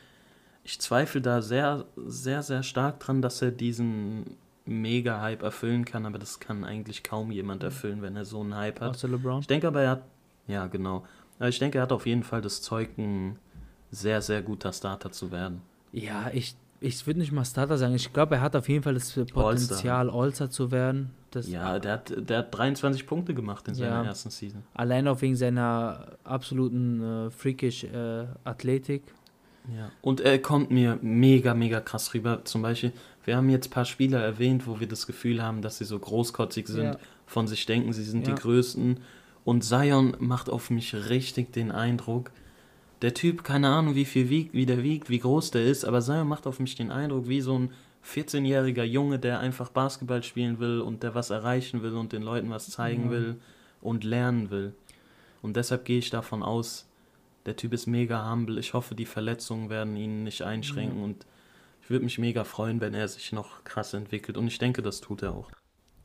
[0.63, 4.35] ich zweifle da sehr, sehr, sehr stark dran, dass er diesen
[4.69, 8.79] Mega-Hype erfüllen kann, aber das kann eigentlich kaum jemand erfüllen, wenn er so einen Hype
[8.81, 8.91] hat.
[8.91, 9.41] Außer LeBron.
[9.41, 10.03] Ich denke aber, er hat,
[10.47, 11.05] ja genau,
[11.39, 13.37] aber ich denke, er hat auf jeden Fall das Zeug, ein
[13.91, 15.61] sehr, sehr guter Starter zu werden.
[15.91, 17.95] Ja, ich, ich würde nicht mal Starter sagen.
[17.95, 21.11] Ich glaube, er hat auf jeden Fall das Potenzial, All-Star zu werden.
[21.31, 24.03] Das Ja, der hat, der hat 23 Punkte gemacht in seiner Ja.
[24.05, 24.63] ersten Season.
[24.73, 29.03] Allein auch wegen seiner absoluten äh, freakish äh, Athletik.
[29.75, 29.91] Ja.
[30.01, 32.43] Und er kommt mir mega, mega krass rüber.
[32.45, 32.91] Zum Beispiel,
[33.29, 35.99] wir haben jetzt ein paar Spieler erwähnt, wo wir das Gefühl haben, dass sie so
[35.99, 36.97] großkotzig sind, Ja.
[37.27, 38.33] von sich denken, sie sind Ja.
[38.33, 39.01] die Größten.
[39.45, 42.31] Und Zion macht auf mich richtig den Eindruck,
[43.03, 46.01] der Typ, keine Ahnung, wie viel wiegt, wie der wiegt, wie groß der ist, aber
[46.01, 47.69] Zion macht auf mich den Eindruck, wie so ein
[48.03, 52.49] 14-jähriger Junge, der einfach Basketball spielen will und der was erreichen will und den Leuten
[52.49, 53.11] was zeigen Ja.
[53.11, 53.35] will
[53.81, 54.73] und lernen will.
[55.43, 56.87] Und deshalb gehe ich davon aus,
[57.45, 58.57] der Typ ist mega humble.
[58.57, 61.03] Ich hoffe, die Verletzungen werden ihn nicht einschränken Ja.
[61.05, 61.25] und
[61.89, 64.37] ich würde mich mega freuen, wenn er sich noch krass entwickelt.
[64.37, 65.49] Und ich denke, das tut er auch.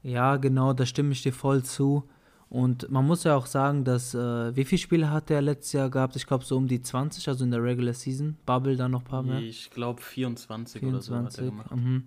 [0.02, 2.04] Ja, genau, da stimme ich dir voll zu.
[2.48, 5.90] Und man muss ja auch sagen, dass, äh, wie viele Spiele hat er letztes Jahr
[5.90, 6.16] gehabt?
[6.16, 8.38] Ich glaube so um die 20, also in der Regular Season.
[8.46, 9.40] Bubble dann noch ein paar mehr.
[9.40, 11.44] Ich glaube 24, oder so hat er 24.
[11.50, 11.70] gemacht.
[11.76, 12.04] Mhm.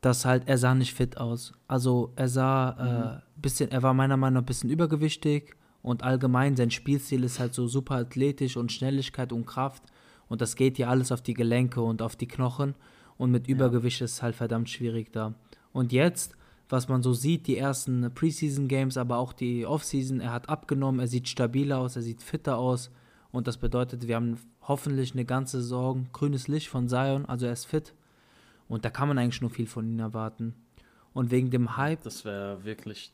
[0.00, 1.52] Das halt, er sah nicht fit aus.
[1.68, 3.18] Also er sah Mhm.
[3.38, 7.38] äh, bisschen, er war meiner Meinung nach ein bisschen übergewichtig und allgemein sein Spielstil ist
[7.38, 9.84] halt so super athletisch und Schnelligkeit und Kraft.
[10.26, 12.74] Und das geht ja alles auf die Gelenke und auf die Knochen.
[13.18, 15.34] Und mit Übergewicht ist es halt verdammt schwierig da.
[15.72, 16.36] Und jetzt,
[16.68, 21.08] was man so sieht, die ersten Preseason-Games, aber auch die Offseason, er hat abgenommen, er
[21.08, 22.90] sieht stabiler aus, er sieht fitter aus.
[23.30, 27.52] Und das bedeutet, wir haben hoffentlich eine ganze Saison grünes Licht von Zion, also er
[27.52, 27.94] ist fit.
[28.68, 30.54] Und da kann man eigentlich nur viel von ihm erwarten.
[31.12, 33.12] Und wegen dem Hype, Das wäre wirklich.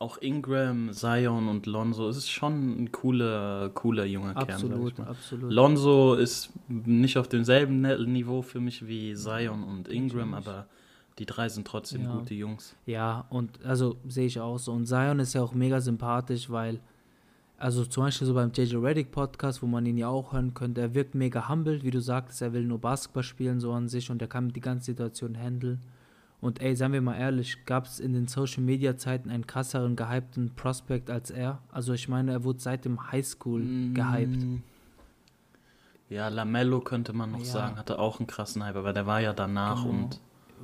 [0.00, 4.50] Auch Ingram, Zion und Lonzo, es ist schon ein cooler, cooler junger Kern.
[4.54, 5.52] absolut, absolut.
[5.52, 10.66] Lonzo ist nicht auf demselben Ne- Niveau für mich wie Zion und Ingram, aber
[11.18, 12.14] die drei sind trotzdem Ja.
[12.14, 12.74] gute Jungs.
[12.86, 14.72] Ja, und also sehe ich auch so.
[14.72, 16.80] Und Zion ist ja auch mega sympathisch, weil,
[17.58, 20.80] also zum Beispiel so beim JJ Reddick Podcast, wo man ihn ja auch hören könnte,
[20.80, 24.10] er wirkt mega humble, wie du sagtest, er will nur Basketball spielen, so an sich,
[24.10, 25.82] und er kann die ganze Situation handeln.
[26.40, 29.94] Und ey, seien wir mal ehrlich, gab es in den Social Media Zeiten einen krasseren
[29.94, 31.58] gehypten Prospect als er?
[31.70, 34.36] Also ich meine, er wurde seit dem Highschool gehypt.
[34.42, 34.62] Mm.
[36.08, 37.44] Ja, Lamello könnte man noch Ja.
[37.44, 39.94] sagen, hatte auch einen krassen Hype, aber der war ja danach Genau.
[39.96, 40.20] und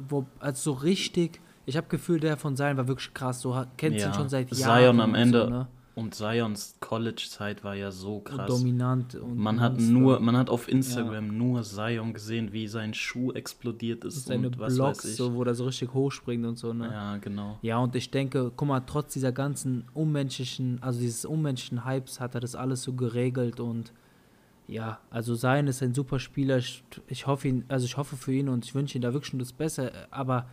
[0.09, 3.97] Wo, also so richtig, ich habe Gefühl, der von Zion war wirklich krass, so kennt
[3.97, 5.01] Ja, ihn schon seit Zion Jahren.
[5.01, 5.67] am und Ende So, ne?
[5.97, 8.47] Und Zions College-Zeit war ja so und krass.
[8.47, 9.15] dominant.
[9.15, 9.93] Und Man hat Monster.
[9.93, 14.59] nur, man hat auf Instagram nur Zion gesehen, wie sein Schuh explodiert ist seine und
[14.59, 15.17] was Blocks, weiß ich.
[15.17, 16.91] so, wo der so richtig hochspringt und so, ne?
[16.93, 17.59] Ja, genau.
[17.63, 22.35] Ja, und ich denke, guck mal, trotz dieser ganzen unmenschlichen, also dieses unmenschlichen Hypes hat
[22.35, 23.95] er das alles so geregelt und
[24.69, 26.59] ja, also Sein ist ein super Spieler.
[26.59, 29.33] Ich, ich hoffe ihn, also ich hoffe für ihn und ich wünsche ihm da wirklich
[29.33, 30.47] nur das Beste, aber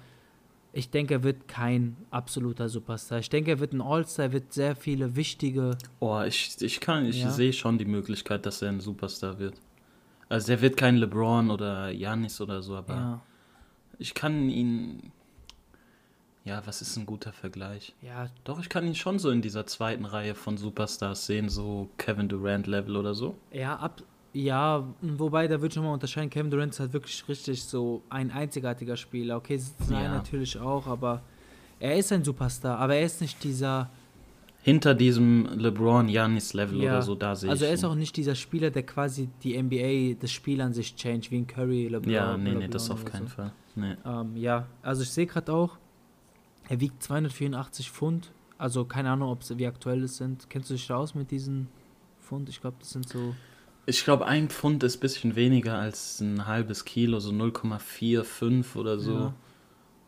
[0.73, 3.19] ich denke, er wird kein absoluter Superstar.
[3.19, 5.77] Ich denke, er wird ein All-Star, er wird sehr viele wichtige.
[5.99, 7.29] Oh, ich, ich kann, ich Ja.
[7.29, 9.55] sehe schon die Möglichkeit, dass er ein Superstar wird.
[10.29, 13.21] Also der wird kein LeBron oder Janis oder so, aber Ja,
[13.99, 15.11] ich kann ihn.
[16.45, 17.93] Ja, was ist ein guter Vergleich?
[18.01, 21.89] ja, Doch, ich kann ihn schon so in dieser zweiten Reihe von Superstars sehen, so
[21.97, 23.37] Kevin Durant Level oder so.
[23.51, 24.01] ja, ab,
[24.33, 26.29] ja, wobei da würde ich nochmal unterscheiden.
[26.29, 29.37] Kevin Durant ist halt wirklich richtig so ein einzigartiger Spieler.
[29.37, 30.11] Okay, Sein Ja.
[30.13, 31.21] natürlich auch, aber
[31.79, 33.89] er ist ein Superstar, aber er ist nicht dieser.
[34.61, 38.15] Hinter diesem LeBron Janis Level Ja, oder so, da sehe Also er ist auch nicht
[38.15, 42.09] dieser Spieler, der quasi die NBA, das Spiel an sich change, wie ein Curry, LeBron.
[42.11, 43.35] Ja, nee, nee, LeBron das auf keinen so.
[43.35, 43.51] Fall.
[43.75, 43.95] Nee.
[44.05, 45.77] Ähm, ja, also ich sehe gerade auch,
[46.69, 48.31] er wiegt 284 Pfund.
[48.57, 50.49] Also keine Ahnung, ob sie wie aktuell es sind.
[50.49, 51.67] Kennst du dich da aus mit diesen
[52.21, 52.47] Pfund?
[52.47, 53.35] Ich glaube, das sind so.
[53.85, 58.97] Ich glaube, ein Pfund ist ein bisschen weniger als ein halbes Kilo, so 0,45 oder
[58.99, 59.13] so.
[59.13, 59.33] Ja.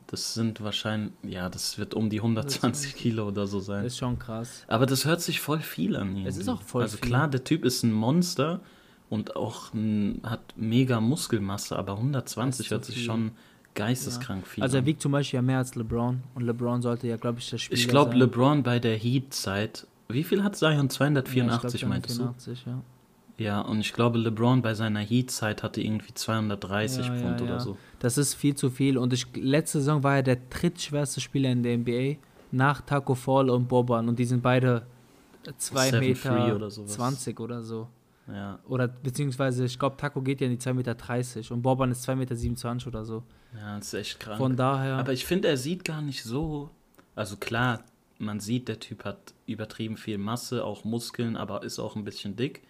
[0.08, 3.86] Das sind wahrscheinlich, ja, das wird um die 120 Kilo oder so sein.
[3.86, 4.64] Ist schon krass.
[4.68, 6.16] Aber das hört sich voll viel an.
[6.26, 6.62] Es ist irgendwie.
[6.62, 7.10] auch voll Also viel.
[7.10, 8.62] klar, der Typ ist ein Monster
[9.10, 13.04] und auch ein, hat mega Muskelmasse, aber 120 Das ist hört sich viel.
[13.06, 13.32] schon
[13.74, 16.22] geisteskrank viel Also er wiegt zum Beispiel ja mehr als LeBron.
[16.36, 18.16] Und LeBron sollte ja, glaube ich, der Spieler Ich glaube.
[18.16, 20.72] LeBron bei der Heat-Zeit, wie viel hat Zion?
[20.78, 22.24] Ja, ich 284 glaub, meintest du?
[22.24, 22.82] 284, ja.
[23.38, 27.46] Ja, und ich glaube, LeBron bei seiner Heat-Zeit hatte irgendwie 230 Ja, ja, Pfund ja.
[27.46, 27.78] oder so.
[28.00, 28.98] Das ist viel zu viel.
[28.98, 32.18] Und ich, letzte Saison war er der drittschwerste Spieler in der NBA
[32.52, 34.08] nach Taco Fall und Boban.
[34.08, 34.86] Und die sind beide
[35.58, 36.94] 2 7'3" Meter oder sowas.
[36.94, 37.90] 20 oder so.
[38.28, 42.08] Ja, Oder beziehungsweise, ich glaube, Taco geht ja in die 2,30 Meter und Boban ist
[42.10, 43.24] 2,27 Meter oder so.
[43.56, 44.38] ja, das ist echt krank.
[44.38, 44.96] Von daher.
[44.96, 46.72] Aber ich finde, er sieht gar nicht so.
[47.16, 47.84] Also klar,
[48.18, 52.36] man sieht, der Typ hat übertrieben viel Masse, auch Muskeln, aber ist auch ein bisschen
[52.36, 52.64] dick.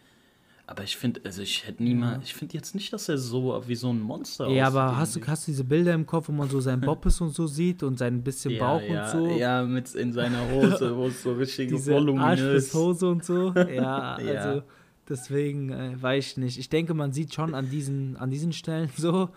[0.67, 3.75] Aber ich finde, also ich hätte niemals, ich finde jetzt nicht, dass er so wie
[3.75, 6.31] so ein Monster Ja, aussieht aber hast du, hast du diese Bilder im Kopf, wo
[6.31, 9.37] man so seinen Boppes und so sieht und sein bisschen Bauch ja, und so?
[9.37, 13.53] Ja, mit in seiner Hose, wo es so richtig diese voluminös Arschbisshose und so.
[13.69, 14.31] Ja, Ja.
[14.41, 14.63] also
[15.07, 16.57] deswegen äh, weiß ich nicht.
[16.57, 19.29] Ich denke, man sieht schon an diesen, an diesen Stellen so,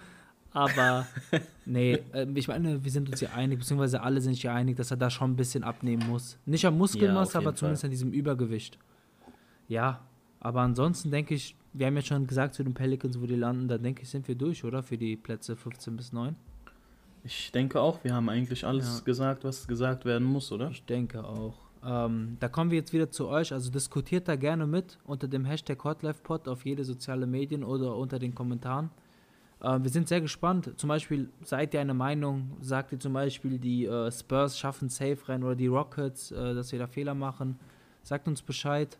[0.52, 1.06] aber
[1.66, 4.76] nee, äh, ich meine, wir sind uns ja einig, beziehungsweise alle sind sich ja einig,
[4.76, 6.38] dass er da schon ein bisschen abnehmen muss.
[6.46, 7.88] Nicht am Ja, Muskelmasse, aber zumindest Fall.
[7.88, 8.78] an diesem Übergewicht.
[9.68, 10.00] Ja,
[10.40, 13.68] aber ansonsten denke ich, wir haben ja schon gesagt zu den Pelicans, wo die landen,
[13.68, 14.82] da denke ich, sind wir durch, oder?
[14.82, 16.34] Für die Plätze 15 bis 9.
[17.24, 19.04] Ich denke auch, wir haben eigentlich alles Ja.
[19.04, 20.70] gesagt, was gesagt werden muss, oder?
[20.70, 21.54] Ich denke auch.
[21.84, 23.52] Ähm, da kommen wir jetzt wieder zu euch.
[23.52, 28.18] Also diskutiert da gerne mit unter dem Hashtag HotLifePod auf jede soziale Medien oder unter
[28.18, 28.90] den Kommentaren.
[29.62, 30.72] Ähm, wir sind sehr gespannt.
[30.76, 32.56] Zum Beispiel, seid ihr eine Meinung?
[32.60, 36.72] Sagt ihr zum Beispiel, die äh, Spurs schaffen safe rein oder die Rockets, äh, dass
[36.72, 37.58] wir da Fehler machen?
[38.02, 38.98] Sagt uns Bescheid.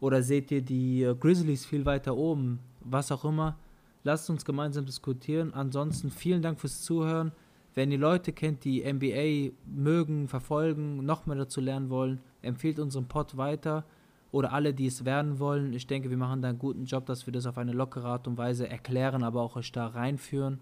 [0.00, 2.60] Oder seht ihr die äh, Grizzlies viel weiter oben?
[2.80, 3.56] Was auch immer.
[4.04, 5.52] Lasst uns gemeinsam diskutieren.
[5.54, 7.32] Ansonsten vielen Dank fürs Zuhören.
[7.74, 13.06] Wenn ihr Leute kennt, die NBA mögen, verfolgen, noch mehr dazu lernen wollen, empfehlt unseren
[13.06, 13.84] Pod weiter.
[14.30, 15.72] Oder alle, die es werden wollen.
[15.72, 18.26] Ich denke, wir machen da einen guten Job, dass wir das auf eine lockere Art
[18.28, 20.60] und Weise erklären, aber auch euch da reinführen.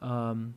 [0.00, 0.54] Ähm,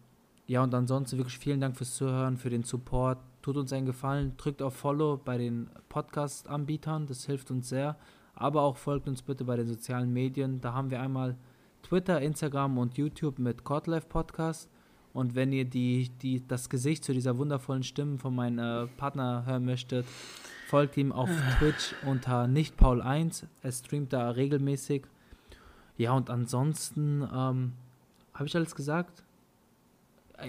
[0.48, 3.20] ja, und ansonsten wirklich vielen Dank fürs Zuhören, für den Support.
[3.46, 7.96] Tut uns einen Gefallen, drückt auf Follow bei den Podcast-Anbietern, das hilft uns sehr.
[8.34, 10.62] Aber auch folgt uns bitte bei den sozialen Medien.
[10.62, 11.38] Da haben wir einmal
[11.84, 14.68] Twitter, Instagram und YouTube mit Codlife Podcast.
[15.14, 19.44] Und wenn ihr die, die, das Gesicht zu dieser wundervollen Stimme von meinem äh, Partner
[19.46, 20.08] hören möchtet,
[20.68, 23.44] folgt ihm auf Twitch unter nichtpaul1.
[23.62, 25.06] Er streamt da regelmäßig.
[25.98, 27.74] Ja, und ansonsten ähm,
[28.34, 29.24] habe ich alles gesagt?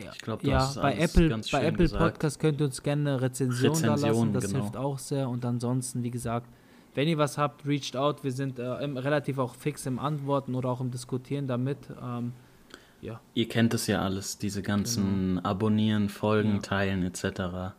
[0.04, 2.02] Ja, Ich glaube, ja bei Apple, ganz bei Apple gesagt.
[2.02, 4.04] Podcast könnt ihr uns gerne eine Rezension, da lassen.
[4.04, 4.60] Rezension, Das genau.
[4.62, 5.28] hilft auch sehr.
[5.28, 6.48] Und ansonsten, wie gesagt,
[6.94, 8.24] wenn ihr was habt, reached out.
[8.24, 11.78] Wir sind äh, im, relativ auch fix im Antworten oder auch im Diskutieren damit.
[12.02, 12.32] Ähm,
[13.02, 16.62] ja, Ihr kennt es ja alles, diese ganzen Abonnieren, Folgen, Genau.
[16.62, 16.68] Ja.
[16.68, 17.74] Teilen etc.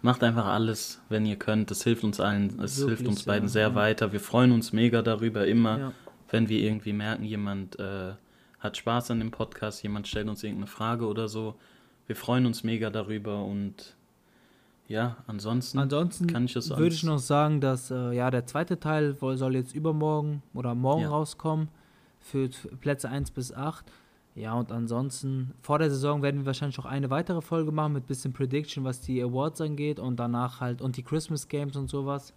[0.00, 1.70] Macht einfach alles, wenn ihr könnt.
[1.70, 3.74] Das hilft uns allen, es Wirklich hilft uns beiden sehr ja.
[3.74, 4.12] weiter.
[4.12, 5.92] Wir freuen uns mega darüber immer, ja.
[6.30, 8.14] wenn wir irgendwie merken, jemand äh,
[8.62, 11.54] hat Spaß an dem Podcast, jemand stellt uns irgendeine Frage oder so.
[12.06, 13.96] Wir freuen uns mega darüber und
[14.88, 18.78] ja, ansonsten, Ansonsten kann ich das würde ich noch sagen, dass äh, ja der zweite
[18.78, 21.08] Teil soll jetzt übermorgen oder morgen Ja.
[21.10, 21.68] rauskommen
[22.20, 22.48] für
[22.80, 23.84] Plätze 1 bis 8.
[24.34, 28.06] Ja, und ansonsten vor der Saison werden wir wahrscheinlich noch eine weitere Folge machen mit
[28.06, 32.32] bisschen Prediction, was die Awards angeht und danach halt und die Christmas Games und sowas.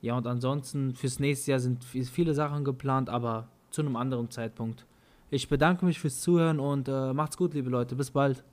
[0.00, 4.30] Ja, und ansonsten fürs nächste Jahr sind vi- viele Sachen geplant, aber zu einem anderen
[4.30, 4.86] Zeitpunkt.
[5.30, 7.96] Ich bedanke mich fürs Zuhören und äh, macht's gut, liebe Leute.
[7.96, 8.44] Bis bald.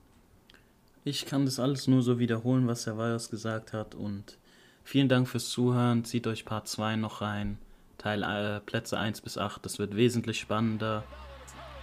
[1.03, 3.93] Ich kann das alles nur so wiederholen, was Herr Weyers gesagt hat.
[3.93, 4.37] Und
[4.83, 6.03] vielen Dank fürs Zuhören.
[6.03, 7.59] Zieht euch Part 2 noch rein.
[7.97, 9.63] Teil äh, Plätze 1 bis 8.
[9.63, 11.03] Das wird wesentlich spannender.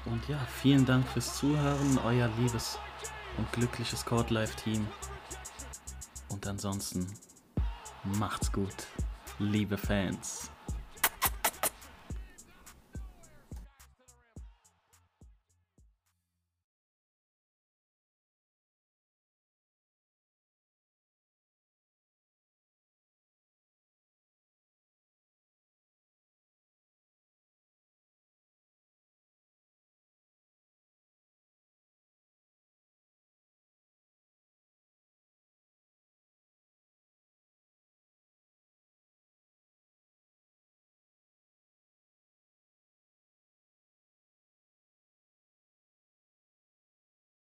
[0.06, 1.98] Und ja, vielen Dank fürs Zuhören.
[2.04, 2.78] Euer liebes
[3.36, 4.86] und glückliches Court Life Team.
[6.30, 7.06] Und ansonsten
[8.18, 8.86] macht's gut,
[9.38, 10.50] liebe Fans.